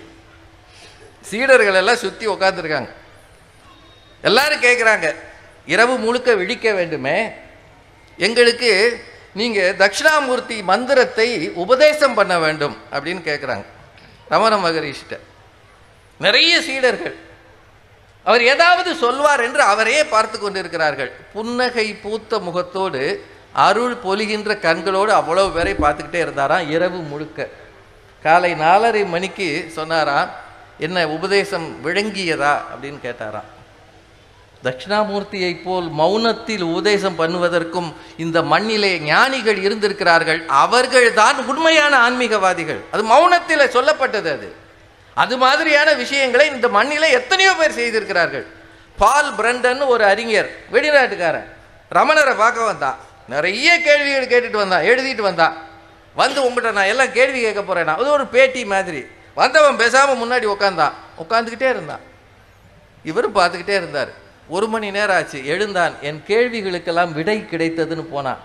சீடர்கள் 1.30 1.80
எல்லாம் 1.82 2.02
சுத்தி 2.04 2.26
உட்காந்துருக்காங்க 2.28 2.92
எல்லாரும் 4.28 4.66
கேட்குறாங்க 4.68 5.08
இரவு 5.66 5.96
முழுக்க 5.98 6.30
விழிக்க 6.42 6.68
வேண்டுமே. 6.74 7.18
எங்களுக்கு 8.18 8.72
நீங்கள் 9.40 9.76
தட்சிணாமூர்த்தி 9.82 10.58
மந்திரத்தை 10.64 11.28
உபதேசம் 11.64 12.14
பண்ண 12.14 12.34
வேண்டும் 12.40 12.76
அப்படின்னு 12.92 13.22
கேட்குறாங்க 13.30 13.66
ரமண 14.30 14.54
மகரிஷ்ட 14.58 15.20
நிறைய 16.18 16.62
சீடர்கள். 16.62 17.16
அவர் 18.24 18.44
ஏதாவது 18.54 18.96
சொல்வார் 18.96 19.42
என்று 19.48 19.62
அவரே 19.62 20.00
பார்த்து 20.06 20.38
கொண்டிருக்கிறார்கள். 20.40 21.12
புன்னகை 21.34 21.88
பூத்த 22.04 22.40
முகத்தோடு 22.40 23.02
அருள் 23.54 23.96
பொலிகின்ற 24.06 24.52
கண்களோடு 24.66 25.12
அவ்வளவு 25.20 25.50
பேரை 25.52 25.74
பார்த்துக்கிட்டே 25.74 26.22
இருந்தாராம் 26.26 26.70
இரவு 26.70 27.00
முழுக்க. 27.12 27.48
காலை 28.24 28.52
நாலரை 28.54 29.04
மணிக்கு 29.06 29.48
சொன்னாராம் 29.76 30.30
என்ன 30.78 31.08
உபதேசம் 31.08 31.68
விளங்கியதா? 31.86 32.54
அப்படின்னு 32.72 33.00
கேட்டாராம். 33.08 33.50
தட்சிணாமூர்த்தியைப் 34.64 35.64
போல் 35.64 35.90
மௌனத்தில் 35.98 36.62
உபதேசம் 36.62 37.20
பண்ணுவதற்கும் 37.20 37.94
இந்த 38.18 38.42
மண்ணிலே 38.42 39.00
ஞானிகள் 39.00 39.58
இருந்திருக்கிறார்கள் 39.58 40.44
அவர்கள்தான் 40.48 41.46
உண்மையான 41.46 42.10
ஆன்மீகவாதிகள். 42.10 42.80
அது 42.92 43.04
மௌனத்தில் 43.04 43.70
சொல்லப்பட்டது 43.70 44.32
அது. 44.32 44.56
அது 45.14 45.38
மாதிரியான 45.38 45.94
விஷயங்களை 45.94 46.50
இந்த 46.50 46.68
மண்ணிலே 46.68 47.12
எத்தனையோ 47.12 47.54
பேர் 47.54 47.72
செய்திருக்கிறார்கள். 47.72 48.48
பால் 48.98 49.36
பிரண்டன் 49.36 49.88
ஒரு 49.88 50.04
அறிஞர் 50.04 50.50
வெளிநாட்டுக்காரன் 50.72 51.50
ரமணரை 51.96 52.38
பார்க்க 52.38 52.64
வந்தான் 52.64 52.98
நிறைய 53.28 53.82
கேள்விகள் 53.82 54.28
கேட்டுட்டு 54.28 54.56
வந்தான் 54.56 54.84
எழுதிட்டு 54.84 55.22
வந்தான் 55.22 55.58
வந்து 56.14 56.50
உங்கள்கிட்ட 56.50 56.72
நான் 56.72 56.86
எல்லாம் 56.86 57.12
கேள்வி 57.12 57.42
கேட்க 57.42 57.62
போறேன்? 57.62 57.88
அது 57.88 58.10
ஒரு 58.10 58.28
பேட்டி 58.28 58.66
மாதிரி. 58.66 59.06
வந்தவன் 59.34 59.78
பேசாம 59.78 60.24
முன்னாடி 60.24 60.46
உட்காந்தான் 60.46 60.92
உட்காந்துக்கிட்டே 61.24 61.70
இருந்தான். 61.70 62.00
இவரும் 63.04 63.36
பார்த்துக்கிட்டே 63.36 63.76
இருந்தார். 63.82 64.22
ஒரு 64.56 64.68
மணி 64.74 64.88
நேரம் 64.96 65.16
ஆச்சு 65.16 65.40
எழுந்தான். 65.54 65.94
என் 66.08 66.24
கேள்விகளுக்கெல்லாம் 66.28 67.12
விடை 67.12 67.38
கிடைத்ததுன்னு 67.52 68.04
போனான் 68.16 68.42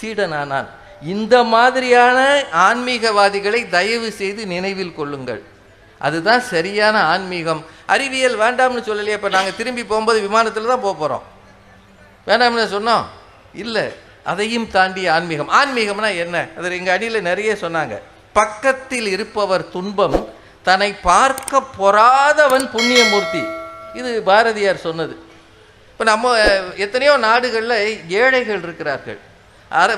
சீடனானான் 0.00 0.68
இந்த 1.14 1.34
மாதிரியான 1.54 2.18
ஆன்மீகவாதிகளை 2.66 3.60
தயவு 3.76 4.08
செய்து 4.20 4.42
நினைவில் 4.46 4.96
கொள்ளுங்கள். 4.98 5.42
அதுதான் 5.98 6.42
சரியான 6.52 6.96
ஆன்மீகம். 7.12 7.62
அறிவியல் 7.86 8.38
வேண்டாம்னு 8.38 8.82
சொல்லலையே 8.88 9.16
இப்போ 9.18 9.28
நாங்கள் 9.28 9.56
திரும்பி 9.56 9.84
போகும்போது 9.84 10.20
விமானத்தில் 10.20 10.70
தான் 10.72 10.84
போக 10.86 10.94
போகிறோம் 10.98 11.24
வேண்டாம்னு 12.26 12.66
சொன்னோம்? 12.76 13.04
இல்லை. 13.54 13.86
அதையும் 14.24 14.70
தாண்டி 14.70 15.02
ஆன்மீகம். 15.06 15.50
ஆன்மீகம்னா 15.60 16.10
என்ன? 16.24 16.36
அதில் 16.58 16.78
எங்கள் 16.78 16.94
அடியில் 16.94 17.26
நிறைய 17.30 17.50
சொன்னாங்க. 17.60 17.94
பக்கத்தில் 18.32 19.08
இருப்பவர் 19.14 19.70
துன்பம் 19.70 20.18
தன்னை 20.62 20.90
பார்க்க 21.10 21.62
பொறாதவன் 21.78 22.66
புண்ணியமூர்த்தி. 22.74 23.42
இது 23.94 24.22
பாரதியார் 24.22 24.84
சொன்னது. 24.86 25.14
இப்போ 25.98 26.08
நம்ம 26.10 26.32
எத்தனையோ 26.84 27.12
நாடுகளில் 27.24 27.78
ஏழைகள் 28.18 28.60
இருக்கிறார்கள். 28.64 29.16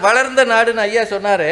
வளர்ந்த 0.05 0.43
நாடுன்னு 0.53 0.81
ஐயா 0.85 1.03
சொன்னாரு 1.11 1.49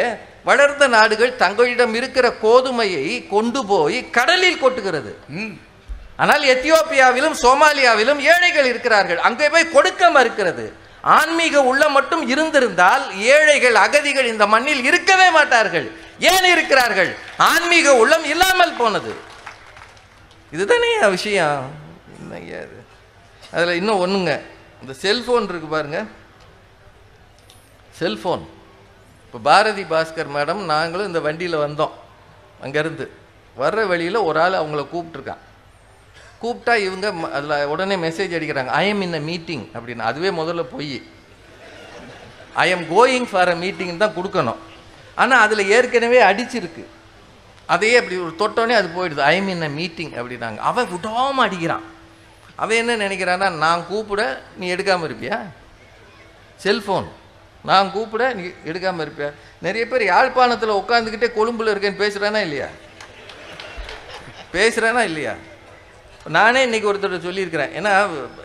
வளர்ந்த 0.47 0.85
நாடுகள் 0.93 1.33
தங்களிடம் 1.41 1.93
இருக்கிற 1.99 2.27
கோதுமையை 2.43 3.03
கொண்டு 3.33 3.61
போய் 3.71 3.97
கடலில் 4.15 4.59
கொட்டுகிறது. 4.63 5.11
ஆனால் 6.23 6.47
எத்தியோப்பியாவிலும் 6.53 7.35
சோமாலியாவிலும் 7.43 8.23
ஏழைகள் 8.31 8.69
இருக்கிறார்கள். 8.71 9.19
அங்கே 9.29 9.49
போய் 9.55 9.73
கொடுக்க 9.75 10.09
மறுக்கிறது. 10.17 10.65
ஆன்மீக 11.17 11.61
உள்ளம் 11.73 11.95
மட்டும் 11.97 12.25
இருந்திருந்தால் 12.33 13.05
ஏழைகள் 13.35 13.79
அகதிகள் 13.85 14.31
இந்த 14.33 14.47
மண்ணில் 14.55 14.83
இருக்கவே 14.89 15.29
மாட்டார்கள். 15.37 15.87
ஏன் 16.33 16.49
இருக்கிறார்கள்? 16.55 17.13
ஆன்மீக 17.51 17.95
உள்ளம் 18.01 18.27
இல்லாமல் 18.33 18.77
போனது. 18.81 19.13
இதுதானே 20.57 20.91
விஷயம்? 21.17 21.71
இது? 22.43 22.78
அதில் 23.51 23.75
இன்னும் 23.75 24.05
ஒன்றுங்க 24.05 24.41
இந்த 24.81 24.93
செல்ஃபோன் 25.01 25.43
இருக்கு 25.43 25.67
பாருங்க. 25.67 26.05
செல்ஃபோன் 27.99 28.47
இப்போ 29.25 29.39
பாரதி 29.43 29.83
பாஸ்கர் 29.83 30.29
மேடம் 30.35 30.65
நாங்களும் 30.65 31.07
இந்த 31.07 31.19
வண்டியில் 31.19 31.57
வந்தோம். 31.57 31.89
அங்கேருந்து. 32.63 33.07
வர்ற 33.59 33.87
வழியில் 33.87 34.15
ஒரு 34.15 34.41
ஆள் 34.41 34.53
அவங்கள 34.53 34.87
கூப்பிட்ருக்கான் 34.93 35.37
கூப்பிட்டா 36.41 36.75
இவங்க 36.75 37.11
ம- 37.11 37.63
உடனே 37.63 37.95
மெசேஜ் 37.95 38.35
அடிக்கிறாங்க. 38.35 38.65
I 38.65 38.87
am 38.87 39.01
in 39.01 39.13
a 39.13 39.19
meeting 39.19 39.71
அப்படின்னு. 39.71 39.99
அதுவே 39.99 40.29
முதல்ல 40.29 40.63
போய். 40.63 41.03
I 42.53 42.69
am 42.69 42.83
going 42.83 43.27
for 43.31 43.49
a 43.49 43.55
meeting 43.55 43.97
தான் 43.97 44.15
கொடுக்கணும். 44.15 44.55
ஆனால் 45.15 45.41
அதில் 45.41 45.69
ஏற்கனவே 45.69 46.21
அடிச்சிருக்கு. 46.21 46.85
அதையே 47.65 47.97
அப்படி 47.97 48.17
ஒரு 48.17 48.35
தொட்டோன்னே 48.39 48.71
அது 48.71 48.87
போயிடுது. 48.87 49.19
I 49.19 49.35
am 49.35 49.47
in 49.47 49.61
a 49.61 49.69
meeting 49.69 50.11
அப்படின்னாங்க. 50.11 50.57
அவன் 50.57 50.91
விடாமல் 50.91 51.49
அடிக்கிறான். 51.49 51.97
அவன் 52.59 52.77
என்ன 52.77 53.07
நினைக்கிறான்னா 53.07 53.47
நான் 53.63 53.87
கூப்பிட 53.87 54.21
நீ 54.57 54.65
எடுக்காமல் 54.73 55.07
இருப்பியா? 55.09 55.37
செல்ஃபோன் 56.63 57.07
நான் 57.69 57.91
கூப்பிட 57.91 58.33
நீ 58.33 58.43
எடுக்காமல் 58.65 59.05
இருப்பியா? 59.05 59.29
நிறைய 59.61 59.87
பேர் 59.87 60.03
யாழ்ப்பாணத்தில் 60.03 60.79
உட்காந்துக்கிட்டே 60.81 61.29
கொழும்புல 61.37 61.71
இருக்கேன்னு 61.73 62.01
பேசுகிறானா 62.03 62.41
இல்லையா? 62.47 62.67
பேசுகிறானா 64.53 65.03
இல்லையா? 65.03 65.33
நானே 66.27 66.61
இன்னைக்கு 66.63 66.93
ஒருத்தர் 66.93 67.25
சொல்லியிருக்கிறேன். 67.27 67.71
ஏன்னா 67.79 67.91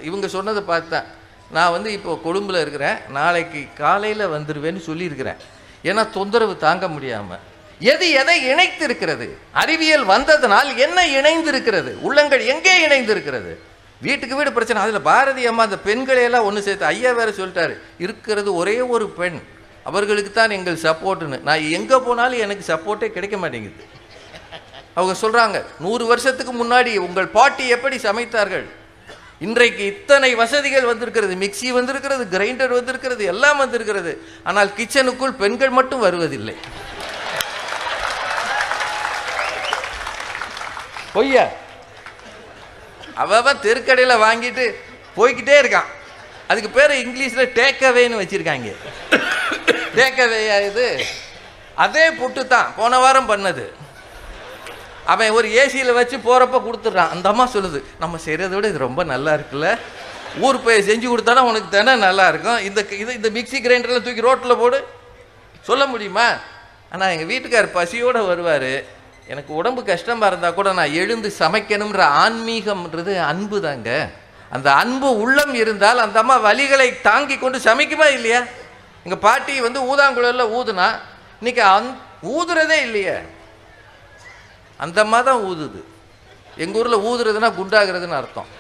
இவங்க 0.01 0.29
சொன்னதை 0.29 0.63
பார்த்தேன் 0.63 1.07
நான் 1.51 1.75
வந்து 1.77 1.93
இப்போ 1.93 2.21
கொழும்புல 2.25 2.61
இருக்கிறேன். 2.61 2.97
நாளைக்கு 3.09 3.61
காலையில் 3.79 4.33
வந்துடுவேன்னு 4.37 4.83
சொல்லியிருக்கிறேன். 4.91 5.41
ஏன்னா 5.85 6.03
தொந்தரவு 6.11 6.55
தாங்க 6.57 6.89
முடியாமல் 6.89 7.43
எது 7.93 8.07
எதை 8.21 8.37
இணைத்திருக்கிறது? 8.53 9.27
அறிவியல் 9.53 10.05
வந்ததனால் 10.05 10.71
என்ன 10.77 10.99
இணைந்து 11.19 11.51
இருக்கிறது 11.53 11.93
உள்ளங்கள் 12.01 12.45
எங்கே 12.53 12.75
இணைந்து 12.83 13.13
இருக்கிறது 13.13 13.53
வீட்டுக்கு 14.07 14.39
வீடு 14.39 14.51
பிரச்சனை. 14.57 14.83
அதில் 14.85 15.07
பாரதி 15.11 15.43
அம்மா 15.51 15.63
அந்த 15.69 15.79
பெண்களை 15.89 16.23
எல்லாம் 16.29 16.47
ஒன்று 16.49 16.67
சேர்த்து 16.69 16.91
ஐயா 16.93 17.13
வேற 17.19 17.31
சொல்லிட்டாரு. 17.41 17.75
இருக்கிறது 18.05 18.51
ஒரே 18.61 18.77
ஒரு 18.95 19.07
பெண். 19.19 19.39
அவர்களுக்கு 19.89 20.31
தான் 20.33 20.55
எங்கள் 20.59 20.83
சப்போர்ட்டுன்னு. 20.87 21.39
நான் 21.49 21.69
எங்கே 21.79 21.99
போனாலும் 22.07 22.43
எனக்கு 22.45 22.65
சப்போர்ட்டே 22.73 23.09
கிடைக்க 23.17 23.37
மாட்டேங்குது. 23.43 23.85
அவங்க 24.99 25.15
சொல்கிறாங்க 25.23 25.59
நூறு 25.85 26.05
வருஷத்துக்கு 26.11 26.53
முன்னாடி 26.63 26.93
உங்கள் 27.07 27.35
பாட்டி 27.37 27.65
எப்படி 27.77 27.97
சமைத்தார்கள்? 28.07 28.67
இன்றைக்கு 29.47 29.83
இத்தனை 29.93 30.31
வசதிகள் 30.41 30.89
வந்திருக்கிறது. 30.91 31.35
மிக்சி 31.43 31.69
வந்திருக்கிறது 31.79 32.25
கிரைண்டர் 32.35 32.77
வந்திருக்கிறது 32.79 33.25
எல்லாம் 33.33 33.61
வந்திருக்கிறது. 33.63 34.13
ஆனால் 34.51 34.71
கிச்சனுக்குள் 34.79 35.39
பெண்கள் 35.43 35.77
மட்டும் 35.79 36.05
வருவதில்லை. 36.07 36.57
பொய்யா? 41.17 41.45
அவன் 43.23 43.63
தெருக்கடையில் 43.67 44.23
வாங்கிட்டு 44.27 44.65
போய்க்கிட்டே 45.17 45.57
இருக்கான். 45.63 45.91
அதுக்கு 46.51 46.71
பேர் 46.71 46.93
இங்கிலீஷில் 47.05 47.53
டேக் 47.59 47.83
அவேன்னு 47.91 48.21
வச்சிருக்காங்க. 48.23 48.71
டேக் 49.99 50.19
அவேயா 50.25 50.57
இது? 50.71 50.87
அதே 51.85 52.05
புட்டு 52.21 52.43
தான் 52.55 52.69
போன 52.77 52.99
வாரம் 53.05 53.31
பண்ணது. 53.31 53.65
அவன் 55.13 55.35
ஒரு 55.39 55.49
ஏசியில் 55.61 55.97
வச்சு 55.99 56.17
போகிறப்ப 56.17 56.59
கொடுத்துட்றான். 56.67 57.13
அந்த 57.15 57.27
அம்மா 57.33 57.45
சொல்லுது 57.55 57.81
நம்ம 58.03 58.19
செய்கிறத 58.27 58.53
விட 58.59 58.69
இது 58.73 58.87
ரொம்ப 58.89 59.05
நல்லா 59.13 59.33
இருக்குல்ல. 59.39 59.71
ஊர் 60.47 60.63
போய் 60.63 60.87
செஞ்சு 60.91 61.07
கொடுத்தானா 61.11 61.43
உனக்கு 61.51 61.69
தானே 61.69 61.95
நல்லா 62.07 62.27
இருக்கும். 62.33 62.61
இந்த 62.69 62.81
இது 63.03 63.11
இந்த 63.19 63.29
மிக்ஸி 63.37 63.59
கிரைண்டரில் 63.67 64.05
தூக்கி 64.07 64.27
ரோட்டில் 64.29 64.61
போடு. 64.63 64.79
சொல்ல 65.69 65.87
முடியுமா? 65.87 66.27
ஆனால் 66.93 67.13
எங்கள் 67.15 67.31
வீட்டுக்கார் 67.33 67.69
பசியோடு 67.79 68.23
வருவார். 68.31 68.73
எனக்கு 69.27 69.55
உடம்பு 69.55 69.85
கஷ்டமாக 69.85 70.27
இருந்தால் 70.31 70.55
கூட 70.55 70.73
நான் 70.73 70.93
எழுந்து 70.93 71.35
சமைக்கணுன்ற 71.39 72.01
ஆன்மீகம்ன்றது 72.25 73.13
அன்பு 73.25 73.61
தாங்க. 73.61 74.11
அந்த 74.51 74.73
அன்பு 74.73 75.09
உள்ளம் 75.19 75.55
இருந்தால் 75.55 75.99
அந்த 75.99 76.19
அம்மா 76.19 76.53
வலிகளை 76.53 77.01
தாங்கி 77.01 77.39
கொண்டு 77.39 77.59
சமைக்குமா 77.59 78.13
இல்லையா? 78.13 78.43
எங்கள் 79.05 79.19
பாட்டி 79.19 79.61
வந்து 79.61 79.81
ஊதாங்குழலில் 79.91 80.53
ஊதுனா 80.59 80.89
இன்னைக்கு 81.39 81.63
அந் 81.63 81.89
ஊதுறதே 82.23 82.81
இல்லையே. 82.83 83.17
அந்த 84.77 85.01
அம்மா 85.01 85.21
தான் 85.21 85.43
ஊதுது. 85.51 85.81
எங்கள் 86.57 86.81
ஊரில் 86.81 87.05
ஊதுறதுன்னா 87.09 87.51
குண்டாகிறதுன்னு 87.61 88.21
அர்த்தம். 88.21 88.51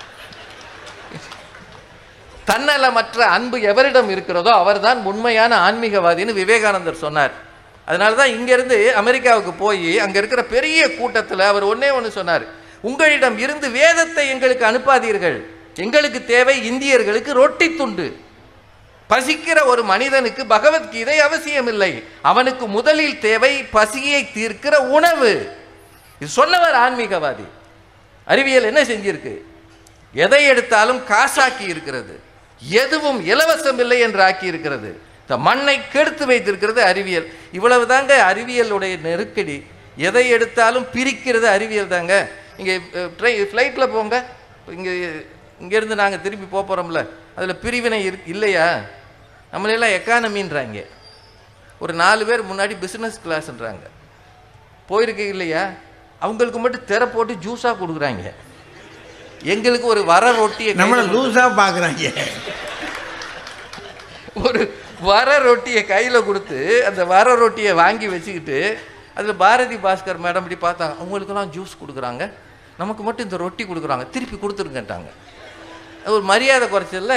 தன்னலமற்ற 2.47 3.19
அன்பு 3.19 3.59
எவரிடம் 3.61 4.11
இருக்கிறதோ 4.11 4.51
அவர்தான் 4.55 4.99
உண்மையான 5.03 5.71
ஆன்மீகவாதின்னு 5.71 6.33
விவேகானந்தர் 6.33 7.03
சொன்னார். 7.05 7.35
அதனால 7.87 8.15
தான் 8.15 8.29
இங்கேருந்து 8.29 8.93
அமெரிக்காவுக்கு 8.93 9.53
போய் 9.53 9.99
அங்கே 9.99 10.19
இருக்கிற 10.19 10.45
பெரிய 10.45 10.97
கூட்டத்தில் 10.97 11.41
அவர் 11.41 11.63
ஒன்றே 11.63 11.91
ஒன்று 11.91 12.11
சொன்னார். 12.11 12.45
உங்களிடம் 12.81 13.39
இருந்து 13.39 13.71
வேதத்தை 13.71 14.29
எங்களுக்கு 14.29 14.65
அனுப்பாதீர்கள். 14.67 15.45
எங்களுக்கு 15.75 16.25
தேவை 16.25 16.71
இந்தியர்களுக்கு 16.71 17.33
ரொட்டி 17.33 17.77
துண்டு. 17.77 18.17
பசிக்கிற 19.11 19.65
ஒரு 19.65 19.83
மனிதனுக்கு 19.83 20.47
பகவத்கீதை 20.47 21.19
அவசியமில்லை. 21.19 22.05
அவனுக்கு 22.23 22.67
முதலில் 22.67 23.19
தேவை 23.19 23.65
பசியை 23.65 24.29
தீர்க்கிற 24.35 24.77
உணவு. 24.77 25.49
இது 26.21 26.31
சொன்னவர் 26.31 26.75
ஆன்மீகவாதி. 26.75 27.47
அறிவியல் 28.25 28.65
என்ன 28.65 28.83
செஞ்சிருக்கு? 28.83 29.35
எதை 30.13 30.45
எடுத்தாலும் 30.45 31.03
காசாக்கி 31.09 31.69
இருக்கிறது. 31.69 32.21
எதுவும் 32.61 33.27
இலவசம் 33.27 33.79
இல்லை 33.79 34.01
என்று 34.01 34.23
ஆக்கி 34.23 34.47
இருக்கிறது. 34.47 35.01
இந்த 35.25 35.37
மண்ணை 35.47 35.77
கெடுத்து 35.93 36.25
வைத்திருக்கிறது 36.31 36.81
அறிவியல். 36.91 37.29
இவ்வளவு 37.59 37.85
தாங்க 37.93 38.13
அறிவியலுடைய 38.31 38.95
நெருக்கடி. 39.07 39.57
எதை 40.09 40.25
எடுத்தாலும் 40.37 40.87
பிரிக்கிறது 40.95 41.47
அறிவியல் 41.57 41.95
தாங்க. 41.95 42.15
இங்கே 42.61 42.75
ட்ரெயின் 43.19 43.49
ஃப்ளைட்டில் 43.51 43.93
போங்க. 43.95 44.17
இங்கே 44.77 44.93
இங்கேருந்து 45.63 45.97
நாங்கள் 46.03 46.23
திருப்பி 46.25 46.47
போக 46.53 46.63
போகிறோம்ல 46.69 47.01
அதில் 47.37 47.61
பிரிவினை 47.65 47.99
இரு 48.09 48.19
இல்லையா? 48.35 48.67
நம்மளெல்லாம் 49.53 49.97
எக்கானமின்றாங்க 49.99 50.81
ஒரு 51.83 51.93
நாலு 52.03 52.23
பேர் 52.29 52.49
முன்னாடி 52.51 52.75
பிஸ்னஸ் 52.85 53.19
கிளாஸ்ன்றாங்க 53.25 53.87
போயிருக்க 54.89 55.23
இல்லையா? 55.35 55.63
அவங்களுக்கு 56.25 56.61
மட்டும் 56.65 56.89
திரை 56.91 57.07
போட்டு 57.15 57.35
ஜூஸாக 57.45 57.75
கொடுக்குறாங்க. 57.81 58.25
எங்களுக்கு 59.55 59.87
ஒரு 59.95 60.03
வர 60.13 60.25
ரொட்டியை 60.41 60.73
நம்மளை 60.81 61.05
லூஸாக 61.15 61.51
பார்க்குறாங்க 61.61 62.13
ஒரு 64.47 64.61
வர 65.09 65.29
ரொட்டியை 65.49 65.83
கையில் 65.93 66.27
கொடுத்து 66.29 66.59
அந்த 66.89 67.01
வர 67.13 67.29
ரொட்டியை 67.43 67.73
வாங்கி 67.83 68.07
வச்சுக்கிட்டு 68.15 68.59
அதில் 69.19 69.41
பாரதி 69.43 69.77
பாஸ்கர் 69.87 70.25
மேடம் 70.25 70.45
இப்படி 70.45 70.59
பார்த்தாங்க 70.67 70.95
அவங்களுக்கெல்லாம் 71.01 71.51
ஜூஸ் 71.57 71.75
கொடுக்குறாங்க. 71.81 72.23
நமக்கு 72.81 73.03
மட்டும் 73.07 73.27
இந்த 73.27 73.39
ரொட்டி 73.43 73.65
கொடுக்குறாங்க. 73.71 74.05
திருப்பி 74.15 74.37
கொடுத்துருங்கட்டாங்க 74.37 75.11
அது 76.03 76.15
ஒரு 76.19 76.25
மரியாதை 76.31 76.67
குறைச்சதில்ல 76.75 77.17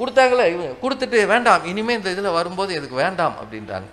கொடுத்தாங்களே 0.00 0.44
இவங்க 0.52 0.74
கொடுத்துட்டு 0.82 1.18
வேண்டாம் 1.32 1.64
இனிமேல் 1.70 1.98
இந்த 1.98 2.10
இதில் 2.14 2.36
வரும்போது 2.38 2.70
எதுக்கு 2.78 2.96
வேண்டாம்? 3.04 3.34
அப்படின்றாங்க. 3.42 3.88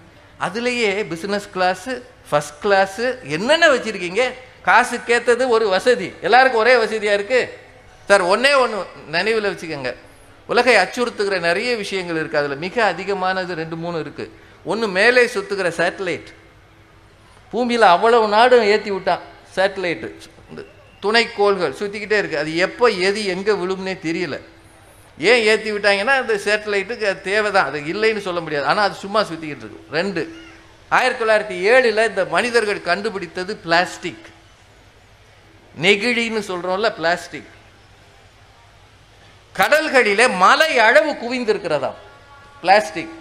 அதுலேயே 0.45 0.91
பிஸ்னஸ் 1.11 1.47
கிளாஸு 1.55 1.93
ஃபஸ்ட் 2.29 2.59
கிளாஸு 2.63 3.05
என்னென்ன 3.37 3.69
வச்சுருக்கீங்க? 3.75 4.23
காசுக்கேற்றது 4.67 5.43
ஒரு 5.55 5.65
வசதி. 5.75 6.09
எல்லாருக்கும் 6.27 6.63
ஒரே 6.63 6.73
வசதியாக 6.83 7.17
இருக்குது 7.19 7.49
சார் 8.09 8.23
ஒன்றே 8.33 8.51
ஒன்று 8.63 8.79
நினைவில் 9.15 9.49
வச்சுக்கோங்க. 9.53 9.91
உலகை 10.51 10.75
அச்சுறுத்துகிற 10.83 11.37
நிறைய 11.47 11.69
விஷயங்கள் 11.83 12.19
இருக்குது 12.21 12.41
அதில் 12.41 12.63
மிக 12.65 12.75
அதிகமானது 12.91 13.59
ரெண்டு 13.61 13.77
மூணு 13.83 13.97
இருக்குது 14.05 14.33
ஒன்று 14.71 14.87
மேலே 14.97 15.23
சுத்துகிற 15.35 15.67
சேட்டலைட் 15.79 16.29
பூமியில் 17.53 17.85
அவ்வளவு 17.95 18.25
நாடும் 18.35 18.69
ஏற்றி 18.73 18.91
விட்டான் 18.93 19.23
சேட்டலைட்டு 19.55 20.07
இந்த 20.49 20.61
துணைக்கோள்கள் 21.03 21.77
சுற்றிக்கிட்டே 21.79 22.17
இருக்குது 22.21 22.41
அது 22.43 22.51
எப்போ 22.67 22.85
எது 23.07 23.21
எங்கே 23.33 23.53
விழும்னே 23.61 23.95
தெரியல. 24.07 24.37
ஏன் 25.17 25.43
ஏற்றி 25.51 25.69
விட்டாங்கன்னா 25.73 26.15
அந்த 26.21 26.33
சேட்டலைட்டுக்கு 26.45 27.05
அது 27.11 27.21
தேவை 27.29 27.49
தான் 27.51 27.67
அது 27.69 27.79
இல்லைன்னு 27.93 28.25
சொல்ல 28.27 28.39
முடியாது. 28.45 28.65
ஆனால் 28.71 28.87
அது 28.87 28.97
சும்மா 29.03 29.21
சுற்றிக்கிட்டு 29.29 29.65
இருக்கு. 29.65 29.85
ரெண்டு 29.97 30.21
ஆயிரத்தி 30.91 31.21
தொள்ளாயிரத்தி 31.21 31.57
ஏழில் 31.73 32.07
இந்த 32.09 32.23
மனிதர்கள் 32.35 32.87
கண்டுபிடித்தது 32.89 33.53
பிளாஸ்டிக் 33.65 34.27
நெகிழின்னு 35.85 36.43
சொல்கிறோம்ல 36.51 36.89
பிளாஸ்டிக் 36.99 37.49
கடல்களிலே 39.57 40.35
மலை 40.35 40.79
அளவு 40.79 41.11
குவிந்திருக்கிறதாம். 41.11 41.97
பிளாஸ்டிக் 42.61 43.13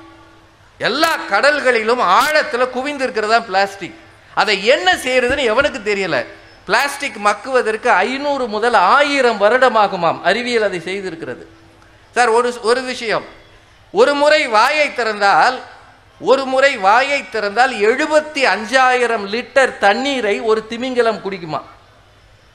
எல்லா 0.78 1.16
கடல்களிலும் 1.30 2.00
ஆழத்தில் 2.00 2.72
குவிந்திருக்கிறதா 2.74 3.44
பிளாஸ்டிக் 3.44 3.98
அதை 4.34 4.64
என்ன 4.64 4.94
செய்யறதுன்னு 4.94 5.44
எவனுக்கு 5.52 5.80
தெரியல. 5.82 6.26
பிளாஸ்டிக் 6.66 7.16
மக்குவதற்கு 7.16 7.90
ஐநூறு 7.90 8.46
முதல் 8.46 8.74
ஆயிரம் 8.74 9.40
வருடமாகுமாம். 9.40 10.20
அறிவியல் 10.22 10.62
அதை 10.62 10.78
செய்திருக்கிறது. 10.78 11.44
சார் 12.14 12.28
ஒரு 12.28 12.58
ஒரு 12.62 12.82
விஷயம். 12.82 13.24
ஒரு 13.92 14.14
முறை 14.14 14.48
வாயை 14.48 14.88
திறந்தால் 14.88 15.60
ஒரு 16.20 16.44
முறை 16.44 16.76
வாயை 16.76 17.22
திறந்தால் 17.22 17.72
எழுபத்தி 17.78 18.42
அஞ்சாயிரம் 18.54 19.26
லிட்டர் 19.26 19.78
தண்ணீரை 19.78 20.40
ஒரு 20.40 20.66
திமிங்கலம் 20.66 21.20
குடிக்குமா? 21.24 21.62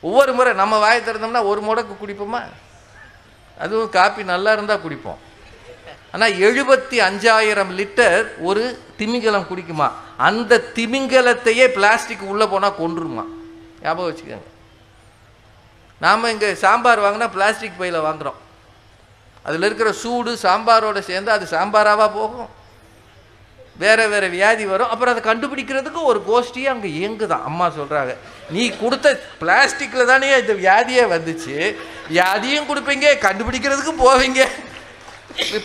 ஒவ்வொரு 0.01 0.33
முறை 0.33 0.53
நம்ம 0.53 0.77
வாயை 0.77 1.01
திறந்தோம்னா 1.01 1.45
ஒரு 1.45 1.61
முடக்கு 1.61 2.05
குடிப்போமா? 2.05 2.43
அதுவும் 3.63 3.91
காப்பி 3.97 4.23
நல்லா 4.33 4.51
இருந்தால் 4.55 4.83
குடிப்போம். 4.85 5.19
ஆனால் 6.13 6.37
எழுபத்தி 6.47 6.97
அஞ்சாயிரம் 7.07 7.71
லிட்டர் 7.79 8.23
ஒரு 8.49 8.63
திமிங்கலம் 8.99 9.49
குடிக்குமா? 9.51 9.87
அந்த 10.27 10.61
திமிங்கலத்தையே 10.77 11.65
பிளாஸ்டிக் 11.77 12.29
உள்ளே 12.31 12.45
போனால் 12.53 12.79
கொண்டுருமா 12.81 13.25
ஞாபகம் 13.83 14.09
வச்சுக்கோங்க. 14.09 14.49
நாம் 16.05 16.31
இங்கே 16.33 16.49
சாம்பார் 16.63 17.03
வாங்கினா 17.05 17.27
பிளாஸ்டிக் 17.35 17.79
பையில் 17.79 18.05
வாங்குறோம். 18.07 18.39
அதில் 19.47 19.65
இருக்கிற 19.67 19.89
சூடு 20.03 20.31
சாம்பாரோட 20.45 20.99
சேர்ந்து 21.09 21.31
அது 21.35 21.45
சாம்பாராவா 21.55 22.07
போகும்? 22.19 22.49
வேறு 23.83 24.05
வேறு 24.13 24.27
வியாதி 24.35 24.65
வரும். 24.71 24.91
அப்புறம் 24.93 25.13
அதை 25.13 25.23
கண்டுபிடிக்கிறதுக்கு 25.29 26.01
ஒரு 26.11 26.19
கோஷ்டியே 26.29 26.67
அங்கே 26.73 26.89
இயங்குதான் 26.99 27.47
அம்மா 27.49 27.67
சொல்கிறாங்க 27.77 28.13
நீ 28.55 28.63
கொடுத்த 28.81 29.07
பிளாஸ்டிக்கில் 29.41 30.09
தானே 30.11 30.31
இந்த 30.41 30.55
வியாதியே 30.63 31.05
வந்துச்சு. 31.15 31.55
வியாதியும் 32.09 32.69
கொடுப்பீங்க 32.71 33.13
கண்டுபிடிக்கிறதுக்கு 33.27 33.93
போவீங்க. 34.05 34.41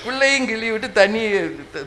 பிள்ளையும் 0.05 0.47
கிள்ளி 0.51 0.69
விட்டு 0.73 0.89
தண்ணி 0.99 1.23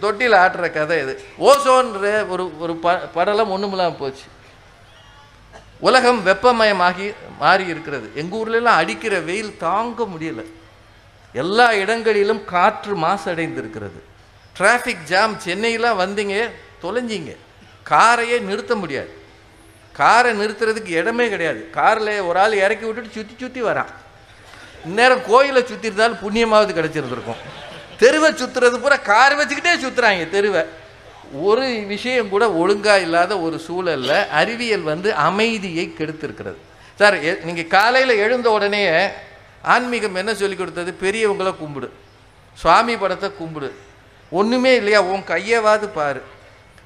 தொட்டியில் 0.03 0.35
ஆட்டுற 0.41 0.65
கதை 0.73 0.97
இது. 1.03 1.13
ஓசோன்ற 1.49 2.09
ஒரு 2.33 2.45
ஒரு 2.63 2.73
ப 2.83 2.95
படலம் 3.15 3.53
ஒன்றுமில்லாமல் 3.55 3.99
போச்சு. 4.01 4.27
உலகம் 5.87 6.19
வெப்பமயமாகி 6.25 7.05
மாறி 7.41 7.65
இருக்கிறது. 7.73 8.07
எங்கள் 8.21 8.39
ஊர்லலாம் 8.39 8.79
அடிக்கிற 8.81 9.15
வெயில் 9.29 9.53
தாங்க 9.65 10.07
முடியல. 10.13 10.43
எல்லா 11.43 11.67
இடங்களிலும் 11.81 12.43
காற்று 12.53 12.93
மாசடைந்திருக்கிறது. 13.05 13.99
டிராஃபிக் 14.57 15.03
ஜாம் 15.03 15.37
சென்னையிலாம் 15.45 15.99
வந்தீங்க 15.99 16.49
தொலைஞ்சிங்க. 16.83 17.35
காரையே 17.89 18.41
நிறுத்த 18.41 18.75
முடியாது. 18.75 19.17
காரை 19.91 20.39
நிறுத்துறதுக்கு 20.39 20.87
இடமே 20.87 21.29
கிடையாது. 21.29 21.69
காரில் 21.69 22.19
ஒரு 22.19 22.39
ஆள் 22.39 22.53
இறக்கி 22.53 22.85
விட்டுட்டு 22.85 23.09
சுற்றி 23.11 23.35
சுற்றி 23.39 23.63
வரான். 23.63 23.85
இந்நேரம் 24.85 25.21
கோயிலை 25.27 25.61
சுற்றிருந்தாலும் 25.61 26.17
புண்ணியமாவது 26.25 26.73
கிடச்சிருந்துருக்கும். 26.73 27.35
தெருவை 27.97 28.31
சுற்றுறது 28.31 28.77
பூரா 28.77 28.95
காரை 28.95 29.37
வச்சுக்கிட்டே 29.37 29.85
சுற்றுறாங்க 29.85 30.29
தெருவை. 30.29 30.63
ஒரு 31.33 31.83
விஷயம் 31.87 32.29
கூட 32.29 32.51
ஒழுங்காக 32.51 32.99
இல்லாத 32.99 33.39
ஒரு 33.39 33.59
சூழலில் 33.59 34.27
அறிவியல் 34.27 34.81
வந்து 34.81 35.13
அமைதியை 35.13 35.93
கெடுத்திருக்கிறது. 35.97 36.55
சார் 36.95 37.23
எ- 37.23 37.63
காலையில் 37.63 38.17
எழுந்த 38.17 38.51
உடனே 38.51 39.07
ஆன்மீகம் 39.61 40.15
என்ன 40.15 40.35
சொல்லி 40.35 40.55
கொடுத்தது? 40.55 40.95
பெரியவங்கள 41.01 41.55
கும்பிடு. 41.55 41.93
சுவாமி 42.53 42.97
படத்தை 42.97 43.35
கும்பிடு. 43.37 43.73
ஒன்றுமே 44.29 44.75
இல்லையா? 44.75 45.01
உன் 45.01 45.21
கையவாது 45.21 45.85
பாரு. 45.85 46.23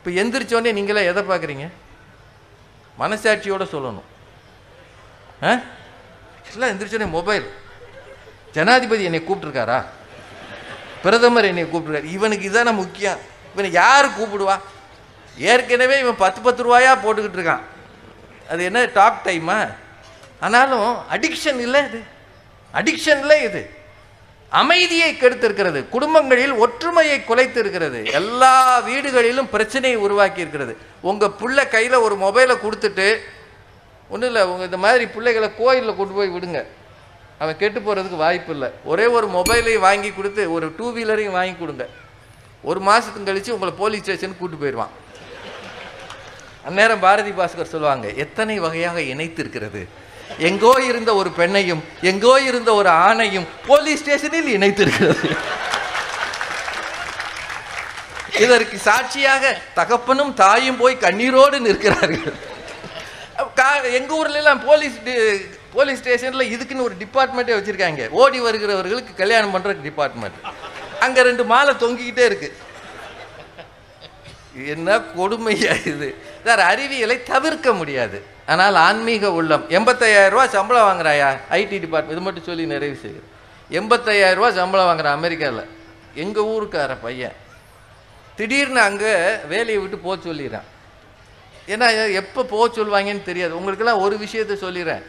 இப்போ 0.06 0.22
எந்திரிச்சோடனே 0.24 0.74
நீங்களே 0.74 1.06
எதை 1.06 1.24
பார்க்குறீங்க? 1.24 1.70
மனசாட்சியோடு 3.00 3.64
சொல்லணும். 3.64 4.02
ஆ? 5.44 5.60
எல்லாம் 6.52 6.70
எந்திரிச்சோடனே 6.70 7.10
மொபைல். 7.10 7.54
ஜனாதிபதி 8.52 9.04
என்னை 9.04 9.24
கூப்பிட்ருக்காரா 9.28 9.84
பிரதமர் 11.02 11.46
என்னை 11.46 11.64
கூப்பிட்ருக்காரு 11.64 12.04
இவனுக்கு 12.04 12.50
இதான 12.50 12.74
முக்கியம். 12.74 13.18
இவனை 13.54 13.72
யார் 13.72 14.08
கூப்பிடுவா? 14.08 14.60
ஏற்கனவே 15.38 16.00
இவன் 16.00 16.16
பத்து 16.16 16.41
பத்து 16.41 16.64
ரூபாயா 16.64 16.82
போட்டுக்கிட்டு 16.82 17.39
இருக்கான். 17.39 17.62
அது 18.50 18.64
என்ன 18.64 18.86
டாக் 18.86 19.26
டைமா? 19.26 19.74
ஆனாலும் 20.39 21.04
அடிக்ஷன் 21.12 21.60
இல்லை 21.60 21.84
இது. 21.86 22.04
அடிக்ஷன் 22.74 23.20
இல்லை 23.20 23.44
இது. 23.44 23.70
அமைதியை 24.62 25.10
கெடுத்திருக்கிறது. 25.14 25.80
குடும்பங்களில் 25.93 26.54
ஒற்றுமையை 26.64 27.18
குலைத்து 27.30 27.60
இருக்கிறது 27.64 27.99
எல்லா 28.20 28.56
வீடுகளிலும் 28.88 29.49
பிரச்சனையை 29.56 29.97
உருவாக்கி 30.06 30.43
இருக்கிறது 30.43 30.74
உங்க 31.10 31.30
பிள்ளை 31.41 31.64
கையில 31.76 31.99
ஒரு 32.08 32.16
மொபைலை 32.26 32.56
கொடுத்துட்டு 32.66 33.08
ஒன்றும் 34.14 34.30
இல்லை 34.30 34.43
உங்க 34.51 34.64
இந்த 34.70 34.80
மாதிரி 34.86 35.06
பிள்ளைகளை 35.16 35.49
கோயிலில் 35.62 35.97
கொண்டு 35.99 36.14
போய் 36.18 36.34
விடுங்க. 36.36 36.60
அவன் 37.41 37.60
கெட்டு 37.62 37.80
போகிறதுக்கு 37.80 38.24
வாய்ப்பு 38.26 38.51
இல்லை. 38.56 38.70
ஒரே 38.91 39.06
ஒரு 39.18 39.28
மொபைலையும் 39.38 39.86
வாங்கி 39.88 40.10
கொடுத்து 40.18 40.43
ஒரு 40.56 40.68
டூ 40.78 40.88
வீலரையும் 40.97 41.38
வாங்கி 41.39 41.56
கொடுங்க. 41.62 41.86
ஒரு 42.70 42.80
மாதத்துக்கு 42.88 43.30
கழிச்சு 43.30 43.56
உங்களை 43.56 43.74
போலீஸ் 43.82 44.04
ஸ்டேஷன் 44.06 44.39
கூட்டு 44.41 44.58
போயிடுவான். 44.62 44.93
அந்நேரம் 46.68 47.04
பாரதி 47.06 47.32
பாஸ்கர் 47.39 47.74
சொல்லுவாங்க 47.74 48.08
எத்தனை 48.24 48.56
வகையாக 48.66 49.01
இணைத்து 49.14 49.41
இருக்கிறது 49.43 49.82
எங்கோ 50.38 50.74
இருந்த 50.90 51.12
ஒரு 51.16 51.30
பெண்ணையும் 51.38 51.82
எங்கோ 52.12 52.42
இருந்த 52.50 52.74
ஒரு 52.74 52.90
ஆணையும் 52.90 53.48
போலீஸ் 53.68 54.02
ஸ்டேஷனில் 54.04 54.54
இணைத்திருக்கிறது. 54.58 55.28
இதற்கு 58.44 58.78
சாட்சியாக 58.78 59.58
தகப்பனும் 59.76 60.34
தாயும் 60.34 60.80
போய் 60.82 61.04
கண்ணீரோடு 61.06 61.60
நிற்கிறார்கள். 61.68 62.36
எங்க 64.00 64.12
ஊர்ல 64.16 64.38
எல்லாம் 64.38 64.66
போலீஸ் 64.66 64.98
போலீஸ் 65.76 66.02
ஸ்டேஷன்ல 66.02 66.44
இதுக்குன்னு 66.54 66.88
ஒரு 66.88 66.96
டிபார்ட்மெண்ட்டே 67.04 67.56
வச்சிருக்காங்க. 67.58 68.10
ஓடி 68.10 68.42
வருகிறவர்களுக்கு 68.42 69.14
கல்யாணம் 69.22 69.52
பண்ற 69.52 69.72
டிபார்ட்மெண்ட் 69.88 70.38
அங்க 71.06 71.22
ரெண்டு 71.30 71.44
மாலை 71.52 71.74
தொங்கிக்கிட்டே 71.84 72.26
இருக்கு. 72.30 72.50
என்ன 74.74 74.98
கொடுமையா 75.18 75.74
இது? 75.94 76.10
சார் 76.46 76.62
அறிவியலை 76.72 77.24
தவிர்க்க 77.24 77.74
முடியாது. 77.74 78.18
ஆனால் 78.52 78.76
ஆன்மீக 78.88 79.32
உள்ளம். 79.39 79.64
எண்பத்தையாயிரம் 79.78 80.34
ரூபா 80.34 80.46
சம்பளம் 80.56 80.88
வாங்குறாயா? 80.89 81.30
ஐடி 81.60 81.78
டிபார்ட்மெண்ட் 81.84 82.16
இது 82.16 82.26
மட்டும் 82.26 82.48
சொல்லி 82.50 82.66
நிறைவு 82.74 82.98
செய்யுது 83.04 83.30
எண்பத்தையாயிரம் 83.80 84.39
ரூபா 84.39 84.50
சம்பளம் 84.60 84.89
வாங்குறான் 84.89 85.18
அமெரிக்காவில் 85.20 85.70
எங்கள் 86.24 86.50
ஊருக்கார 86.54 86.91
பையன். 87.06 87.38
திடீர்னு 88.38 88.82
அங்கே 88.89 89.14
வேலையை 89.54 89.80
விட்டு 89.82 89.98
போக 90.06 90.16
சொல்லிடுறான். 90.28 90.68
ஏன்னா 91.74 91.88
எப்போ 92.22 92.41
போக 92.54 92.66
சொல்லுவாங்கன்னு 92.78 93.28
தெரியாது. 93.30 93.54
உங்களுக்கெல்லாம் 93.60 94.04
ஒரு 94.06 94.16
விஷயத்தை 94.24 94.56
சொல்லிடுறேன். 94.66 95.04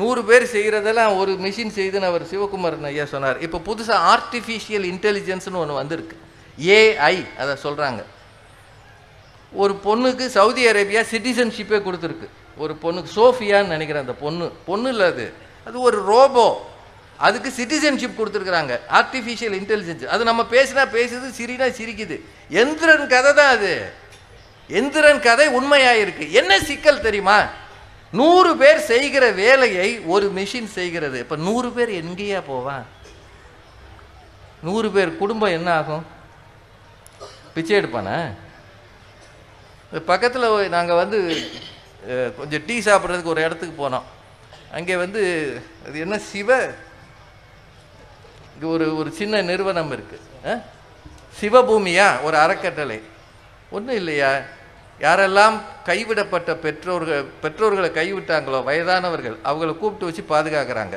நூறு 0.00 0.20
பேர் 0.28 0.44
செய்கிறதெல்லாம் 0.54 1.12
ஒரு 1.20 1.32
மிஷின் 1.44 1.76
செய்துன்னு 1.78 2.10
அவர் 2.10 2.24
சிவகுமாரன் 2.32 2.88
ஐயா 2.90 3.04
சொன்னார். 3.14 3.38
இப்போ 3.46 3.58
புதுசாக 3.68 4.06
ஆர்டிஃபிஷியல் 4.14 4.86
இன்டெலிஜென்ஸ்னு 4.92 5.62
ஒன்று 5.62 5.80
வந்திருக்கு. 5.80 6.16
ஏஐ 6.78 7.16
அதை 7.42 7.54
சொல்கிறாங்க 7.66 8.02
ஒரு 9.52 9.74
பொண்ணுக்கு 9.86 10.24
சவுதி 10.38 10.62
அரேபியா 10.72 11.02
சிட்டிசன்ஷிப்பே 11.12 11.78
கொடுத்துருக்கு. 11.86 12.28
ஒரு 12.60 12.76
பொண்ணுக்கு 12.82 13.06
சோஃபியான்னு 13.16 13.66
நினைக்கிறேன் 13.66 14.02
அந்த 14.02 14.12
பொண்ணு. 14.12 14.52
பொண்ணு 14.66 14.88
இல்லை 14.88 15.06
அது. 15.06 15.32
அது 15.64 15.80
ஒரு 15.80 16.02
ரோபோ. 16.02 16.68
அதுக்கு 17.16 17.52
சிட்டிசன்ஷிப் 17.56 18.18
கொடுத்துருக்குறாங்க. 18.18 18.80
ஆர்டிஃபிஷியல் 18.90 19.56
இன்டெலிஜென்ஸ் 19.60 20.06
அது 20.06 20.24
நம்ம 20.24 20.42
பேசினா 20.42 20.84
பேசுது 20.92 21.28
சிரினா 21.38 21.66
சிரிக்குது. 21.80 22.20
எந்திரன் 22.50 23.06
கதை 23.06 23.34
தான் 23.34 23.56
அது. 23.56 23.92
எந்திரன் 24.68 25.20
கதை 25.20 25.46
உண்மையாயிருக்கு. 25.48 26.30
என்ன 26.30 26.60
சிக்கல் 26.60 27.00
தெரியுமா? 27.00 27.44
நூறு 28.12 28.56
பேர் 28.56 28.78
செய்கிற 28.78 29.30
வேலையை 29.30 30.00
ஒரு 30.00 30.32
மிஷின் 30.36 30.66
செய்கிறது. 30.66 31.18
இப்போ 31.18 31.36
நூறு 31.36 31.70
பேர் 31.70 32.04
எங்கேயா 32.04 32.42
போவான் 32.46 32.86
நூறு 34.62 34.90
பேர் 34.90 35.16
குடும்பம் 35.16 35.50
என்ன 35.50 35.72
ஆகும்? 35.72 36.06
பிச்சை 37.54 37.76
எடுப்பானா? 37.76 38.34
பக்கத்தில் 40.06 40.68
நாங்கள் 40.68 40.96
வந்து 40.96 41.18
கொஞ்சம் 42.38 42.64
டீ 42.66 42.76
சாப்பிட்றதுக்கு 42.86 43.34
ஒரு 43.34 43.44
இடத்துக்கு 43.46 43.74
போனோம். 43.84 44.06
அங்கே 44.76 44.96
வந்து 45.04 45.22
அது 45.86 45.96
என்ன 46.04 46.18
சிவ? 46.30 46.50
இங்கே 48.54 48.66
ஒரு 48.74 48.86
ஒரு 49.00 49.10
சின்ன 49.20 49.42
நிறுவனம் 49.50 49.92
இருக்குது 49.96 50.56
சிவபூமியா? 51.40 52.08
ஒரு 52.26 52.36
அறக்கட்டளை. 52.44 52.98
ஒன்றும் 53.76 53.98
இல்லையா? 54.00 54.32
யாரெல்லாம் 55.06 55.56
கைவிடப்பட்ட 55.88 56.50
பெற்றோர்கள் 56.64 57.28
பெற்றோர்களை 57.42 57.90
கைவிட்டாங்களோ 57.98 58.58
வயதானவர்கள் 58.68 59.36
அவங்கள 59.48 59.70
கூப்பிட்டு 59.78 60.08
வச்சு 60.08 60.22
பாதுகாக்கிறாங்க. 60.32 60.96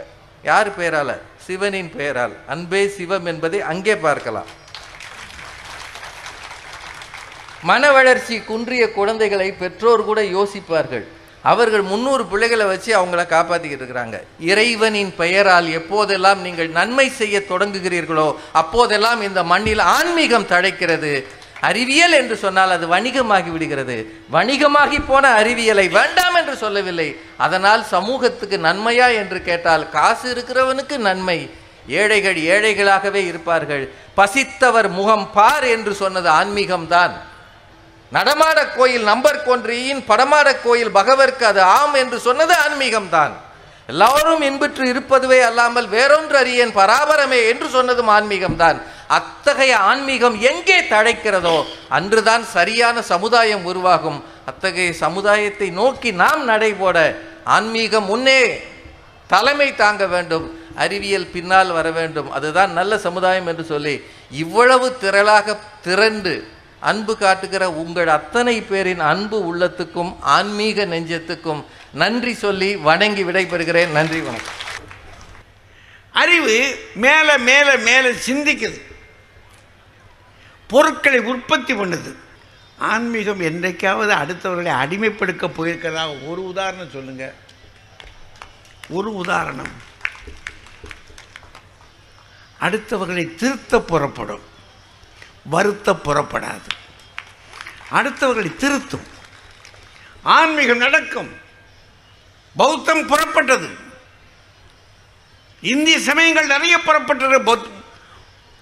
யார் 0.49 0.69
பெயரால் 0.79 1.15
சிவனின் 1.45 1.91
பெயரால் 1.99 2.33
அன்பே 2.53 2.81
சிவம் 2.97 3.27
என்பதை 3.31 3.59
அங்கே 3.71 3.95
பார்க்கலாம். 4.07 4.49
மன 7.69 7.91
வளர்ச்சி 7.91 8.35
குன்றிய 8.49 8.83
குழந்தைகளை 8.97 9.49
பெற்றோர் 9.61 10.07
கூட 10.07 10.21
யோசிப்பார்கள். 10.21 11.05
அவர்கள் 11.51 11.83
முன்னூறு 11.91 12.23
பிள்ளைகளை 12.31 12.65
வச்சு 12.65 12.91
அவங்கள 12.99 13.21
காப்பாற்றிக்கிட்டு 13.33 13.83
இருக்கிறாங்க. 13.83 14.17
இறைவனின் 14.51 15.13
பெயரால் 15.21 15.67
எப்போதெல்லாம் 15.79 16.39
நீங்கள் 16.47 16.69
நன்மை 16.79 17.07
செய்ய 17.19 17.39
தொடங்குகிறீர்களோ 17.51 18.27
அப்போதெல்லாம் 18.61 19.21
இந்த 19.27 19.39
மண்ணில் 19.51 19.83
ஆன்மீகம் 19.97 20.51
தழைக்கிறது. 20.53 21.13
அறிவியல் 21.69 22.15
என்று 22.19 22.35
சொன்னால் 22.43 22.75
அது 22.75 22.85
வணிகமாகி 22.93 23.51
விடுகிறது. 23.51 23.97
வணிகமாகி 24.35 24.99
போன 25.09 25.25
அறிவியலை 25.41 25.85
வேண்டாம் 25.97 26.37
என்று 26.39 26.55
சொல்லவில்லை. 26.63 27.09
அதனால் 27.45 27.83
சமூகத்துக்கு 27.95 28.57
நன்மையா 28.67 29.07
என்று 29.21 29.41
கேட்டால் 29.49 29.85
காசு 29.97 30.25
இருக்கிறவனுக்கு 30.33 30.97
நன்மை. 31.09 31.39
ஏழைகள் 31.99 32.39
ஏழைகளாகவே 32.53 33.21
இருப்பார்கள். 33.31 33.85
பசித்தவர் 34.19 34.89
முகம் 34.97 35.27
பார் 35.37 35.67
என்று 35.75 35.93
சொன்னது 36.01 36.29
ஆன்மீகம்தான். 36.39 37.13
நடமாட 38.15 38.59
கோயில் 38.77 39.05
நம்பர் 39.11 39.43
கொன்றியின் 39.47 40.01
படமாட 40.09 40.49
கோயில் 40.65 40.95
பகவர்க்கு 40.97 41.45
அது 41.51 41.61
ஆம் 41.77 41.95
என்று 42.01 42.17
சொன்னது 42.27 42.53
ஆன்மீகம்தான். 42.65 43.33
எல்லாரும் 43.91 44.43
இன்புற்று 44.49 44.83
இருப்பதுவே 44.91 45.39
அல்லாமல் 45.47 45.87
வேறொன்று 45.95 46.35
அறியேன் 46.41 46.73
பராபரமே 46.79 47.39
என்று 47.51 47.67
சொன்னதும் 47.75 48.11
ஆன்மீகம்தான். 48.17 48.77
அத்தகைய 49.17 49.73
ஆன்மீகம் 49.89 50.37
எங்கே 50.49 50.77
தழைக்கிறதோ 50.93 51.57
அன்றுதான் 51.97 52.45
சரியான 52.55 52.97
சமுதாயம் 53.13 53.65
உருவாகும். 53.71 54.19
அத்தகைய 54.51 54.93
சமுதாயத்தை 55.05 55.67
நோக்கி 55.81 56.11
நாம் 56.23 56.43
நடைபோட 56.51 56.97
ஆன்மீகம் 57.57 58.09
முன்னே 58.11 58.41
தலைமை 59.33 59.69
தாங்க 59.83 60.03
வேண்டும் 60.13 60.45
அறிவியல் 60.83 61.31
பின்னால் 61.35 61.71
வர 61.77 61.87
வேண்டும். 61.99 62.29
அதுதான் 62.37 62.71
நல்ல 62.79 62.93
சமுதாயம் 63.07 63.47
என்று 63.51 63.65
சொல்லி 63.73 63.95
இவ்வளவு 64.43 64.87
திரளாக 65.03 65.57
திரண்டு 65.87 66.33
அன்பு 66.83 67.17
காட்டுகிற 67.17 67.71
உங்கள் 67.71 68.07
அத்தனை 68.07 68.61
பேரின் 68.61 68.99
அன்பு 68.99 69.55
உள்ளத்துக்கும் 69.55 70.15
ஆன்மீக 70.19 70.85
நெஞ்சத்துக்கும் 70.85 71.65
நன்றி 71.93 72.33
சொல்லி 72.33 72.75
வணங்கி 72.75 73.23
விடைபெறுகிறேன். 73.23 73.87
நன்றி 73.87 74.19
வணக்கம். 74.19 74.53
அறிவு 76.11 76.79
மேலே 76.95 77.37
மேலே 77.37 77.75
மேலே 77.75 78.09
சிந்திக்குது. 78.09 78.81
பொருட்களை 80.67 81.19
உற்பத்தி 81.19 81.73
பண்ணுது. 81.73 82.15
ஆன்மீகம் 82.77 83.39
என்றைக்காவது 83.39 84.13
அடுத்தவர்களை 84.13 84.69
அடிமைப்படுத்த 84.69 85.51
போயிருக்கிறதா? 85.57 86.29
ஒரு 86.29 86.47
உதாரணம் 86.47 86.89
சொல்லுங்க. 86.89 87.33
ஒரு 88.89 89.15
உதாரணம். 89.15 89.71
அடுத்தவர்களை 92.61 93.35
திருத்த 93.35 93.79
புறப்படும். 93.79 94.51
வருத்த 95.45 95.93
புறப்படாது. 95.93 96.69
அடுத்தவர்களை 97.91 98.55
திருத்தும். 98.55 99.07
ஆன்மீகம் 100.23 100.77
நடக்கும். 100.77 101.33
பௌத்தம் 102.57 103.09
புறப்பட்டது. 103.09 103.69
இந்திய 105.61 105.99
சமயங்கள் 105.99 106.45
நிறைய 106.45 106.77
புறப்பட்டது. 106.77 107.41
பௌத்- 107.41 107.71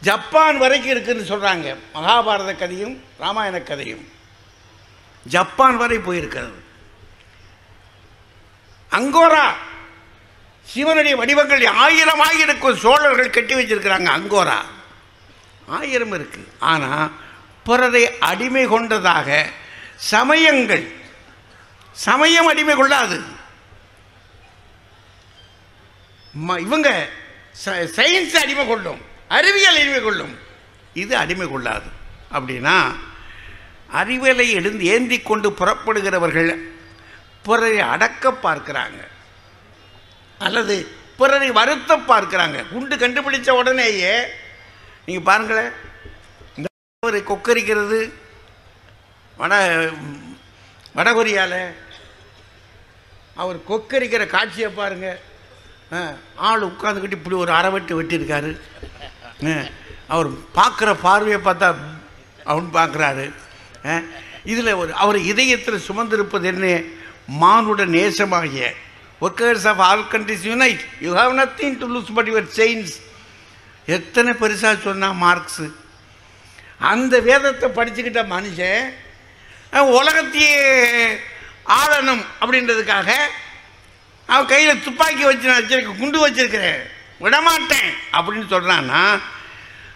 ஜப்பான் 0.02 0.58
வரைக்கும் 0.58 0.92
இருக்குன்னு 0.92 1.24
சொல்கிறாங்க 1.24 1.98
மகாபாரத 1.98 2.56
கதையும் 2.56 3.04
ராமாயண 3.18 3.60
கதையும். 3.60 4.12
ஜப்பான் 5.26 5.78
வரை 5.78 5.98
போயிருக்கிறது. 5.98 6.54
அங்கோரா 8.92 9.52
சிவனுடைய 10.64 11.16
வடிவங்கள் 11.16 11.66
ஆயிரம் 11.66 12.20
ஆயிரம் 12.20 12.78
சோழர்கள் 12.78 13.30
கட்டி 13.30 13.56
வச்சிருக்கிறாங்க 13.56 14.08
அங்கோரா. 14.08 14.58
ஆயிரம் 15.72 16.14
இருக்கு. 16.14 16.48
ஆனால் 16.60 17.12
பிறரை 17.64 18.18
அடிமை 18.18 18.66
கொண்டதாக 18.66 19.50
சமயங்கள் 19.96 20.92
சமயம் 21.92 22.46
அடிமை 22.46 22.76
கொள்ளாது. 22.76 23.22
ம- 26.48 26.60
இவங்க 26.60 27.10
ச- 27.66 27.68
சயின்ஸ் 27.68 28.36
அடிமை 28.36 28.68
கொள்ளும் 28.68 29.02
அறிவியல் 29.28 29.76
அடிமை 29.76 30.02
கொள்ளும். 30.02 30.38
இது 30.94 31.18
அடிமை 31.18 31.48
கொள்ளாது. 31.48 31.90
அப்படின்னா 32.34 32.96
அறிவியலை 33.92 34.52
எழுந்து 34.52 34.86
ஏந்தி 34.86 35.20
கொண்டு 35.20 35.50
புறப்படுகிறவர்கள் 35.50 36.58
பிறரை 37.44 37.80
அடக்க 37.80 38.32
பார்க்கிறாங்க. 38.32 39.08
அல்லது 40.40 40.88
பிறரை 41.18 41.52
வருத்த 41.52 41.98
பார்க்கிறாங்க. 41.98 42.68
குண்டு 42.68 42.96
கண்டுபிடிச்ச 42.96 43.50
உடனேயே 43.50 44.24
நீங்கள் 45.06 45.24
பாருங்களேன். 45.24 45.72
இந்த 46.56 46.68
ஒரு 47.06 47.24
கொக்கரிக்கிறது 47.28 48.12
வட 49.38 49.90
வடகொரியாவில் 50.96 51.74
அவர் 53.36 53.58
கொக்கரிக்கிற 53.58 54.28
காட்சியை 54.28 54.70
பாருங்க. 54.70 55.20
ஆ, 55.94 56.14
ஆள் 56.36 56.62
உட்காந்துக்கிட்டு 56.62 57.12
இப்படி 57.12 57.36
ஒரு 57.36 57.52
அரை 57.52 57.72
வெட்டு 57.72 58.04
வெட்டியிருக்காரு. 58.04 58.60
ஆ, 59.48 59.66
அவர் 60.08 60.30
பார்க்குற 60.30 60.94
பார்வையை 61.02 61.40
பார்த்தா 61.40 61.76
அவன் 62.44 62.70
பார்க்குறாரு. 62.74 63.34
இதில் 64.44 64.74
ஒரு 64.74 64.94
அவர் 64.94 65.18
இதயத்தில் 65.18 65.82
சுமந்திருப்பது 65.88 66.44
என்ன? 66.44 66.82
மானுட 67.28 67.86
நேசமாகிய. 67.86 68.72
Workers 69.22 69.68
of 69.68 69.82
all 69.82 70.04
countries 70.04 70.48
unite 70.48 70.80
you 71.00 71.16
have 71.16 71.40
nothing 71.40 71.78
to 71.78 71.98
lose 71.98 72.14
but 72.14 72.30
your 72.30 72.50
chains 72.56 72.92
எத்தனை 73.86 74.34
பெருசாக 74.34 74.82
சொன்னால் 74.82 75.20
மார்க்ஸு? 75.22 75.72
அந்த 76.80 77.20
வேதத்தை 77.20 77.70
படிச்சுக்கிட்ட 77.70 78.22
மனுஷன் 78.28 78.94
உலகத்தையே 79.74 80.56
ஆளணும் 81.66 82.24
அப்படின்றதுக்காக 82.42 83.10
அவன் 84.26 84.46
கையில் 84.46 84.84
துப்பாக்கி 84.84 85.24
வச்சு 85.24 85.48
நான் 85.48 85.64
வச்சிருக்க 85.64 85.98
குண்டு 85.98 86.30
வச்சிருக்கிறேன் 86.30 86.82
விடமாட்டேன் 87.20 87.94
அப்படின்னு 88.12 88.46
சொல்கிறான்னா 88.50 89.22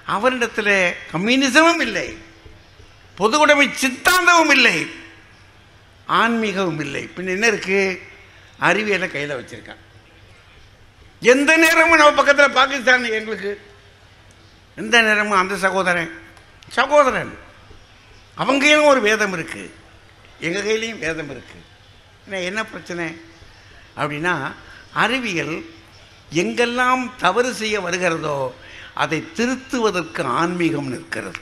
அவரிடத்தில் 0.05 0.95
கம்யூனிசமும் 1.13 1.81
இல்லை 1.81 2.17
பொதுவுடைமை 3.17 3.69
சித்தாந்தமும் 3.81 4.51
இல்லை 4.51 5.03
ஆன்மீகமும் 6.07 6.79
இல்லை. 6.79 7.09
பின்ன 7.15 7.27
என்ன 7.27 7.47
இருக்கு? 7.47 8.01
அறிவியலை 8.59 9.11
கையில் 9.11 9.38
வச்சிருக்கான். 9.38 9.81
எந்த 11.19 11.57
நேரமும் 11.57 11.97
நம்ம 11.97 12.11
பக்கத்தில் 12.11 12.51
பாகிஸ்தான் 12.51 13.03
எங்களுக்கு 13.03 13.61
எந்த 14.82 15.01
நேரமும் 15.01 15.39
அந்த 15.41 15.55
சகோதரன். 15.65 16.11
சகோதரன். 16.78 17.34
அவங்க 18.41 18.61
கையிலும் 18.63 18.91
ஒரு 18.93 19.01
வேதம் 19.01 19.36
இருக்குது 19.38 19.71
எங்கள் 20.45 20.65
கையிலையும் 20.67 21.03
வேதம் 21.05 21.32
இருக்குது 21.36 21.65
என்ன 22.26 22.39
என்ன 22.49 22.61
பிரச்சனை? 22.65 23.07
அப்படின்னா 23.97 24.34
அறிவியல் 25.03 25.57
எங்கெல்லாம் 26.41 27.03
தவறு 27.17 27.53
செய்ய 27.61 27.76
வருகிறதோ 27.82 28.38
அதை 28.93 29.19
திருத்துவதற்கு 29.38 30.23
ஆன்மீகம் 30.39 30.89
நிற்கிறது. 30.93 31.41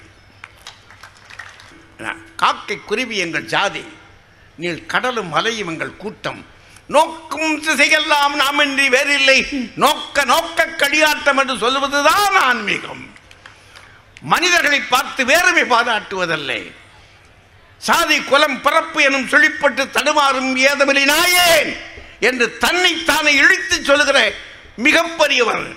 காக்கை 2.41 2.75
குருவி 2.89 3.17
எங்கள் 3.17 3.49
ஜாதி 3.53 3.83
நீள் 4.61 4.85
கடலும் 4.85 5.31
மலையும் 5.35 5.67
எங்கள் 5.67 5.99
கூட்டம். 6.03 6.41
நோக்கும் 6.87 7.51
திசையெல்லாம் 7.63 8.33
நாம் 8.41 8.59
இன்றி 8.59 8.89
வேறில்லை. 8.95 9.39
நோக்க 9.75 10.25
நோக்க 10.31 10.65
கடியாட்டம் 10.81 11.39
என்று 11.41 11.55
சொல்வதுதான் 11.57 12.35
ஆன்மீகம். 12.49 13.03
மனிதர்களை 14.23 14.79
பார்த்து 14.81 15.25
வேறுமை 15.25 15.63
பாராட்டுவதல்ல. 15.63 16.51
சாதி 17.81 18.17
குலம் 18.21 18.61
பிறப்பு 18.61 18.99
எனும் 19.03 19.27
சொல்லிப்பட்டு 19.27 19.83
தடுமாறும் 19.91 20.51
ஏதமில்லை 20.69 21.05
நாயேன் 21.05 21.71
என்று 22.19 22.57
தன்னை 22.57 23.03
தானே 23.03 23.31
இழுத்து 23.33 23.83
சொல்லுகிற 23.83 24.19
மிகப்பெரியவர். 24.75 25.67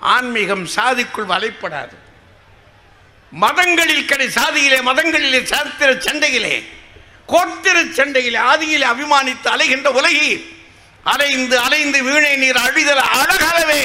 ஆன்மீகம் 0.00 0.66
சாதிக்குள் 0.76 1.30
வலைப்படாது. 1.32 1.96
மதங்களில் 3.32 4.08
கடை 4.10 4.26
சாதியிலே 4.38 4.78
மதங்களிலே 4.88 5.40
சாத்திர 5.52 5.90
சண்டையிலே 5.98 6.54
கோத்திர 7.28 7.76
சண்டையிலே 7.98 8.38
ஆதியிலே 8.52 8.86
அபிமானித்து 8.92 9.48
அலைகின்ற 9.54 9.88
உலகி 10.00 10.28
அலைந்து 11.04 11.56
அலைந்து 11.58 11.98
வீணை 12.02 12.36
நீர் 12.36 12.60
அழிதல் 12.66 13.02
அழகலவே 13.20 13.82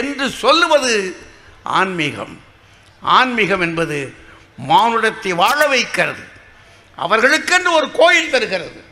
என்று 0.00 0.26
சொல்லுவது 0.42 0.92
ஆன்மீகம். 1.66 2.40
ஆன்மீகம் 3.00 3.60
என்பது 3.60 4.14
மானுடத்தை 4.56 5.32
வாழ 5.32 5.66
வைக்கிறது. 5.66 6.22
அவர்களுக்கென்று 6.98 7.70
ஒரு 7.70 7.90
கோயில் 7.92 8.30
தருகிறது. 8.30 8.84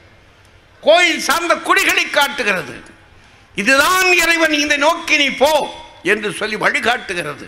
கோயில் 0.81 1.20
சார்ந்த 1.20 1.57
குடிகளை 1.57 2.11
காட்டுகிறது. 2.11 2.83
இதுதான் 3.55 4.12
இறைவன் 4.12 4.53
இந்த 4.53 4.77
நோக்கி 4.77 5.16
நீ 5.16 5.31
போ 5.31 5.75
என்று 6.03 6.33
சொல்லி 6.33 6.57
வழிகாட்டுகிறது. 6.57 7.47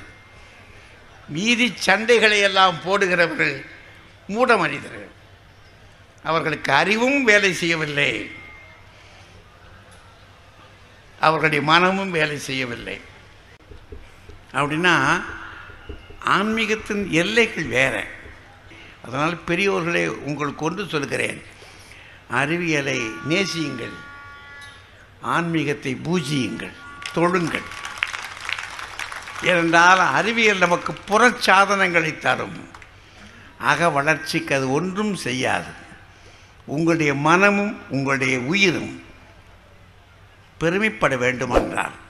மீதி 1.29 1.75
சண்டைகளை 1.87 2.41
எல்லாம் 2.41 2.77
போடுகிறவர்கள் 2.85 3.67
மூட 4.27 4.57
மனிதர்கள். 4.57 5.09
அவர்களுக்கு 6.23 6.73
அறிவும் 6.73 7.25
வேலை 7.25 7.53
செய்யவில்லை. 7.53 8.31
அவர்களுடைய 11.21 11.65
மனமும் 11.65 12.11
வேலை 12.11 12.39
செய்யவில்லை. 12.39 13.01
அப்படின்னா 14.57 15.23
ஆன்மீகத்தின் 16.25 17.09
எல்லைகள் 17.09 17.65
வேறு. 17.65 18.05
அதனால் 19.05 19.41
பெரியோர்களை 19.47 20.07
உங்களுக்கு 20.07 20.65
ஒன்று 20.65 20.87
சொல்கிறேன் 20.87 21.43
அறிவியலை 22.31 23.11
நேசியுங்கள். 23.25 23.93
ஆன்மீகத்தை 25.21 25.97
பூஜியுங்கள். 26.05 26.73
தொழுங்கள். 27.15 27.63
ஏனென்றால் 29.43 29.99
அறிவியல் 29.99 30.59
நமக்கு 30.59 30.95
புறச்சாதனங்களை 31.09 32.19
தரும். 32.19 32.69
அக 33.59 33.91
வளர்ச்சிக்கு 33.91 34.55
அது 34.55 34.71
ஒன்றும் 34.71 35.15
செய்யாது. 35.15 35.71
உங்களுடைய 36.65 37.15
மனமும் 37.15 37.81
உங்களுடைய 37.89 38.39
உயிரும் 38.39 39.03
பெருமைப்பட 40.59 41.17
வேண்டுமென்றால். 41.17 42.05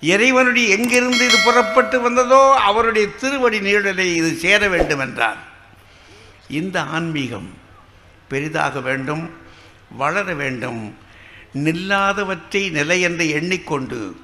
இறைவனுடைய 0.00 0.76
எங்கிருந்து 0.76 1.24
இது 1.24 1.36
புறப்பட்டு 1.44 2.00
வந்ததோ 2.00 2.54
அவருடைய 2.54 3.08
திருவடி 3.08 3.60
நீழலை 3.60 4.14
இது 4.14 4.34
சேர 4.34 4.68
வேண்டும் 4.68 4.98
என்றார் 4.98 5.36
இந்த 6.48 6.82
ஆன்மீகம் 6.82 7.54
பெரிதாக 8.28 8.80
வேண்டும் 8.80 9.30
வளர 9.90 10.34
வேண்டும். 10.34 10.96
நில்லாதவற்றை 11.54 12.70
நிலை 12.70 13.00
என்று 13.00 13.28
எண்ணிக்கொண்டு 13.28 14.20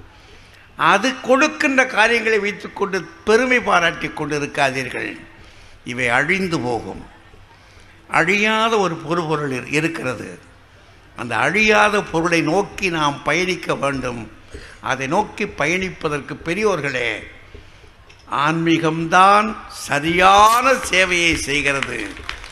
அது 0.76 1.20
கொடுக்கின்ற 1.20 1.86
காரியங்களை 1.86 2.38
வைத்துக்கொண்டு 2.38 3.08
பெருமை 3.24 3.60
பாராட்டி 3.60 4.08
கொண்டு 4.08 4.40
இருக்காதீர்கள் 4.40 5.20
இவை 5.84 6.08
அழிந்து 6.08 6.60
போகும். 6.60 7.06
அழியாத 8.08 8.78
ஒரு 8.78 8.94
பொருபொருள் 8.94 9.50
இரு- 9.50 9.72
இருக்கிறது. 9.72 10.38
அந்த 11.16 11.36
அழியாத 11.36 12.02
பொருளை 12.02 12.40
நோக்கி 12.40 12.90
நாம் 12.90 13.22
பயணிக்க 13.22 13.74
வேண்டும். 13.74 14.33
அதை 14.90 15.06
நோக்கி 15.14 15.44
பயணிப்பதற்கு 15.60 16.34
பெரியோர்களே 16.46 17.10
ஆன்மீகம்தான் 18.46 19.48
சரியான 19.86 20.72
சேவையை 20.90 21.34
செய்கிறது. 21.48 21.98